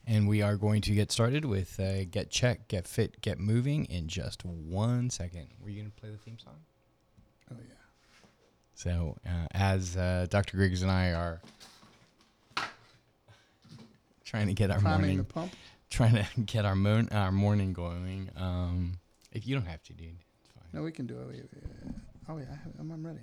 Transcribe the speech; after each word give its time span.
And 0.06 0.28
we 0.28 0.42
are 0.42 0.56
going 0.56 0.82
to 0.82 0.92
get 0.92 1.10
started 1.10 1.46
with 1.46 1.80
uh, 1.80 2.04
Get 2.04 2.30
Check, 2.30 2.68
Get 2.68 2.86
Fit, 2.86 3.22
Get 3.22 3.38
Moving 3.38 3.86
in 3.86 4.06
just 4.06 4.44
one 4.44 5.08
second. 5.08 5.46
Were 5.60 5.70
you 5.70 5.80
going 5.80 5.90
to 5.90 5.96
play 6.00 6.10
the 6.10 6.18
theme 6.18 6.38
song? 6.38 6.56
Oh 7.50 7.56
yeah. 7.58 7.74
So, 8.74 9.16
uh, 9.26 9.46
as 9.52 9.96
uh, 9.96 10.26
Dr. 10.28 10.58
Griggs 10.58 10.82
and 10.82 10.90
I 10.90 11.12
are 11.12 11.40
trying 14.24 14.48
to 14.48 14.52
get 14.54 14.70
our 14.70 14.78
Priming 14.80 15.00
morning, 15.00 15.16
the 15.18 15.24
pump. 15.24 15.52
trying 15.88 16.14
to 16.16 16.26
get 16.44 16.66
our 16.66 16.74
mon- 16.74 17.08
our 17.10 17.32
morning 17.32 17.72
going. 17.72 18.28
Um, 18.36 18.98
if 19.32 19.46
you 19.46 19.54
don't 19.54 19.66
have 19.66 19.82
to, 19.84 19.94
dude, 19.94 20.08
it's 20.42 20.50
fine. 20.52 20.64
No, 20.74 20.82
we 20.82 20.92
can 20.92 21.06
do 21.06 21.16
it. 21.30 21.48
Oh 22.28 22.36
yeah, 22.36 22.44
I 22.50 22.56
have- 22.56 22.72
I'm, 22.78 22.90
I'm 22.90 23.06
ready. 23.06 23.20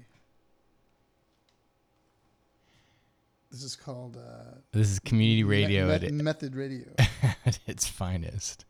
This 3.52 3.64
is 3.64 3.76
called 3.76 4.18
uh, 4.18 4.56
This 4.72 4.90
is 4.90 5.00
community 5.00 5.44
radio 5.44 5.88
me- 5.88 5.94
at, 5.94 6.12
method 6.14 6.56
radio. 6.56 6.86
at 7.46 7.60
its 7.68 7.86
finest. 7.88 8.66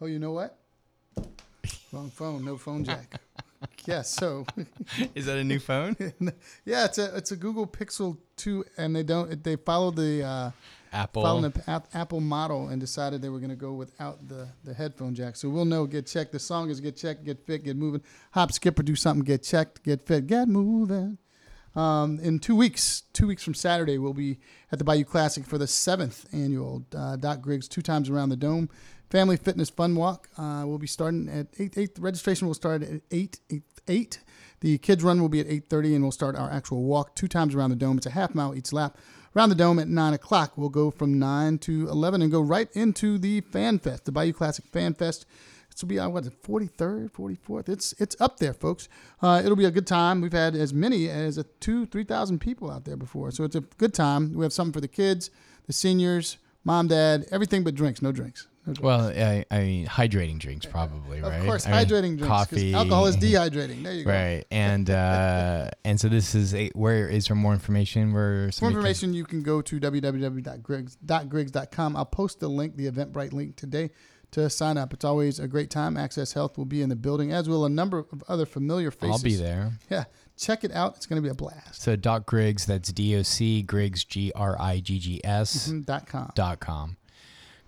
Oh, 0.00 0.06
you 0.06 0.18
know 0.18 0.32
what? 0.32 0.58
Wrong 1.92 2.10
phone. 2.10 2.44
No 2.44 2.56
phone 2.56 2.84
jack. 2.84 3.20
yeah. 3.86 4.02
So 4.02 4.46
Is 5.14 5.26
that 5.26 5.36
a 5.38 5.44
new 5.44 5.58
phone? 5.58 5.96
yeah, 6.64 6.84
it's 6.86 6.98
a 6.98 7.14
it's 7.16 7.32
a 7.32 7.36
Google 7.36 7.66
Pixel 7.66 8.16
two, 8.36 8.64
and 8.76 8.94
they 8.96 9.02
don't 9.02 9.42
they 9.44 9.56
follow 9.56 9.90
the 9.90 10.22
uh, 10.22 10.50
Apple. 10.92 11.22
following 11.22 11.50
the 11.50 11.70
ap- 11.70 11.88
Apple 11.94 12.20
model 12.20 12.68
and 12.68 12.80
decided 12.80 13.20
they 13.22 13.28
were 13.28 13.38
going 13.38 13.50
to 13.50 13.56
go 13.56 13.72
without 13.74 14.26
the 14.28 14.48
the 14.64 14.72
headphone 14.74 15.14
jack. 15.14 15.36
So 15.36 15.48
we'll 15.48 15.64
know. 15.66 15.86
Get 15.86 16.06
checked. 16.06 16.32
The 16.32 16.38
song 16.38 16.70
is 16.70 16.80
get 16.80 16.96
checked, 16.96 17.24
get 17.24 17.46
fit, 17.46 17.64
get 17.64 17.76
moving. 17.76 18.02
Hop, 18.32 18.52
skip, 18.52 18.78
or 18.78 18.82
do 18.82 18.96
something. 18.96 19.24
Get 19.24 19.42
checked, 19.42 19.82
get 19.82 20.06
fit, 20.06 20.26
get 20.26 20.48
moving. 20.48 21.18
Um, 21.76 22.18
in 22.20 22.38
two 22.38 22.56
weeks, 22.56 23.02
two 23.12 23.26
weeks 23.26 23.44
from 23.44 23.54
Saturday, 23.54 23.98
we'll 23.98 24.14
be 24.14 24.38
at 24.72 24.78
the 24.78 24.84
Bayou 24.84 25.04
Classic 25.04 25.44
for 25.44 25.58
the 25.58 25.66
seventh 25.66 26.26
annual 26.32 26.86
uh, 26.96 27.16
Doc 27.16 27.42
Griggs 27.42 27.68
two 27.68 27.82
times 27.82 28.08
around 28.08 28.30
the 28.30 28.36
dome 28.36 28.70
family 29.10 29.36
fitness 29.36 29.70
fun 29.70 29.94
walk. 29.94 30.28
Uh, 30.36 30.64
we'll 30.66 30.78
be 30.78 30.86
starting 30.86 31.28
at 31.28 31.46
eight. 31.58 31.76
Eight. 31.76 31.94
The 31.94 32.00
registration 32.00 32.46
will 32.46 32.54
start 32.54 32.82
at 32.82 33.02
eight. 33.10 33.40
Eight. 33.50 33.62
eight. 33.88 34.20
The 34.60 34.78
kids 34.78 35.04
run 35.04 35.20
will 35.20 35.28
be 35.28 35.40
at 35.40 35.46
eight 35.46 35.68
thirty, 35.68 35.94
and 35.94 36.02
we'll 36.02 36.12
start 36.12 36.34
our 36.34 36.50
actual 36.50 36.82
walk 36.82 37.14
two 37.14 37.28
times 37.28 37.54
around 37.54 37.70
the 37.70 37.76
dome. 37.76 37.98
It's 37.98 38.06
a 38.06 38.10
half 38.10 38.34
mile 38.34 38.54
each 38.54 38.72
lap. 38.72 38.96
Around 39.36 39.50
the 39.50 39.54
dome 39.54 39.78
at 39.78 39.88
nine 39.88 40.14
o'clock. 40.14 40.52
We'll 40.56 40.70
go 40.70 40.90
from 40.90 41.18
nine 41.18 41.58
to 41.58 41.88
eleven 41.88 42.22
and 42.22 42.32
go 42.32 42.40
right 42.40 42.70
into 42.72 43.18
the 43.18 43.42
Fan 43.42 43.78
Fest, 43.78 44.06
the 44.06 44.12
Bayou 44.12 44.32
Classic 44.32 44.64
Fan 44.66 44.94
Fest. 44.94 45.26
This 45.76 45.82
will 45.82 45.88
be 45.90 45.98
uh, 45.98 46.08
what 46.08 46.24
the 46.24 46.30
forty 46.30 46.68
third, 46.68 47.12
forty 47.12 47.34
fourth. 47.34 47.68
It's 47.68 47.92
it's 47.98 48.16
up 48.18 48.38
there, 48.38 48.54
folks. 48.54 48.88
Uh, 49.20 49.42
it'll 49.44 49.58
be 49.58 49.66
a 49.66 49.70
good 49.70 49.86
time. 49.86 50.22
We've 50.22 50.32
had 50.32 50.56
as 50.56 50.72
many 50.72 51.10
as 51.10 51.36
a 51.36 51.42
two, 51.60 51.84
three 51.84 52.04
thousand 52.04 52.38
people 52.38 52.70
out 52.70 52.86
there 52.86 52.96
before, 52.96 53.30
so 53.30 53.44
it's 53.44 53.56
a 53.56 53.60
good 53.60 53.92
time. 53.92 54.32
We 54.32 54.42
have 54.46 54.54
something 54.54 54.72
for 54.72 54.80
the 54.80 54.88
kids, 54.88 55.28
the 55.66 55.74
seniors, 55.74 56.38
mom, 56.64 56.88
dad, 56.88 57.26
everything 57.30 57.62
but 57.62 57.74
drinks. 57.74 58.00
No 58.00 58.10
drinks. 58.10 58.48
No 58.66 58.72
drinks. 58.72 58.80
Well, 58.82 59.08
I, 59.08 59.44
I 59.50 59.58
mean, 59.60 59.86
hydrating 59.86 60.38
drinks 60.38 60.64
probably, 60.64 61.20
right? 61.20 61.40
of 61.40 61.44
course, 61.44 61.66
I 61.66 61.72
mean, 61.72 61.80
hydrating 61.84 62.16
drinks. 62.16 62.26
'cause 62.26 62.48
coffee, 62.48 62.72
Alcohol 62.72 63.06
is 63.08 63.16
dehydrating. 63.18 63.82
There 63.84 63.92
you 63.92 64.04
go. 64.04 64.10
Right, 64.12 64.46
and 64.50 64.88
uh, 64.88 65.68
and 65.84 66.00
so 66.00 66.08
this 66.08 66.34
is 66.34 66.54
a, 66.54 66.70
where 66.70 67.06
is 67.06 67.26
there 67.26 67.36
more 67.36 67.52
information? 67.52 68.14
Where 68.14 68.46
For 68.46 68.52
somebody 68.52 68.72
can- 68.76 68.78
information, 68.78 69.12
you 69.12 69.26
can 69.26 69.42
go 69.42 69.60
to 69.60 69.78
www.griggs.griggs.com. 69.78 71.96
I'll 71.96 72.06
post 72.06 72.40
the 72.40 72.48
link, 72.48 72.76
the 72.76 72.90
Eventbrite 72.90 73.34
link 73.34 73.56
today 73.56 73.90
to 74.36 74.48
sign 74.48 74.78
up. 74.78 74.92
It's 74.94 75.04
always 75.04 75.38
a 75.40 75.48
great 75.48 75.68
time. 75.70 75.96
Access 75.96 76.32
Health 76.32 76.56
will 76.56 76.64
be 76.64 76.80
in 76.82 76.88
the 76.88 76.96
building, 76.96 77.32
as 77.32 77.48
will 77.48 77.64
a 77.64 77.68
number 77.68 77.98
of 77.98 78.22
other 78.28 78.46
familiar 78.46 78.90
faces. 78.90 79.16
I'll 79.16 79.22
be 79.22 79.34
there. 79.34 79.72
Yeah, 79.90 80.04
check 80.36 80.62
it 80.64 80.70
out. 80.72 80.96
It's 80.96 81.06
going 81.06 81.20
to 81.20 81.26
be 81.26 81.30
a 81.30 81.34
blast. 81.34 81.82
So 81.82 81.96
Doc 81.96 82.26
Griggs, 82.26 82.64
that's 82.66 82.92
D 82.92 83.16
O 83.16 83.22
C 83.22 83.62
Griggs 83.62 84.04
G 84.04 84.32
R 84.34 84.56
I 84.60 84.80
G 84.80 84.98
G 84.98 85.20
S 85.24 85.68
Mhm, 85.68 85.84
Dot 85.86 86.06
com. 86.06 86.30
dot 86.34 86.60
com. 86.60 86.96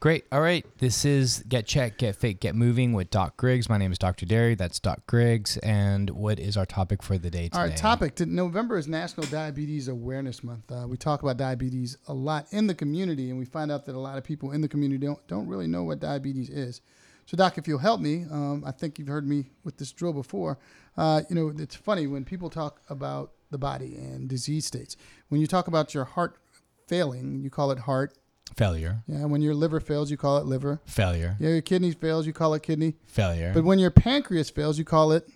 Great. 0.01 0.27
All 0.31 0.41
right. 0.41 0.65
This 0.79 1.05
is 1.05 1.43
Get 1.49 1.67
Check, 1.67 1.99
Get 1.99 2.15
Fit, 2.15 2.39
Get 2.39 2.55
Moving 2.55 2.93
with 2.93 3.11
Doc 3.11 3.37
Griggs. 3.37 3.69
My 3.69 3.79
name 3.79 3.91
is 3.91 3.99
Dr. 3.99 4.27
Derry. 4.27 4.55
That's 4.55 4.79
Doc 4.79 5.05
Griggs. 5.09 5.57
And 5.57 6.11
what 6.11 6.39
is 6.39 6.57
our 6.57 6.67
topic 6.67 7.03
for 7.03 7.19
the 7.19 7.31
day 7.31 7.49
today? 7.49 7.59
Right, 7.59 7.77
topic. 7.77 8.15
to- 8.17 8.27
November 8.27 8.79
is 8.79 8.87
National 8.87 9.27
Diabetes 9.27 9.89
Awareness 9.89 10.45
Month. 10.45 10.71
Uh, 10.71 10.87
we 10.87 10.97
talk 10.97 11.25
about 11.25 11.37
diabetes 11.37 11.99
a 12.07 12.15
lot 12.15 12.47
in 12.53 12.69
the 12.69 12.77
community, 12.77 13.29
and 13.31 13.41
we 13.41 13.45
find 13.45 13.73
out 13.73 13.87
that 13.87 13.97
a 13.97 13.99
lot 13.99 14.17
of 14.17 14.23
people 14.23 14.53
in 14.53 14.61
the 14.61 14.69
community 14.69 15.05
don't, 15.05 15.27
don't 15.27 15.49
really 15.49 15.67
know 15.67 15.83
what 15.83 15.99
diabetes 15.99 16.49
is. 16.49 16.81
So, 17.27 17.37
Doc, 17.37 17.59
if 17.59 17.67
you'll 17.67 17.79
help 17.81 18.01
me, 18.01 18.25
um, 18.31 18.63
I 18.65 18.71
think 18.71 19.01
you've 19.01 19.09
heard 19.09 19.27
me 19.27 19.47
with 19.65 19.79
this 19.79 19.91
drill 19.91 20.13
before. 20.13 20.61
Uh, 20.97 21.23
you 21.29 21.35
know, 21.35 21.53
it's 21.59 21.75
funny 21.75 22.07
when 22.07 22.25
people 22.25 22.51
talk 22.51 22.83
about 22.89 23.33
the 23.51 23.59
body 23.59 23.97
and 23.97 24.29
disease 24.29 24.65
states. 24.65 24.97
When 25.29 25.41
you 25.41 25.49
talk 25.49 25.67
about 25.67 25.93
your 25.93 26.05
heart 26.05 26.37
failing, 26.87 27.41
you 27.41 27.51
call 27.51 27.73
it 27.73 27.81
heart. 27.81 28.17
Failure. 28.57 29.03
Yeah, 29.07 29.25
when 29.27 29.43
your 29.43 29.55
liver 29.55 29.81
fails, 29.81 30.11
you 30.11 30.17
call 30.17 30.39
it 30.39 30.47
liver. 30.47 30.81
Failure. 30.87 31.37
Yeah, 31.39 31.51
your 31.51 31.61
kidney 31.61 31.93
fails, 31.93 32.27
you 32.27 32.33
call 32.33 32.55
it 32.55 32.63
kidney. 32.63 32.97
Failure. 33.07 33.53
But 33.55 33.65
when 33.65 33.79
your 33.79 33.91
pancreas 33.91 34.51
fails, 34.51 34.79
you 34.79 34.85
call 34.85 35.13
it 35.13 35.29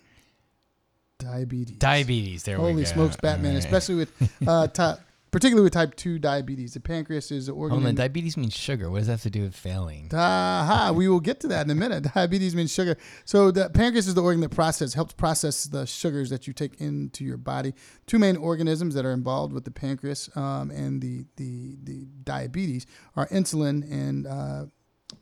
diabetes. 1.19 1.77
Diabetes. 1.77 2.43
There 2.43 2.57
we 2.57 2.63
go. 2.63 2.69
Holy 2.71 2.85
smokes, 2.85 3.15
Batman! 3.17 3.53
Right. 3.53 3.63
Especially 3.63 3.95
with, 3.95 4.31
uh, 4.47 4.67
type, 4.73 4.99
particularly 5.33 5.63
with 5.63 5.73
type 5.73 5.95
two 5.95 6.19
diabetes. 6.19 6.75
The 6.75 6.79
pancreas 6.79 7.31
is 7.31 7.47
the 7.47 7.53
organ. 7.53 7.79
Hold 7.79 7.87
on. 7.87 7.95
Diabetes 7.95 8.37
means 8.37 8.53
sugar. 8.53 8.89
What 8.89 8.99
does 8.99 9.07
that 9.07 9.13
have 9.13 9.21
to 9.23 9.31
do 9.31 9.41
with 9.41 9.55
failing? 9.55 10.11
Aha, 10.13 10.93
we 10.95 11.07
will 11.07 11.19
get 11.19 11.39
to 11.41 11.47
that 11.47 11.65
in 11.65 11.71
a 11.71 11.75
minute. 11.75 12.03
Diabetes 12.13 12.55
means 12.55 12.71
sugar. 12.71 12.95
So 13.25 13.49
the 13.49 13.69
pancreas 13.71 14.07
is 14.07 14.13
the 14.13 14.21
organ 14.21 14.41
that 14.41 14.49
process 14.49 14.93
helps 14.93 15.13
process 15.13 15.65
the 15.65 15.87
sugars 15.87 16.29
that 16.29 16.45
you 16.45 16.53
take 16.53 16.79
into 16.79 17.25
your 17.25 17.37
body. 17.37 17.73
Two 18.05 18.19
main 18.19 18.37
organisms 18.37 18.93
that 18.93 19.05
are 19.05 19.11
involved 19.11 19.53
with 19.53 19.65
the 19.65 19.71
pancreas 19.71 20.29
um, 20.35 20.69
and 20.69 21.01
the, 21.01 21.25
the 21.37 21.77
the 21.81 22.05
diabetes 22.23 22.85
are 23.15 23.27
insulin 23.29 23.83
and 23.91 24.27
uh, 24.27 24.65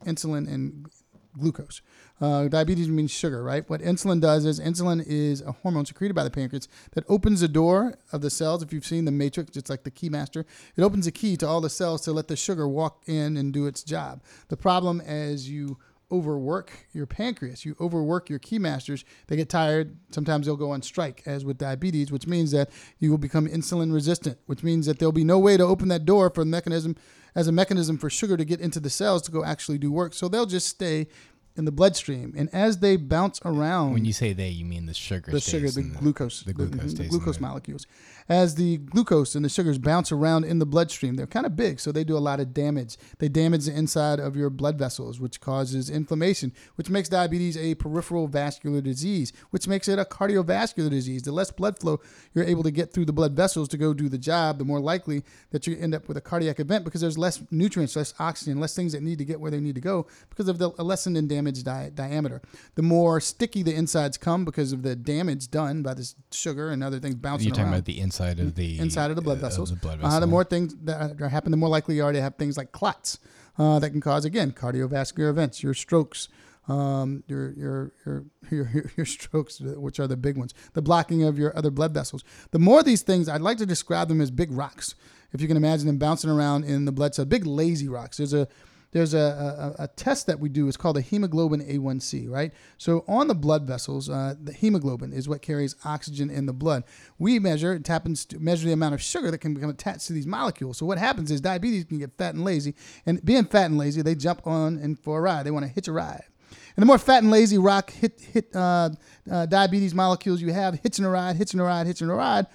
insulin 0.05 0.51
and 0.53 0.87
glucose. 1.37 1.81
Uh, 2.19 2.47
diabetes 2.47 2.87
means 2.87 3.11
sugar, 3.11 3.43
right? 3.43 3.67
What 3.69 3.81
insulin 3.81 4.21
does 4.21 4.45
is 4.45 4.59
insulin 4.59 5.03
is 5.05 5.41
a 5.41 5.51
hormone 5.51 5.85
secreted 5.85 6.13
by 6.13 6.23
the 6.23 6.29
pancreas 6.29 6.67
that 6.91 7.03
opens 7.09 7.41
the 7.41 7.47
door 7.47 7.95
of 8.11 8.21
the 8.21 8.29
cells. 8.29 8.61
If 8.61 8.71
you've 8.71 8.85
seen 8.85 9.05
the 9.05 9.11
matrix, 9.11 9.57
it's 9.57 9.69
like 9.69 9.83
the 9.83 9.91
keymaster. 9.91 10.45
It 10.75 10.83
opens 10.83 11.05
the 11.05 11.11
key 11.11 11.35
to 11.37 11.47
all 11.47 11.61
the 11.61 11.69
cells 11.69 12.01
to 12.01 12.11
let 12.11 12.27
the 12.27 12.35
sugar 12.35 12.67
walk 12.67 13.03
in 13.07 13.37
and 13.37 13.51
do 13.51 13.65
its 13.65 13.83
job. 13.83 14.21
The 14.49 14.57
problem 14.57 15.01
as 15.01 15.49
you 15.49 15.77
overwork 16.11 16.87
your 16.91 17.05
pancreas, 17.05 17.65
you 17.65 17.75
overwork 17.79 18.29
your 18.29 18.39
keymasters, 18.39 19.03
they 19.27 19.37
get 19.37 19.49
tired. 19.49 19.97
Sometimes 20.11 20.45
they'll 20.45 20.57
go 20.57 20.71
on 20.71 20.81
strike, 20.81 21.23
as 21.25 21.45
with 21.45 21.57
diabetes, 21.57 22.11
which 22.11 22.27
means 22.27 22.51
that 22.51 22.69
you 22.99 23.09
will 23.09 23.17
become 23.17 23.47
insulin 23.47 23.93
resistant, 23.93 24.37
which 24.45 24.61
means 24.61 24.85
that 24.85 24.99
there'll 24.99 25.13
be 25.13 25.23
no 25.23 25.39
way 25.39 25.57
to 25.57 25.63
open 25.63 25.87
that 25.87 26.05
door 26.05 26.29
for 26.29 26.43
the 26.43 26.49
mechanism 26.49 26.95
as 27.35 27.47
a 27.47 27.51
mechanism 27.51 27.97
for 27.97 28.09
sugar 28.09 28.37
to 28.37 28.45
get 28.45 28.59
into 28.59 28.79
the 28.79 28.89
cells 28.89 29.21
to 29.23 29.31
go 29.31 29.43
actually 29.43 29.77
do 29.77 29.91
work. 29.91 30.13
So 30.13 30.27
they'll 30.27 30.45
just 30.45 30.67
stay 30.67 31.07
in 31.55 31.65
the 31.65 31.71
bloodstream. 31.71 32.33
And 32.37 32.49
as 32.53 32.77
they 32.79 32.95
bounce 32.95 33.39
around 33.43 33.93
When 33.93 34.05
you 34.05 34.13
say 34.13 34.33
they, 34.33 34.49
you 34.49 34.65
mean 34.65 34.85
the 34.85 34.93
sugar. 34.93 35.31
the 35.31 35.41
sugar, 35.41 35.69
the 35.69 35.81
in 35.81 35.93
glucose, 35.93 36.43
the 36.43 36.53
glucose 36.53 36.79
mhm, 36.79 36.89
stays 36.95 37.09
glucose 37.09 37.39
molecules. 37.39 37.87
As 38.29 38.55
the 38.55 38.77
glucose 38.77 39.35
and 39.35 39.43
the 39.43 39.49
sugars 39.49 39.77
bounce 39.77 40.11
around 40.11 40.45
in 40.45 40.59
the 40.59 40.65
bloodstream, 40.65 41.15
they're 41.15 41.27
kind 41.27 41.45
of 41.45 41.55
big, 41.55 41.79
so 41.79 41.91
they 41.91 42.03
do 42.03 42.17
a 42.17 42.19
lot 42.19 42.39
of 42.39 42.53
damage. 42.53 42.97
They 43.19 43.29
damage 43.29 43.65
the 43.65 43.73
inside 43.73 44.19
of 44.19 44.35
your 44.35 44.49
blood 44.49 44.77
vessels, 44.77 45.19
which 45.19 45.41
causes 45.41 45.89
inflammation, 45.89 46.53
which 46.75 46.89
makes 46.89 47.09
diabetes 47.09 47.57
a 47.57 47.75
peripheral 47.75 48.27
vascular 48.27 48.81
disease, 48.81 49.33
which 49.49 49.67
makes 49.67 49.87
it 49.87 49.99
a 49.99 50.05
cardiovascular 50.05 50.89
disease. 50.89 51.23
The 51.23 51.31
less 51.31 51.51
blood 51.51 51.79
flow 51.79 51.99
you're 52.33 52.45
able 52.45 52.63
to 52.63 52.71
get 52.71 52.93
through 52.93 53.05
the 53.05 53.13
blood 53.13 53.33
vessels 53.33 53.67
to 53.69 53.77
go 53.77 53.93
do 53.93 54.09
the 54.09 54.17
job, 54.17 54.57
the 54.57 54.65
more 54.65 54.79
likely 54.79 55.23
that 55.51 55.67
you 55.67 55.77
end 55.77 55.93
up 55.95 56.07
with 56.07 56.17
a 56.17 56.21
cardiac 56.21 56.59
event 56.59 56.85
because 56.85 57.01
there's 57.01 57.17
less 57.17 57.41
nutrients, 57.51 57.95
less 57.95 58.13
oxygen, 58.19 58.59
less 58.59 58.75
things 58.75 58.93
that 58.93 59.01
need 59.01 59.17
to 59.17 59.25
get 59.25 59.39
where 59.39 59.51
they 59.51 59.59
need 59.59 59.75
to 59.75 59.81
go 59.81 60.07
because 60.29 60.47
of 60.47 60.57
the 60.57 60.69
lessened 60.69 61.17
and 61.17 61.27
damaged 61.27 61.65
di- 61.65 61.91
diameter. 61.93 62.41
The 62.75 62.81
more 62.81 63.19
sticky 63.19 63.63
the 63.63 63.73
insides 63.73 64.17
come 64.17 64.45
because 64.45 64.71
of 64.71 64.83
the 64.83 64.95
damage 64.95 65.49
done 65.49 65.81
by 65.81 65.93
this 65.93 66.15
sugar 66.31 66.69
and 66.69 66.83
other 66.83 66.99
things 66.99 67.15
bouncing 67.15 67.47
You're 67.47 67.55
talking 67.55 67.65
around 67.65 67.73
about 67.73 67.85
the 67.85 67.99
inside 67.99 68.20
of 68.39 68.55
the 68.55 68.79
inside 68.79 69.09
of 69.09 69.15
the 69.15 69.21
blood 69.21 69.37
uh, 69.39 69.41
vessels. 69.41 69.69
the 69.69 69.75
blood 69.75 69.99
Uh, 70.01 70.19
the 70.19 70.27
more 70.27 70.43
things 70.43 70.75
that 70.83 71.19
happen, 71.19 71.51
the 71.51 71.57
more 71.57 71.69
likely 71.69 71.95
you 71.95 72.03
are 72.03 72.11
to 72.11 72.21
have 72.21 72.35
things 72.35 72.57
like 72.57 72.71
clots 72.71 73.19
uh, 73.57 73.79
that 73.79 73.89
can 73.91 74.01
cause 74.01 74.25
again 74.25 74.51
cardiovascular 74.51 75.29
events, 75.29 75.61
your 75.63 75.73
strokes, 75.73 76.29
um, 76.67 77.23
your, 77.27 77.51
your 77.53 77.91
your 78.05 78.25
your 78.49 78.69
your 78.69 78.91
your 78.97 79.05
strokes, 79.05 79.59
which 79.59 79.99
are 79.99 80.07
the 80.07 80.17
big 80.17 80.37
ones, 80.37 80.53
the 80.73 80.81
blocking 80.81 81.23
of 81.23 81.37
your 81.37 81.55
other 81.57 81.71
blood 81.71 81.93
vessels. 81.93 82.23
The 82.51 82.59
more 82.59 82.83
these 82.83 83.01
things, 83.01 83.27
I'd 83.27 83.41
like 83.41 83.57
to 83.57 83.65
describe 83.65 84.07
them 84.07 84.21
as 84.21 84.31
big 84.31 84.51
rocks. 84.51 84.95
if 85.33 85.41
you 85.41 85.47
can 85.47 85.57
imagine 85.57 85.87
them 85.87 85.97
bouncing 85.97 86.29
around 86.29 86.65
in 86.65 86.85
the 86.85 86.91
blood 86.91 87.15
cell, 87.15 87.25
big 87.25 87.45
lazy 87.45 87.87
rocks. 87.87 88.17
There's 88.17 88.33
a 88.33 88.47
there's 88.91 89.13
a, 89.13 89.75
a, 89.79 89.83
a, 89.83 89.87
test 89.87 90.27
that 90.27 90.39
we 90.39 90.49
do. 90.49 90.67
It's 90.67 90.77
called 90.77 90.97
a 90.97 91.01
hemoglobin 91.01 91.61
A1C, 91.61 92.29
right? 92.29 92.51
So 92.77 93.05
on 93.07 93.27
the 93.27 93.35
blood 93.35 93.65
vessels, 93.65 94.09
uh, 94.09 94.35
the 94.41 94.53
hemoglobin 94.53 95.13
is 95.13 95.29
what 95.29 95.41
carries 95.41 95.75
oxygen 95.85 96.29
in 96.29 96.45
the 96.45 96.53
blood. 96.53 96.83
We 97.17 97.39
measure, 97.39 97.73
it 97.73 97.87
happens 97.87 98.25
to 98.25 98.39
measure 98.39 98.67
the 98.67 98.73
amount 98.73 98.93
of 98.93 99.01
sugar 99.01 99.31
that 99.31 99.37
can 99.37 99.53
become 99.53 99.69
attached 99.69 100.07
to 100.07 100.13
these 100.13 100.27
molecules. 100.27 100.77
So 100.77 100.85
what 100.85 100.97
happens 100.97 101.31
is 101.31 101.39
diabetes 101.39 101.85
can 101.85 101.99
get 101.99 102.17
fat 102.17 102.35
and 102.35 102.43
lazy, 102.43 102.75
and 103.05 103.23
being 103.23 103.45
fat 103.45 103.65
and 103.65 103.77
lazy, 103.77 104.01
they 104.01 104.15
jump 104.15 104.45
on 104.45 104.77
and 104.77 104.99
for 104.99 105.19
a 105.19 105.21
ride. 105.21 105.45
They 105.45 105.51
want 105.51 105.65
to 105.65 105.71
hitch 105.71 105.87
a 105.87 105.93
ride. 105.93 106.23
And 106.75 106.83
the 106.83 106.85
more 106.85 106.97
fat 106.97 107.23
and 107.23 107.31
lazy 107.31 107.57
rock 107.57 107.91
hit 107.91 108.19
hit 108.19 108.55
uh, 108.55 108.89
uh, 109.29 109.45
diabetes 109.45 109.93
molecules 109.93 110.41
you 110.41 110.51
have, 110.51 110.79
hitching 110.83 111.05
a 111.05 111.09
ride, 111.09 111.35
hitching 111.37 111.59
a 111.59 111.63
ride, 111.63 111.87
hitching 111.87 112.09
a 112.09 112.15
ride, 112.15 112.47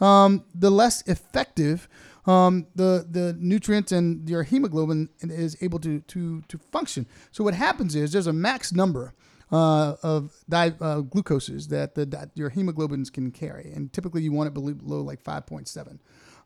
um, 0.00 0.44
the 0.54 0.70
less 0.70 1.02
effective 1.06 1.88
um, 2.28 2.66
the 2.74 3.06
the 3.10 3.34
nutrients 3.38 3.90
and 3.90 4.28
your 4.28 4.42
hemoglobin 4.42 5.08
is 5.20 5.56
able 5.62 5.78
to 5.80 6.00
to 6.00 6.42
to 6.42 6.58
function. 6.58 7.06
So 7.32 7.42
what 7.42 7.54
happens 7.54 7.96
is 7.96 8.12
there's 8.12 8.26
a 8.26 8.32
max 8.32 8.72
number 8.72 9.14
uh, 9.50 9.94
of 10.02 10.32
di- 10.48 10.76
uh, 10.80 11.00
glucoses 11.00 11.68
that 11.68 11.94
the 11.94 12.04
that 12.06 12.30
your 12.34 12.50
hemoglobins 12.50 13.10
can 13.10 13.30
carry, 13.30 13.72
and 13.74 13.90
typically 13.92 14.22
you 14.22 14.30
want 14.30 14.48
it 14.48 14.54
below 14.54 15.00
like 15.00 15.24
5.7. 15.24 15.98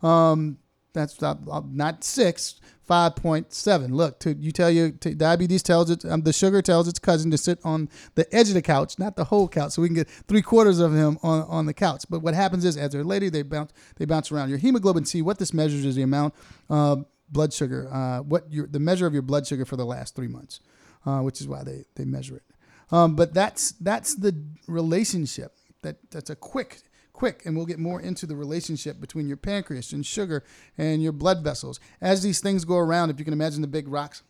Um, 0.07 0.59
that's 0.93 1.21
not 1.21 2.05
six, 2.05 2.61
5.7. 2.89 3.91
Look, 3.91 4.19
to, 4.21 4.35
you 4.35 4.53
tell 4.53 4.71
you 4.71 4.91
diabetes 4.91 5.63
tells 5.63 5.91
it, 5.91 6.05
um, 6.05 6.23
the 6.23 6.33
sugar 6.33 6.61
tells 6.61 6.89
its 6.89 6.99
cousin 6.99 7.31
to 7.31 7.39
sit 7.39 7.59
on 7.65 7.89
the 8.15 8.33
edge 8.35 8.49
of 8.49 8.55
the 8.55 8.63
couch, 8.63 8.99
not 8.99 9.17
the 9.17 9.25
whole 9.25 9.49
couch, 9.49 9.73
so 9.73 9.83
we 9.83 9.89
can 9.89 9.95
get 9.95 10.09
three 10.09 10.43
quarters 10.43 10.79
of 10.79 10.95
him 10.95 11.19
on, 11.23 11.43
on 11.43 11.67
the 11.67 11.75
couch. 11.75 12.05
But 12.11 12.21
what 12.21 12.35
happens 12.35 12.65
is, 12.65 12.77
as 12.77 12.93
they're 12.93 13.05
lady, 13.05 13.31
they 13.31 13.43
bounce, 13.43 13.73
they 13.97 14.05
bounce 14.05 14.31
around. 14.31 14.51
Your 14.51 14.59
hemoglobin 14.59 15.05
C, 15.05 15.23
what 15.23 15.39
this 15.39 15.55
measures 15.55 15.85
is 15.85 15.97
the 15.97 16.03
amount 16.03 16.35
of 16.69 17.07
blood 17.31 17.53
sugar, 17.53 17.89
uh, 17.93 18.19
what 18.19 18.53
your, 18.53 18.67
the 18.67 18.81
measure 18.81 19.07
of 19.07 19.13
your 19.13 19.23
blood 19.23 19.47
sugar 19.47 19.65
for 19.65 19.77
the 19.77 19.87
last 19.87 20.15
three 20.15 20.29
months, 20.29 20.61
uh, 21.07 21.21
which 21.21 21.41
is 21.41 21.49
why 21.49 21.63
they, 21.63 21.85
they 21.95 22.05
measure 22.05 22.37
it. 22.37 22.43
Um, 22.91 23.17
but 23.17 23.33
that's 23.33 23.73
that's 23.73 24.15
the 24.15 24.37
relationship. 24.69 25.55
That 25.81 25.97
that's 26.11 26.29
a 26.29 26.37
quick 26.37 26.83
quick, 27.23 27.47
and 27.47 27.57
we'll 27.57 27.67
get 27.67 27.79
more 27.79 28.01
into 28.01 28.27
the 28.27 28.35
relationship 28.35 29.01
between 29.01 29.29
your 29.29 29.37
pancreas 29.37 29.93
and 29.93 30.05
sugar 30.05 30.43
and 30.77 31.01
your 31.01 31.13
blood 31.13 31.45
vessels. 31.45 31.79
As 32.01 32.25
these 32.25 32.41
things 32.41 32.65
go 32.65 32.77
around, 32.77 33.11
if 33.11 33.21
you 33.21 33.25
can 33.25 33.33
imagine 33.33 33.63
the 33.63 33.69
big 33.69 33.87
rocks 33.87 34.25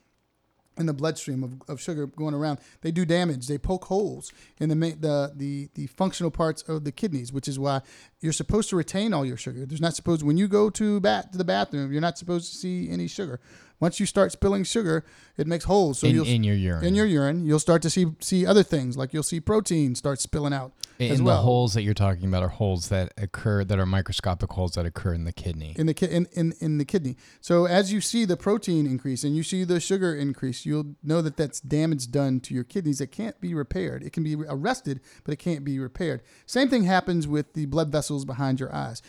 in 0.77 0.85
the 0.85 0.93
bloodstream 0.93 1.43
of, 1.43 1.63
of 1.71 1.81
sugar 1.81 2.07
going 2.07 2.35
around, 2.35 2.59
they 2.83 2.91
do 2.91 3.07
damage. 3.07 3.47
They 3.47 3.57
poke 3.57 3.87
holes 3.87 4.31
in 4.59 4.69
the, 4.69 4.75
the 4.75 5.33
the 5.35 5.71
the 5.73 5.87
functional 5.87 6.31
parts 6.31 6.61
of 6.69 6.85
the 6.85 6.93
kidneys, 6.93 7.33
which 7.33 7.49
is 7.49 7.59
why 7.59 7.81
you're 8.21 8.31
supposed 8.31 8.69
to 8.69 8.77
retain 8.77 9.15
all 9.15 9.25
your 9.25 9.39
sugar. 9.39 9.65
There's 9.65 9.81
not 9.81 9.97
supposed 9.97 10.23
when 10.23 10.37
you 10.37 10.47
go 10.47 10.69
to 10.69 11.01
bat 11.01 11.33
to 11.33 11.39
the 11.39 11.45
bathroom, 11.45 11.93
you're 11.93 12.03
not 12.03 12.19
supposed 12.19 12.53
to 12.53 12.59
see 12.59 12.91
any 12.91 13.09
sugar. 13.09 13.41
Once 13.83 13.99
you 13.99 14.07
start 14.07 14.31
spilling 14.31 14.63
sugar, 14.63 15.05
it 15.37 15.45
makes 15.45 15.65
holes. 15.65 15.99
So 15.99 16.07
in, 16.07 16.15
you'll, 16.15 16.27
in 16.29 16.45
your 16.45 16.55
urine. 16.55 16.85
In 16.85 16.95
your 16.95 17.05
urine, 17.05 17.45
you'll 17.45 17.59
start 17.59 17.83
to 17.83 17.91
see 17.91 18.07
see 18.21 18.47
other 18.47 18.63
things 18.63 18.97
like 18.97 19.13
you'll 19.13 19.25
see 19.25 19.41
protein 19.41 19.97
start 19.97 20.21
spilling 20.21 20.53
out. 20.53 20.71
And 21.01 21.11
as 21.11 21.19
the 21.19 21.25
well. 21.25 21.43
holes 21.43 21.75
that 21.75 21.83
you're 21.83 21.93
talking 21.93 22.27
about 22.27 22.45
are 22.45 22.49
holes 22.49 22.91
that 22.91 23.13
occur 23.17 23.65
that 23.65 23.81
are 23.81 23.85
microscopic 23.85 24.53
holes 24.53 24.77
that 24.77 24.87
occur 24.87 25.15
in 25.15 25.25
the 25.25 25.33
kidney. 25.33 25.75
In 25.77 25.87
the 25.87 25.95
ki- 25.95 26.07
in, 26.07 26.29
in 26.31 26.55
in 26.61 26.79
the 26.79 26.85
kidney. 26.85 27.17
So 27.41 27.65
as 27.65 27.93
you 27.93 28.01
see 28.01 28.25
the 28.25 28.37
protein 28.37 28.87
increase 28.87 29.25
and 29.25 29.35
you 29.35 29.43
see 29.43 29.65
the 29.65 29.81
sugar 29.81 30.15
increase, 30.15 30.65
you'll 30.65 30.95
know 31.03 31.21
that 31.21 31.37
that's 31.37 31.61
damage 31.61 32.13
done 32.13 32.39
to 32.41 32.55
your 32.55 32.63
kidneys 32.63 32.99
that 32.99 33.11
can't 33.11 33.41
be 33.41 33.53
repaired. 33.53 34.05
It 34.05 34.13
can 34.13 34.23
be 34.23 34.37
arrested, 34.37 35.01
but 35.25 35.33
it 35.33 35.39
can't 35.39 35.65
be 35.65 35.81
repaired. 35.81 36.23
Same 36.47 36.69
thing 36.69 36.85
happens 36.85 37.27
with 37.27 37.55
the 37.55 37.67
blood 37.67 37.91
vessels 37.91 38.25
behind 38.25 38.61
your 38.61 38.73
eyes. 38.73 39.03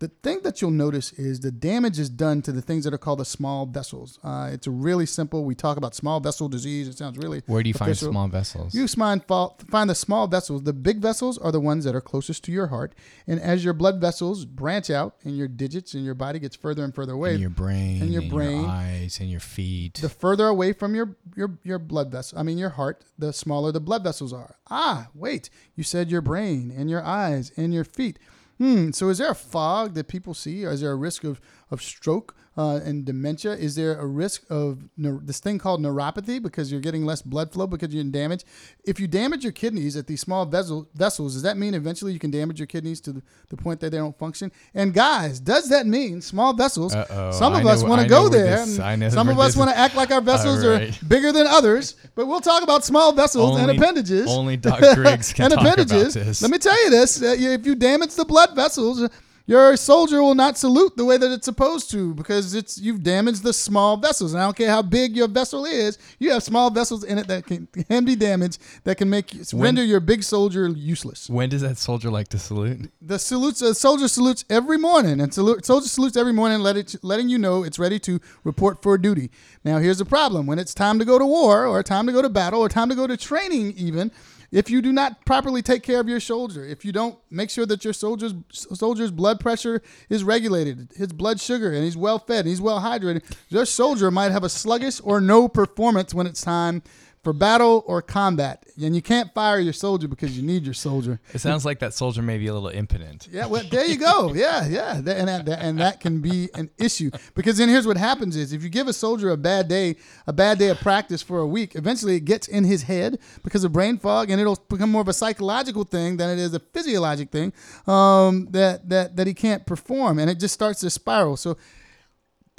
The 0.00 0.08
thing 0.08 0.40
that 0.44 0.62
you'll 0.62 0.70
notice 0.70 1.12
is 1.12 1.40
the 1.40 1.50
damage 1.50 1.98
is 1.98 2.08
done 2.08 2.40
to 2.42 2.52
the 2.52 2.62
things 2.62 2.84
that 2.84 2.94
are 2.94 2.98
called 2.98 3.18
the 3.18 3.26
small 3.26 3.66
vessels. 3.66 4.18
Uh, 4.24 4.48
it's 4.50 4.66
really 4.66 5.04
simple. 5.04 5.44
We 5.44 5.54
talk 5.54 5.76
about 5.76 5.94
small 5.94 6.20
vessel 6.20 6.48
disease. 6.48 6.88
It 6.88 6.96
sounds 6.96 7.18
really. 7.18 7.42
Where 7.44 7.62
do 7.62 7.68
you 7.68 7.74
official. 7.74 8.06
find 8.06 8.12
small 8.14 8.28
vessels? 8.28 8.74
You 8.74 8.88
find, 8.88 9.22
find 9.26 9.90
the 9.90 9.94
small 9.94 10.26
vessels. 10.26 10.62
The 10.62 10.72
big 10.72 11.00
vessels 11.00 11.36
are 11.36 11.52
the 11.52 11.60
ones 11.60 11.84
that 11.84 11.94
are 11.94 12.00
closest 12.00 12.44
to 12.44 12.52
your 12.52 12.68
heart. 12.68 12.94
And 13.26 13.38
as 13.40 13.62
your 13.62 13.74
blood 13.74 14.00
vessels 14.00 14.46
branch 14.46 14.88
out 14.88 15.16
and 15.22 15.36
your 15.36 15.48
digits 15.48 15.92
and 15.92 16.02
your 16.02 16.14
body 16.14 16.38
gets 16.38 16.56
further 16.56 16.82
and 16.82 16.94
further 16.94 17.12
away, 17.12 17.32
and 17.32 17.40
your 17.40 17.50
brain, 17.50 18.00
and 18.00 18.10
your 18.10 18.22
brain, 18.22 18.62
your 18.62 18.70
eyes, 18.70 19.20
and 19.20 19.30
your 19.30 19.40
feet, 19.40 19.98
the 20.00 20.08
further 20.08 20.46
away 20.46 20.72
from 20.72 20.94
your 20.94 21.14
your 21.36 21.58
your 21.62 21.78
blood 21.78 22.10
vessel, 22.10 22.38
I 22.38 22.42
mean 22.42 22.56
your 22.56 22.70
heart, 22.70 23.04
the 23.18 23.34
smaller 23.34 23.70
the 23.70 23.80
blood 23.80 24.02
vessels 24.02 24.32
are. 24.32 24.56
Ah, 24.70 25.08
wait, 25.12 25.50
you 25.74 25.84
said 25.84 26.10
your 26.10 26.22
brain 26.22 26.72
and 26.74 26.88
your 26.88 27.04
eyes 27.04 27.52
and 27.58 27.74
your 27.74 27.84
feet. 27.84 28.18
Hmm. 28.60 28.90
So 28.90 29.08
is 29.08 29.16
there 29.16 29.30
a 29.30 29.34
fog 29.34 29.94
that 29.94 30.06
people 30.06 30.34
see? 30.34 30.66
Or 30.66 30.72
is 30.72 30.82
there 30.82 30.92
a 30.92 30.96
risk 30.96 31.24
of, 31.24 31.40
of 31.70 31.80
stroke 31.80 32.34
uh, 32.60 32.76
and 32.84 33.06
dementia? 33.06 33.52
Is 33.52 33.74
there 33.74 33.98
a 33.98 34.04
risk 34.04 34.42
of 34.50 34.80
this 34.98 35.40
thing 35.40 35.58
called 35.58 35.80
neuropathy 35.80 36.42
because 36.42 36.70
you're 36.70 36.82
getting 36.82 37.06
less 37.06 37.22
blood 37.22 37.50
flow 37.54 37.66
because 37.66 37.94
you're 37.94 38.02
in 38.02 38.10
damage? 38.10 38.44
If 38.84 39.00
you 39.00 39.08
damage 39.08 39.42
your 39.44 39.52
kidneys 39.52 39.96
at 39.96 40.06
these 40.06 40.20
small 40.20 40.44
vessel, 40.44 40.86
vessels, 40.94 41.32
does 41.32 41.42
that 41.42 41.56
mean 41.56 41.72
eventually 41.72 42.12
you 42.12 42.18
can 42.18 42.30
damage 42.30 42.60
your 42.60 42.66
kidneys 42.66 43.00
to 43.02 43.12
the, 43.12 43.22
the 43.48 43.56
point 43.56 43.80
that 43.80 43.90
they 43.92 43.96
don't 43.96 44.18
function? 44.18 44.52
And 44.74 44.92
guys, 44.92 45.40
does 45.40 45.70
that 45.70 45.86
mean 45.86 46.20
small 46.20 46.52
vessels? 46.52 46.94
Uh-oh. 46.94 47.30
Some 47.30 47.54
of 47.54 47.64
us 47.64 47.82
want 47.82 48.02
to 48.02 48.08
go 48.08 48.28
there. 48.28 48.58
this- 48.58 48.76
and 48.76 48.84
I 48.84 48.94
know 48.94 49.08
some 49.08 49.30
of 49.30 49.38
us 49.38 49.56
want 49.56 49.70
to 49.70 49.78
act 49.78 49.94
like 49.94 50.10
our 50.10 50.20
vessels 50.20 50.66
right. 50.66 50.90
are 50.90 51.04
bigger 51.06 51.32
than 51.32 51.46
others. 51.46 51.96
But 52.14 52.26
we'll 52.26 52.42
talk 52.42 52.62
about 52.62 52.84
small 52.84 53.12
vessels 53.12 53.58
and 53.58 53.70
appendages. 53.70 54.28
only 54.28 54.56
Doc 54.68 54.80
Griggs 54.96 55.32
can 55.32 55.46
and 55.46 55.54
talk 55.54 55.62
about 55.62 55.78
appendages. 55.78 56.12
this. 56.12 56.42
Let 56.42 56.50
me 56.50 56.58
tell 56.58 56.78
you 56.84 56.90
this: 56.90 57.22
uh, 57.22 57.34
if 57.38 57.64
you 57.64 57.74
damage 57.74 58.14
the 58.14 58.26
blood 58.26 58.54
vessels, 58.54 59.08
your 59.50 59.76
soldier 59.76 60.22
will 60.22 60.36
not 60.36 60.56
salute 60.56 60.96
the 60.96 61.04
way 61.04 61.16
that 61.16 61.32
it's 61.32 61.44
supposed 61.44 61.90
to 61.90 62.14
because 62.14 62.54
it's 62.54 62.78
you've 62.78 63.02
damaged 63.02 63.42
the 63.42 63.52
small 63.52 63.96
vessels. 63.96 64.32
And 64.32 64.40
I 64.40 64.46
don't 64.46 64.56
care 64.56 64.70
how 64.70 64.80
big 64.80 65.16
your 65.16 65.26
vessel 65.26 65.64
is, 65.64 65.98
you 66.20 66.30
have 66.30 66.44
small 66.44 66.70
vessels 66.70 67.02
in 67.02 67.18
it 67.18 67.26
that 67.26 67.46
can, 67.46 67.66
can 67.66 68.04
be 68.04 68.14
damaged 68.14 68.62
that 68.84 68.96
can 68.96 69.10
make 69.10 69.34
render 69.52 69.82
your 69.82 69.98
big 69.98 70.22
soldier 70.22 70.68
useless. 70.68 71.28
when 71.28 71.48
does 71.48 71.62
that 71.62 71.78
soldier 71.78 72.12
like 72.12 72.28
to 72.28 72.38
salute? 72.38 72.92
The 73.02 73.18
salutes, 73.18 73.60
uh, 73.60 73.74
soldier 73.74 74.06
salutes 74.06 74.44
every 74.48 74.78
morning, 74.78 75.20
and 75.20 75.34
salute, 75.34 75.66
soldier 75.66 75.88
salutes 75.88 76.16
every 76.16 76.32
morning, 76.32 76.60
let 76.60 76.76
it, 76.76 76.94
letting 77.02 77.28
you 77.28 77.36
know 77.36 77.64
it's 77.64 77.78
ready 77.78 77.98
to 77.98 78.20
report 78.44 78.84
for 78.84 78.96
duty. 78.98 79.32
Now, 79.64 79.78
here's 79.78 79.98
the 79.98 80.04
problem: 80.04 80.46
when 80.46 80.60
it's 80.60 80.74
time 80.74 81.00
to 81.00 81.04
go 81.04 81.18
to 81.18 81.26
war, 81.26 81.66
or 81.66 81.82
time 81.82 82.06
to 82.06 82.12
go 82.12 82.22
to 82.22 82.28
battle, 82.28 82.60
or 82.60 82.68
time 82.68 82.88
to 82.88 82.94
go 82.94 83.08
to 83.08 83.16
training, 83.16 83.72
even 83.76 84.12
if 84.52 84.68
you 84.68 84.82
do 84.82 84.92
not 84.92 85.24
properly 85.24 85.62
take 85.62 85.82
care 85.82 86.00
of 86.00 86.08
your 86.08 86.20
soldier, 86.20 86.64
if 86.64 86.84
you 86.84 86.92
don't 86.92 87.18
make 87.30 87.50
sure 87.50 87.66
that 87.66 87.84
your 87.84 87.92
soldier's 87.92 88.34
soldier's 88.50 89.10
blood 89.10 89.40
pressure 89.40 89.82
is 90.08 90.24
regulated, 90.24 90.88
his 90.96 91.12
blood 91.12 91.40
sugar, 91.40 91.72
and 91.72 91.84
he's 91.84 91.96
well 91.96 92.18
fed, 92.18 92.40
and 92.40 92.48
he's 92.48 92.60
well 92.60 92.80
hydrated, 92.80 93.22
your 93.48 93.64
soldier 93.64 94.10
might 94.10 94.32
have 94.32 94.44
a 94.44 94.48
sluggish 94.48 95.00
or 95.04 95.20
no 95.20 95.48
performance 95.48 96.12
when 96.12 96.26
it's 96.26 96.42
time 96.42 96.82
for 97.22 97.32
battle 97.34 97.84
or 97.86 98.00
combat. 98.00 98.64
And 98.82 98.96
you 98.96 99.02
can't 99.02 99.32
fire 99.34 99.58
your 99.60 99.74
soldier 99.74 100.08
because 100.08 100.36
you 100.38 100.42
need 100.42 100.64
your 100.64 100.72
soldier. 100.72 101.20
It 101.34 101.40
sounds 101.40 101.66
like 101.66 101.80
that 101.80 101.92
soldier 101.92 102.22
may 102.22 102.38
be 102.38 102.46
a 102.46 102.54
little 102.54 102.70
impotent. 102.70 103.28
Yeah, 103.30 103.44
well, 103.46 103.62
there 103.70 103.84
you 103.86 103.98
go. 103.98 104.32
Yeah, 104.40 104.66
yeah, 104.66 104.96
and 104.96 105.06
that, 105.06 105.44
that- 105.44 105.58
and 105.62 105.78
that 105.80 106.00
can 106.00 106.20
be 106.22 106.48
an 106.54 106.70
issue 106.78 107.10
because 107.34 107.58
then 107.58 107.68
here's 107.68 107.86
what 107.86 107.98
happens: 107.98 108.36
is 108.36 108.52
if 108.54 108.62
you 108.62 108.70
give 108.70 108.88
a 108.88 108.92
soldier 108.94 109.28
a 109.30 109.36
bad 109.36 109.68
day, 109.68 109.96
a 110.26 110.32
bad 110.32 110.58
day 110.58 110.68
of 110.68 110.78
practice 110.80 111.20
for 111.20 111.40
a 111.40 111.46
week, 111.46 111.74
eventually 111.74 112.16
it 112.16 112.24
gets 112.24 112.48
in 112.48 112.64
his 112.64 112.84
head 112.84 113.18
because 113.42 113.64
of 113.64 113.72
brain 113.72 113.98
fog, 113.98 114.30
and 114.30 114.40
it'll 114.40 114.58
become 114.70 114.90
more 114.90 115.02
of 115.02 115.08
a 115.08 115.12
psychological 115.12 115.84
thing 115.84 116.16
than 116.16 116.30
it 116.30 116.38
is 116.38 116.54
a 116.54 116.60
physiologic 116.60 117.30
thing 117.30 117.52
um, 117.86 118.46
that 118.52 118.88
that 118.88 119.16
that 119.16 119.26
he 119.26 119.34
can't 119.34 119.66
perform, 119.66 120.18
and 120.18 120.30
it 120.30 120.38
just 120.40 120.54
starts 120.54 120.80
to 120.80 120.88
spiral. 120.90 121.36
So 121.36 121.58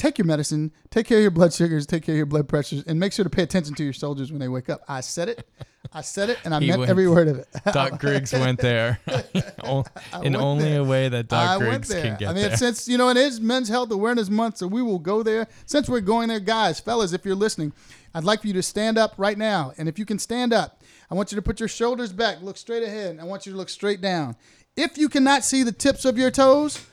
take 0.02 0.18
your 0.18 0.26
medicine, 0.26 0.72
take 0.90 1.06
care 1.06 1.18
of 1.20 1.22
your 1.22 1.30
blood 1.32 1.54
sugars, 1.54 1.86
take 1.86 2.04
care 2.04 2.16
of 2.16 2.18
your 2.18 2.26
blood 2.26 2.48
pressures, 2.50 2.84
and 2.88 3.00
make 3.00 3.14
sure 3.14 3.24
to 3.24 3.30
pay 3.30 3.44
attention 3.44 3.76
to 3.76 3.84
your 3.84 3.94
soldiers 3.94 4.32
when 4.32 4.40
they 4.40 4.48
wake 4.48 4.68
up. 4.70 4.82
I 4.88 5.02
said 5.02 5.30
it, 5.30 5.48
I 5.94 6.02
said 6.02 6.32
it, 6.32 6.40
and 6.44 6.56
I 6.56 6.60
He 6.60 6.68
meant 6.68 6.80
went- 6.80 6.90
every 6.90 7.08
word 7.08 7.28
of 7.28 7.38
it. 7.38 7.48
Doc 7.72 8.00
Griggs 8.00 8.34
went 8.34 8.60
there 8.60 9.00
in 10.24 10.36
only 10.36 10.64
there. 10.66 10.82
a 10.82 10.84
way 10.84 11.08
that 11.10 11.28
Doc 11.28 11.50
I 11.50 11.58
Griggs 11.60 11.90
there. 11.90 12.02
can 12.02 12.12
get 12.14 12.20
there. 12.20 12.30
I 12.30 12.34
mean, 12.34 12.48
there. 12.50 12.58
since 12.58 12.88
you 12.88 12.98
know 12.98 13.10
it 13.10 13.18
is 13.18 13.40
Men's 13.40 13.70
Health 13.70 13.92
Awareness 13.92 14.30
Month, 14.30 14.58
so 14.58 14.68
we 14.68 14.82
will 14.82 15.00
go 15.00 15.22
there. 15.24 15.48
Since 15.66 15.88
we're 15.88 16.02
going 16.02 16.30
there, 16.30 16.40
guys, 16.40 16.80
fellas, 16.80 17.14
if 17.14 17.24
you're 17.24 17.36
listening, 17.36 17.72
I'd 18.16 18.24
like 18.24 18.42
for 18.42 18.48
you 18.48 18.54
to 18.54 18.64
stand 18.64 18.98
up 18.98 19.14
right 19.18 19.38
now. 19.38 19.74
And 19.78 19.88
if 19.88 20.00
you 20.00 20.06
can 20.06 20.18
stand 20.20 20.52
up, 20.52 20.82
I 21.10 21.14
want 21.16 21.32
you 21.32 21.36
to 21.36 21.42
put 21.42 21.60
your 21.60 21.70
shoulders 21.70 22.12
back, 22.12 22.42
look 22.42 22.58
straight 22.58 22.84
ahead. 22.84 23.12
and 23.12 23.22
I 23.22 23.26
want 23.26 23.46
you 23.46 23.52
to 23.52 23.58
look 23.58 23.70
straight 23.70 24.02
down. 24.02 24.36
If 24.76 24.98
you 24.98 25.10
cannot 25.10 25.44
see 25.44 25.62
the 25.64 25.72
tips 25.72 26.06
of 26.06 26.18
your 26.18 26.32
toes, 26.32 26.86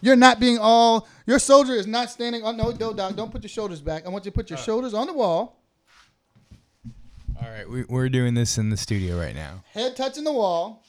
you're 0.00 0.16
not 0.16 0.40
being 0.40 0.58
all. 0.58 1.06
Your 1.26 1.38
soldier 1.40 1.72
is 1.74 1.86
not 1.86 2.10
standing. 2.10 2.42
Oh 2.44 2.52
no, 2.52 2.70
no, 2.70 2.92
doc, 2.92 3.16
don't 3.16 3.32
put 3.32 3.42
your 3.42 3.48
shoulders 3.50 3.80
back. 3.80 4.06
I 4.06 4.08
want 4.10 4.24
you 4.24 4.30
to 4.30 4.34
put 4.34 4.48
your 4.50 4.58
shoulders 4.58 4.94
on 4.94 5.06
the 5.08 5.12
wall, 5.12 5.60
All 7.42 7.50
right, 7.50 7.68
we, 7.68 7.84
we're 7.84 8.08
doing 8.08 8.34
this 8.34 8.58
in 8.58 8.70
the 8.70 8.76
studio 8.76 9.18
right 9.18 9.34
now. 9.34 9.62
head 9.72 9.96
touching 9.96 10.24
the 10.24 10.32
wall. 10.32 10.82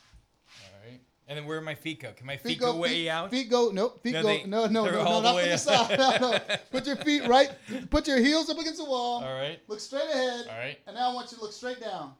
All 0.64 0.80
right. 0.90 1.00
And 1.28 1.38
then 1.38 1.46
where 1.46 1.60
do 1.60 1.66
my 1.66 1.76
feet 1.76 2.02
go? 2.02 2.12
Can 2.14 2.26
my 2.28 2.38
feet, 2.38 2.60
go, 2.60 2.76
way 2.76 2.90
feet, 2.90 3.10
out? 3.10 3.32
Feet 3.32 3.50
go 3.50 3.72
no. 3.72 3.90
Feet 4.04 4.14
No, 4.14 4.22
go 4.22 4.28
they- 4.28 4.44
no 4.46 4.66
no 4.68 4.84
they're 4.84 4.94
no 4.94 5.00
all 5.02 5.22
no 5.22 5.22
the 5.22 5.24
not 5.24 5.36
way 5.36 5.50
the 5.50 5.58
side. 5.58 5.98
No, 5.98 6.18
no. 6.32 6.40
Put 6.72 6.86
your 6.88 6.96
feet 6.98 7.28
right. 7.28 7.50
Put 7.90 8.08
your 8.08 8.20
heels 8.20 8.50
up 8.50 8.58
against 8.60 8.78
the 8.78 8.86
wall. 8.86 9.24
All 9.24 9.34
right. 9.34 9.60
Look 9.68 9.80
straight 9.80 10.04
ahead. 10.10 10.46
All 10.50 10.58
right. 10.58 10.78
And 10.86 10.96
now 10.96 11.12
I 11.12 11.14
want 11.16 11.32
you 11.32 11.38
to 11.38 11.44
look 11.44 11.54
straight 11.54 11.82
down. 11.82 12.14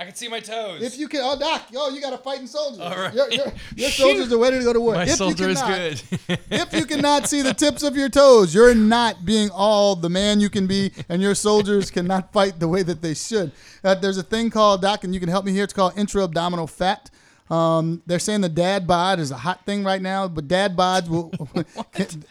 I 0.00 0.04
can 0.04 0.14
see 0.14 0.28
my 0.28 0.38
toes. 0.38 0.80
If 0.80 0.96
you 0.96 1.08
can, 1.08 1.22
oh 1.24 1.36
doc, 1.36 1.72
yo, 1.72 1.88
you 1.88 2.00
got 2.00 2.12
a 2.12 2.18
fighting 2.18 2.46
soldier. 2.46 2.82
All 2.82 2.90
right. 2.96 3.12
Your, 3.12 3.28
your, 3.32 3.46
your 3.74 3.90
soldiers 3.90 4.32
are 4.32 4.38
ready 4.38 4.58
to 4.58 4.64
go 4.64 4.72
to 4.72 4.80
war. 4.80 4.94
my 4.94 5.02
if 5.02 5.08
you 5.08 5.14
soldier 5.16 5.48
is 5.48 5.60
cannot- 5.60 6.04
good. 6.28 6.38
if 6.50 6.72
you 6.72 6.86
cannot 6.86 7.26
see 7.28 7.42
the 7.42 7.52
tips 7.52 7.82
of 7.82 7.96
your 7.96 8.08
toes, 8.08 8.54
you're 8.54 8.76
not 8.76 9.24
being 9.24 9.50
all 9.50 9.96
the 9.96 10.08
man 10.08 10.38
you 10.38 10.50
can 10.50 10.68
be, 10.68 10.92
and 11.08 11.20
your 11.20 11.34
soldiers 11.34 11.90
cannot 11.90 12.32
fight 12.32 12.60
the 12.60 12.68
way 12.68 12.84
that 12.84 13.02
they 13.02 13.14
should. 13.14 13.50
Uh, 13.82 13.96
there's 13.96 14.18
a 14.18 14.22
thing 14.22 14.50
called, 14.50 14.82
Doc, 14.82 15.02
and 15.02 15.12
you 15.12 15.18
can 15.18 15.28
help 15.28 15.44
me 15.44 15.50
here. 15.50 15.64
It's 15.64 15.72
called 15.72 15.98
intra-abdominal 15.98 16.68
fat. 16.68 17.10
Um, 17.50 18.02
they're 18.06 18.18
saying 18.18 18.42
the 18.42 18.48
dad 18.48 18.86
bod 18.86 19.18
is 19.20 19.30
a 19.30 19.36
hot 19.36 19.64
thing 19.64 19.82
right 19.84 20.02
now, 20.02 20.28
but 20.28 20.48
dad 20.48 20.76
bods 20.76 21.08
will. 21.08 21.30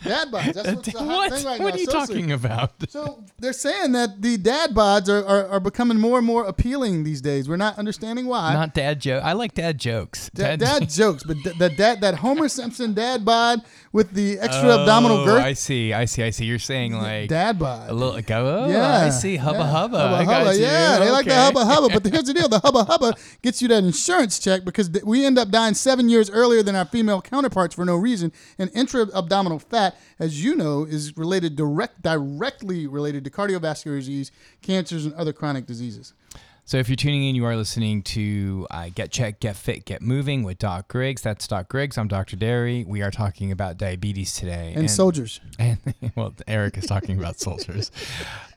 dad 0.04 0.32
bods. 0.32 0.54
That's 0.54 0.72
what's 0.74 0.88
a 0.94 1.00
hot 1.00 1.08
what? 1.08 1.34
thing 1.34 1.46
right 1.46 1.60
what 1.60 1.70
now. 1.70 1.76
are 1.76 1.80
you 1.80 1.86
seriously. 1.86 2.16
talking 2.16 2.32
about? 2.32 2.72
So 2.90 3.24
they're 3.38 3.54
saying 3.54 3.92
that 3.94 4.22
the 4.22 4.38
dad 4.38 4.72
bods 4.72 5.10
are, 5.10 5.26
are, 5.26 5.48
are 5.50 5.60
becoming 5.60 6.00
more 6.00 6.18
and 6.18 6.26
more 6.26 6.46
appealing 6.46 7.04
these 7.04 7.22
days. 7.22 7.50
We're 7.50 7.58
not 7.58 7.78
understanding 7.78 8.26
why. 8.28 8.54
Not 8.54 8.74
dad 8.74 9.02
joke. 9.02 9.24
I 9.24 9.34
like 9.34 9.54
dad 9.54 9.78
jokes. 9.78 10.30
Da- 10.34 10.56
dad 10.56 10.90
jokes, 10.90 11.24
but 11.24 11.38
th- 11.44 11.58
the 11.58 11.70
dad 11.70 12.02
that 12.02 12.16
Homer 12.16 12.48
Simpson 12.50 12.94
dad 12.94 13.26
bod 13.26 13.62
with 13.92 14.12
the 14.14 14.40
extra 14.40 14.70
abdominal 14.80 15.18
Oh, 15.18 15.26
girth. 15.26 15.44
I 15.44 15.54
see. 15.54 15.94
I 15.94 16.06
see. 16.06 16.24
I 16.24 16.30
see. 16.30 16.46
You're 16.46 16.60
saying 16.60 16.94
like 16.94 17.30
dad 17.30 17.60
bod. 17.60 17.90
a 17.90 17.94
little 17.94 18.14
like 18.14 18.30
oh, 18.32 18.68
yeah, 18.70 19.06
I 19.06 19.10
see. 19.10 19.36
Hubba 19.36 19.60
yeah. 19.60 19.72
hubba. 19.72 19.98
Hubba 19.98 20.26
hubba. 20.26 20.56
you. 20.56 20.62
Yeah, 20.62 21.00
they 21.00 21.10
like 21.12 21.26
the 21.26 21.32
Okay. 21.32 21.42
hubba 21.42 21.66
hubba. 21.66 21.90
But 22.00 22.06
here's 22.12 22.26
the 22.26 22.34
deal: 22.34 22.48
the 22.48 22.60
hubba 22.60 22.84
hubba 22.86 23.14
gets 23.42 23.62
you 23.62 23.68
that 23.70 23.84
insurance 23.84 24.40
check 24.40 24.64
because 24.64 24.90
th- 24.90 25.04
we 25.08 25.26
end 25.26 25.40
up 25.40 25.50
dying 25.50 25.74
seven 25.74 26.10
years 26.10 26.30
earlier 26.30 26.62
than 26.62 26.76
our 26.76 26.86
female 26.86 27.22
counterparts 27.22 27.74
for 27.74 27.86
no 27.86 27.96
reason. 27.96 28.32
And 28.60 28.70
intra-abdominal 28.74 29.60
fat, 29.60 29.98
as 30.20 30.44
you 30.44 30.56
know, 30.56 30.84
is 30.84 31.16
related 31.18 31.56
direct, 31.56 32.02
directly 32.02 32.88
related 32.88 33.24
to 33.24 33.30
cardiovascular 33.30 33.98
disease, 33.98 34.32
cancers, 34.62 35.06
and 35.06 35.14
other 35.16 35.34
chronic 35.34 35.66
diseases. 35.66 36.14
So 36.68 36.76
if 36.76 36.90
you're 36.90 36.98
tuning 36.98 37.24
in, 37.24 37.34
you 37.34 37.46
are 37.46 37.56
listening 37.56 38.04
to 38.04 38.68
uh, 38.70 38.90
Get 38.94 39.10
Check, 39.10 39.40
Get 39.40 39.56
Fit, 39.56 39.86
Get 39.86 40.02
Moving 40.02 40.44
with 40.44 40.58
Doc 40.58 40.90
Griggs. 40.90 41.22
That's 41.22 41.48
Doc 41.48 41.70
Griggs. 41.70 41.98
I'm 41.98 42.10
Dr. 42.10 42.36
Derry. 42.36 42.84
We 42.86 43.02
are 43.04 43.10
talking 43.10 43.54
about 43.54 43.78
diabetes 43.78 44.34
today. 44.34 44.74
And, 44.76 44.92
soldiers. 44.92 45.40
And 45.60 45.80
well, 46.18 46.36
Eric 46.46 46.78
is 46.78 46.86
talking 46.86 47.18
about 47.18 47.40
soldiers. 47.40 47.90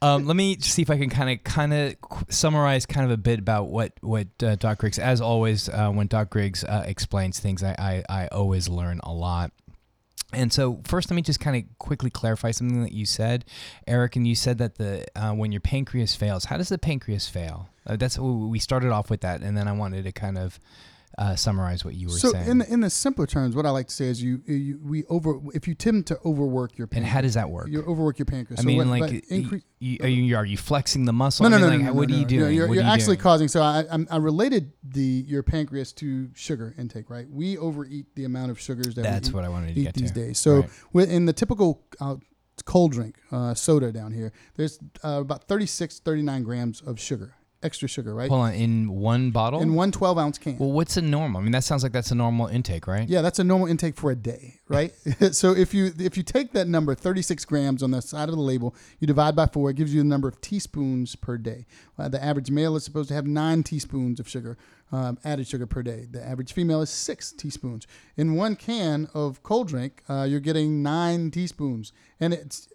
Um, 0.03 0.27
let 0.27 0.35
me 0.35 0.57
just 0.57 0.75
see 0.75 0.83
if 0.83 0.91
I 0.91 0.99
can 0.99 1.09
kind 1.09 1.31
of 1.31 1.45
kind 1.45 1.73
of 1.73 1.95
summarize 2.29 2.85
kind 2.85 3.07
of 3.07 3.13
a 3.13 3.17
bit 3.17 3.39
about 3.39 3.69
what 3.69 3.93
what 4.01 4.27
uh, 4.43 4.57
Doc 4.57 4.79
Griggs. 4.79 4.99
As 4.99 5.21
always, 5.21 5.69
uh, 5.69 5.91
when 5.91 6.09
Doc 6.09 6.31
Griggs 6.31 6.65
uh, 6.65 6.83
explains 6.87 7.39
things, 7.39 7.63
I, 7.63 7.77
I 7.79 8.25
I 8.25 8.27
always 8.27 8.69
learn 8.69 8.99
a 9.05 9.13
lot. 9.13 9.53
And 10.33 10.53
so 10.53 10.81
first, 10.85 11.11
let 11.11 11.17
me 11.17 11.23
just 11.23 11.41
kind 11.41 11.57
of 11.57 11.79
quickly 11.79 12.11
clarify 12.11 12.53
something 12.53 12.83
that 12.83 12.93
you 12.93 13.05
said, 13.05 13.45
Eric. 13.87 14.17
And 14.17 14.27
you 14.27 14.35
said 14.35 14.59
that 14.59 14.77
the 14.77 15.07
uh, 15.17 15.33
when 15.33 15.53
your 15.53 15.61
pancreas 15.61 16.15
fails, 16.15 16.45
how 16.45 16.57
does 16.57 16.69
the 16.69 16.79
pancreas 16.79 17.29
fail? 17.29 17.69
Uh, 17.87 17.97
that's 17.97 18.19
we 18.19 18.59
started 18.59 18.93
off 18.93 19.11
with 19.11 19.23
that, 19.23 19.41
and 19.41 19.57
then 19.57 19.67
I 19.67 19.73
wanted 19.73 20.05
to 20.05 20.13
kind 20.13 20.39
of 20.39 20.61
uh, 21.19 21.35
summarize 21.37 21.85
what 21.85 21.95
you 21.95 22.07
were 22.07 22.15
So 22.15 22.31
saying. 22.33 22.49
in 22.49 22.59
the, 22.59 22.73
in 22.73 22.81
the 22.81 22.89
simpler 22.91 23.27
terms, 23.27 23.55
what 23.57 23.67
I 23.67 23.71
like 23.71 23.89
to 23.89 23.95
say 23.95 24.07
is 24.07 24.23
you, 24.23 24.41
you 24.47 24.79
we 24.83 25.05
over 25.07 25.39
if 25.53 25.67
you 25.69 25.75
tend 25.75 26.07
to 26.07 26.19
overwork 26.25 26.79
your 26.79 26.87
pancreas, 26.87 27.05
and 27.05 27.13
how 27.15 27.21
does 27.21 27.35
that 27.35 27.51
work? 27.51 27.69
you 27.69 27.83
overwork 27.83 28.19
your 28.19 28.27
pancreas. 28.27 28.61
I 28.61 28.63
So 28.63 28.67
mean, 28.69 28.77
what- 28.79 28.87
like, 28.87 29.01
but 29.03 29.11
y- 29.13 29.21
incre- 29.31 29.63
you, 29.81 29.99
are 30.03 30.09
you 30.09 30.37
are 30.37 30.45
you 30.47 30.57
flexing 30.57 31.05
the 31.05 31.13
muscle? 31.13 31.49
no, 31.49 31.57
I 31.57 31.61
no, 31.61 31.69
mean, 31.69 31.71
no, 31.71 31.77
like, 31.77 31.81
no, 31.87 31.93
no, 31.93 31.99
What 31.99 32.09
no, 32.09 32.15
are 32.15 32.19
you 32.19 32.25
no. 32.25 32.29
doing? 32.29 32.55
You're, 32.57 32.67
you're 32.67 32.75
you 32.77 32.81
actually 32.83 33.17
doing? 33.17 33.23
causing. 33.23 33.49
So 33.49 33.61
I, 33.63 33.85
I'm, 33.91 34.07
I 34.11 34.17
related 34.19 34.73
the 34.85 35.25
your 35.27 35.43
pancreas 35.43 35.93
to 35.95 36.31
sugar 36.35 36.75
intake. 36.79 37.11
Right, 37.11 37.29
we 37.29 37.59
overeat 37.59 38.07
the 38.15 38.25
amount 38.25 38.51
of 38.53 38.61
sugars 38.61 38.95
that 38.95 39.03
That's 39.03 39.29
we 39.29 39.33
eat, 39.33 39.35
what 39.35 39.45
I 39.45 39.49
wanted 39.49 39.75
to 39.75 39.81
eat 39.81 39.85
get 39.85 39.95
these 39.95 40.13
to. 40.13 40.21
days. 40.21 40.39
So 40.39 40.65
Right. 40.93 41.09
in 41.09 41.27
the 41.27 41.33
typical 41.33 41.83
uh, 42.01 42.17
cold 42.65 42.93
drink, 42.93 43.17
uh, 43.33 43.55
soda 43.55 43.91
down 43.91 44.13
here, 44.13 44.33
there's 44.55 44.79
uh, 45.05 45.19
about 45.21 45.45
36, 45.45 45.99
39 46.01 46.43
grams 46.45 46.81
of 46.83 47.01
sugar, 47.01 47.35
extra 47.63 47.89
sugar, 47.89 48.15
right? 48.15 48.29
Hold 48.29 48.43
on, 48.43 48.55
in 48.55 48.89
one 48.91 49.31
bottle. 49.31 49.61
in 49.61 49.75
one 49.75 49.93
12 49.93 50.19
ounce 50.19 50.39
can. 50.39 50.57
well, 50.59 50.73
what's 50.73 50.97
a 50.97 51.03
normal? 51.03 51.41
I 51.41 51.43
mean, 51.43 51.53
that 51.53 51.65
sounds 51.65 51.83
like 51.83 51.93
that's 51.93 52.11
a 52.11 52.15
normal 52.15 52.47
intake, 52.47 52.87
right? 52.87 53.09
Yeah, 53.09 53.23
that's 53.23 53.39
a 53.39 53.45
normal 53.45 53.69
intake 53.69 53.97
for 53.97 54.11
a 54.11 54.17
day, 54.17 54.61
right? 54.69 54.93
so 55.33 55.53
if 55.53 55.75
you 55.75 55.93
if 55.99 56.17
you 56.17 56.23
take 56.23 56.53
that 56.53 56.69
number, 56.69 56.95
36 56.95 57.45
grams 57.45 57.83
on 57.83 57.91
the 57.91 58.01
side 58.01 58.29
of 58.29 58.35
the 58.35 58.41
label, 58.41 58.75
you 58.99 59.07
divide 59.07 59.37
by 59.37 59.47
four, 59.47 59.71
it 59.71 59.77
gives 59.77 59.95
you 59.95 60.01
the 60.01 60.09
number 60.09 60.29
of 60.29 60.41
teaspoons 60.41 61.17
per 61.17 61.37
day. 61.37 61.67
Uh, 61.99 62.09
the 62.09 62.23
average 62.23 62.51
male 62.51 62.77
is 62.77 62.85
supposed 62.85 63.09
to 63.09 63.15
have 63.15 63.27
nine 63.27 63.63
teaspoons 63.63 64.19
of 64.19 64.29
sugar, 64.29 64.57
um, 64.91 65.19
added 65.25 65.47
sugar 65.47 65.67
per 65.67 65.83
day. 65.83 66.07
The 66.11 66.23
average 66.23 66.53
female 66.53 66.81
is 66.81 66.91
six 66.91 67.33
teaspoons. 67.33 67.87
In 68.17 68.37
one 68.37 68.57
can 68.57 69.09
of 69.13 69.43
cold 69.43 69.69
drink, 69.69 70.03
uh, 70.09 70.27
you're 70.29 70.41
getting 70.41 70.83
nine 70.83 71.31
teaspoons, 71.31 71.93
and 72.19 72.33
it's 72.33 72.69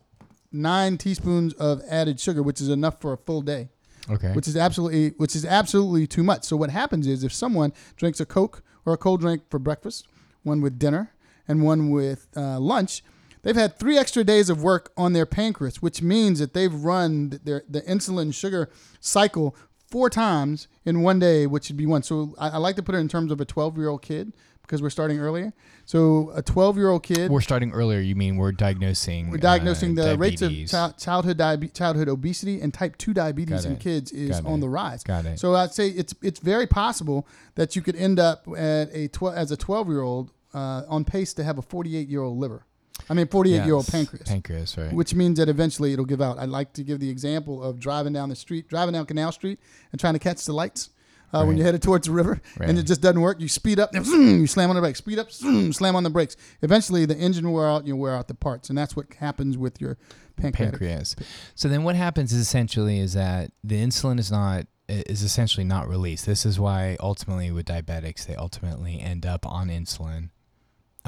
nine 0.51 0.97
teaspoons 0.97 1.53
of 1.53 1.81
added 1.89 2.19
sugar, 2.19 2.43
which 2.43 2.61
is 2.61 2.69
enough 2.69 3.01
for 3.01 3.11
a 3.11 3.17
full 3.17 3.41
day 3.41 3.69
Okay. 4.09 4.33
which 4.33 4.47
is 4.47 4.55
absolutely 4.55 5.09
which 5.17 5.35
is 5.35 5.45
absolutely 5.45 6.05
too 6.07 6.23
much. 6.23 6.43
So 6.43 6.55
what 6.55 6.69
happens 6.69 7.07
is 7.07 7.23
if 7.23 7.33
someone 7.33 7.73
drinks 7.95 8.19
a 8.19 8.25
Coke 8.25 8.63
or 8.85 8.93
a 8.93 8.97
cold 8.97 9.21
drink 9.21 9.43
for 9.49 9.59
breakfast, 9.59 10.07
one 10.43 10.61
with 10.61 10.77
dinner, 10.77 11.11
and 11.47 11.63
one 11.63 11.89
with 11.89 12.27
uh, 12.35 12.59
lunch, 12.59 13.03
they've 13.41 13.55
had 13.55 13.79
three 13.79 13.97
extra 13.97 14.23
days 14.23 14.49
of 14.49 14.61
work 14.61 14.91
on 14.95 15.13
their 15.13 15.25
pancreas, 15.25 15.81
which 15.81 16.01
means 16.01 16.39
that 16.39 16.53
they've 16.53 16.73
run 16.73 17.39
their 17.43 17.63
the 17.67 17.81
insulin 17.81 18.33
sugar 18.33 18.69
cycle 18.99 19.55
four 19.87 20.09
times 20.09 20.67
in 20.83 21.01
one 21.01 21.19
day, 21.19 21.47
which 21.47 21.69
would 21.69 21.77
be 21.77 21.85
one. 21.85 22.03
So 22.03 22.35
I, 22.37 22.49
I 22.49 22.57
like 22.57 22.75
to 22.75 22.83
put 22.83 22.95
it 22.95 22.99
in 22.99 23.07
terms 23.07 23.31
of 23.31 23.39
a 23.39 23.45
12 23.45 23.77
year 23.77 23.89
old 23.89 24.01
kid 24.01 24.33
because 24.65 24.81
we're 24.81 24.89
starting 24.89 25.19
earlier. 25.19 25.53
So 25.85 26.31
a 26.35 26.41
12 26.41 26.77
year 26.77 26.89
old 26.89 27.03
kid. 27.03 27.29
we're 27.29 27.41
starting 27.41 27.71
earlier. 27.71 27.99
You 27.99 28.15
mean 28.15 28.37
we're 28.37 28.51
diagnosing? 28.51 29.29
We're 29.29 29.37
diagnosing 29.37 29.97
uh, 29.99 30.03
the 30.05 30.17
rates 30.17 30.41
of 30.41 30.49
diabetes. 30.49 30.71
childhood 30.97 31.37
diabe- 31.37 31.73
childhood 31.73 32.09
obesity 32.09 32.61
and 32.61 32.73
type 32.73 32.97
two 32.97 33.13
diabetes 33.13 33.65
in 33.65 33.77
kids 33.77 34.11
is 34.11 34.39
on 34.41 34.59
the 34.59 34.69
rise. 34.69 35.03
Got 35.03 35.25
it. 35.25 35.39
So 35.39 35.55
I'd 35.55 35.73
say 35.73 35.89
it's 35.89 36.13
it's 36.21 36.39
very 36.39 36.67
possible 36.67 37.27
that 37.55 37.75
you 37.75 37.81
could 37.81 37.95
end 37.95 38.19
up 38.19 38.47
at 38.57 38.89
a 38.93 39.07
tw- 39.09 39.33
as 39.35 39.51
a 39.51 39.57
twelve 39.57 39.87
year 39.87 40.01
old 40.01 40.31
uh, 40.53 40.83
on 40.87 41.05
pace 41.05 41.33
to 41.35 41.43
have 41.43 41.57
a 41.57 41.61
forty 41.61 41.95
eight 41.97 42.07
year 42.07 42.21
old 42.21 42.37
liver. 42.37 42.65
I 43.09 43.13
mean 43.13 43.27
forty 43.27 43.53
eight 43.53 43.65
year 43.65 43.75
old 43.75 43.87
pancreas. 43.87 44.27
Pancreas, 44.27 44.77
right? 44.77 44.91
Which 44.91 45.13
means 45.13 45.37
that 45.37 45.49
eventually 45.49 45.93
it'll 45.93 46.05
give 46.05 46.21
out. 46.21 46.39
I'd 46.39 46.49
like 46.49 46.73
to 46.73 46.83
give 46.83 46.99
the 46.99 47.09
example 47.09 47.61
of 47.63 47.79
driving 47.79 48.13
down 48.13 48.29
the 48.29 48.35
street, 48.35 48.67
driving 48.67 48.93
down 48.93 49.05
Canal 49.05 49.31
Street, 49.31 49.59
and 49.91 49.99
trying 50.01 50.13
to 50.13 50.19
catch 50.19 50.43
the 50.45 50.53
lights 50.53 50.89
uh, 51.33 51.43
when 51.43 51.57
you're 51.57 51.65
headed 51.65 51.81
towards 51.81 52.07
the 52.07 52.13
river, 52.13 52.41
and 52.59 52.77
it 52.77 52.83
just 52.83 53.01
doesn't 53.01 53.19
work. 53.21 53.39
You 53.39 53.47
speed 53.49 53.79
up, 53.79 53.93
you 53.93 54.47
slam 54.47 54.69
on 54.69 54.75
the 54.75 54.81
brakes. 54.81 54.99
Speed 54.99 55.19
up, 55.19 55.31
slam 55.31 55.95
on 55.95 56.03
the 56.03 56.09
brakes. 56.09 56.35
Eventually, 56.61 57.05
the 57.05 57.17
engine 57.17 57.45
will 57.45 57.55
wear 57.55 57.67
out. 57.67 57.85
You 57.87 57.95
wear 57.95 58.15
out 58.15 58.27
the 58.27 58.33
parts, 58.35 58.69
and 58.69 58.77
that's 58.77 58.95
what 58.95 59.13
happens 59.15 59.57
with 59.57 59.81
your 59.81 59.97
pancreatic. 60.37 60.79
pancreas. 60.79 61.15
So 61.55 61.67
then 61.67 61.83
what 61.83 61.95
happens 61.95 62.31
is 62.33 62.39
essentially 62.39 62.99
is 62.99 63.13
that 63.13 63.51
the 63.63 63.81
insulin 63.81 64.19
is 64.19 64.31
not 64.31 64.67
is 64.87 65.23
essentially 65.23 65.63
not 65.63 65.87
released. 65.89 66.25
This 66.25 66.45
is 66.45 66.59
why 66.59 66.95
ultimately 66.99 67.49
with 67.51 67.65
diabetics 67.65 68.25
they 68.25 68.35
ultimately 68.35 68.99
end 69.01 69.25
up 69.25 69.45
on 69.45 69.69
insulin. 69.69 70.29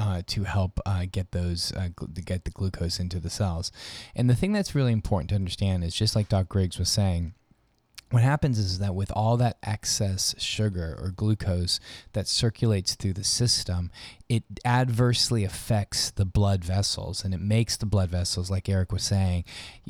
Uh, 0.00 0.22
to 0.28 0.44
help 0.44 0.78
uh, 0.86 1.06
get 1.10 1.32
those 1.32 1.72
uh, 1.72 1.88
gl- 1.96 2.14
to 2.14 2.22
get 2.22 2.44
the 2.44 2.52
glucose 2.52 3.00
into 3.00 3.18
the 3.18 3.28
cells, 3.28 3.72
and 4.14 4.30
the 4.30 4.34
thing 4.36 4.52
that's 4.52 4.72
really 4.72 4.92
important 4.92 5.28
to 5.28 5.34
understand 5.34 5.82
is 5.82 5.92
just 5.92 6.14
like 6.14 6.28
Doc 6.28 6.48
Griggs 6.48 6.78
was 6.78 6.88
saying, 6.88 7.34
what 8.10 8.22
happens 8.22 8.58
is 8.58 8.78
that 8.78 8.94
with 8.94 9.12
all 9.12 9.36
that 9.36 9.58
excess 9.62 10.34
sugar 10.38 10.98
or 11.00 11.10
glucose 11.10 11.78
that 12.14 12.26
circulates 12.26 12.94
through 12.94 13.12
the 13.12 13.24
system, 13.24 13.90
it 14.28 14.44
adversely 14.64 15.42
affects 15.42 16.10
the 16.10 16.26
blood 16.26 16.62
vessels 16.62 17.24
and 17.24 17.32
it 17.32 17.40
makes 17.40 17.78
the 17.78 17.86
blood 17.86 18.10
vessels, 18.10 18.50
like 18.50 18.68
Eric 18.68 18.92
was 18.92 19.02
saying, 19.02 19.44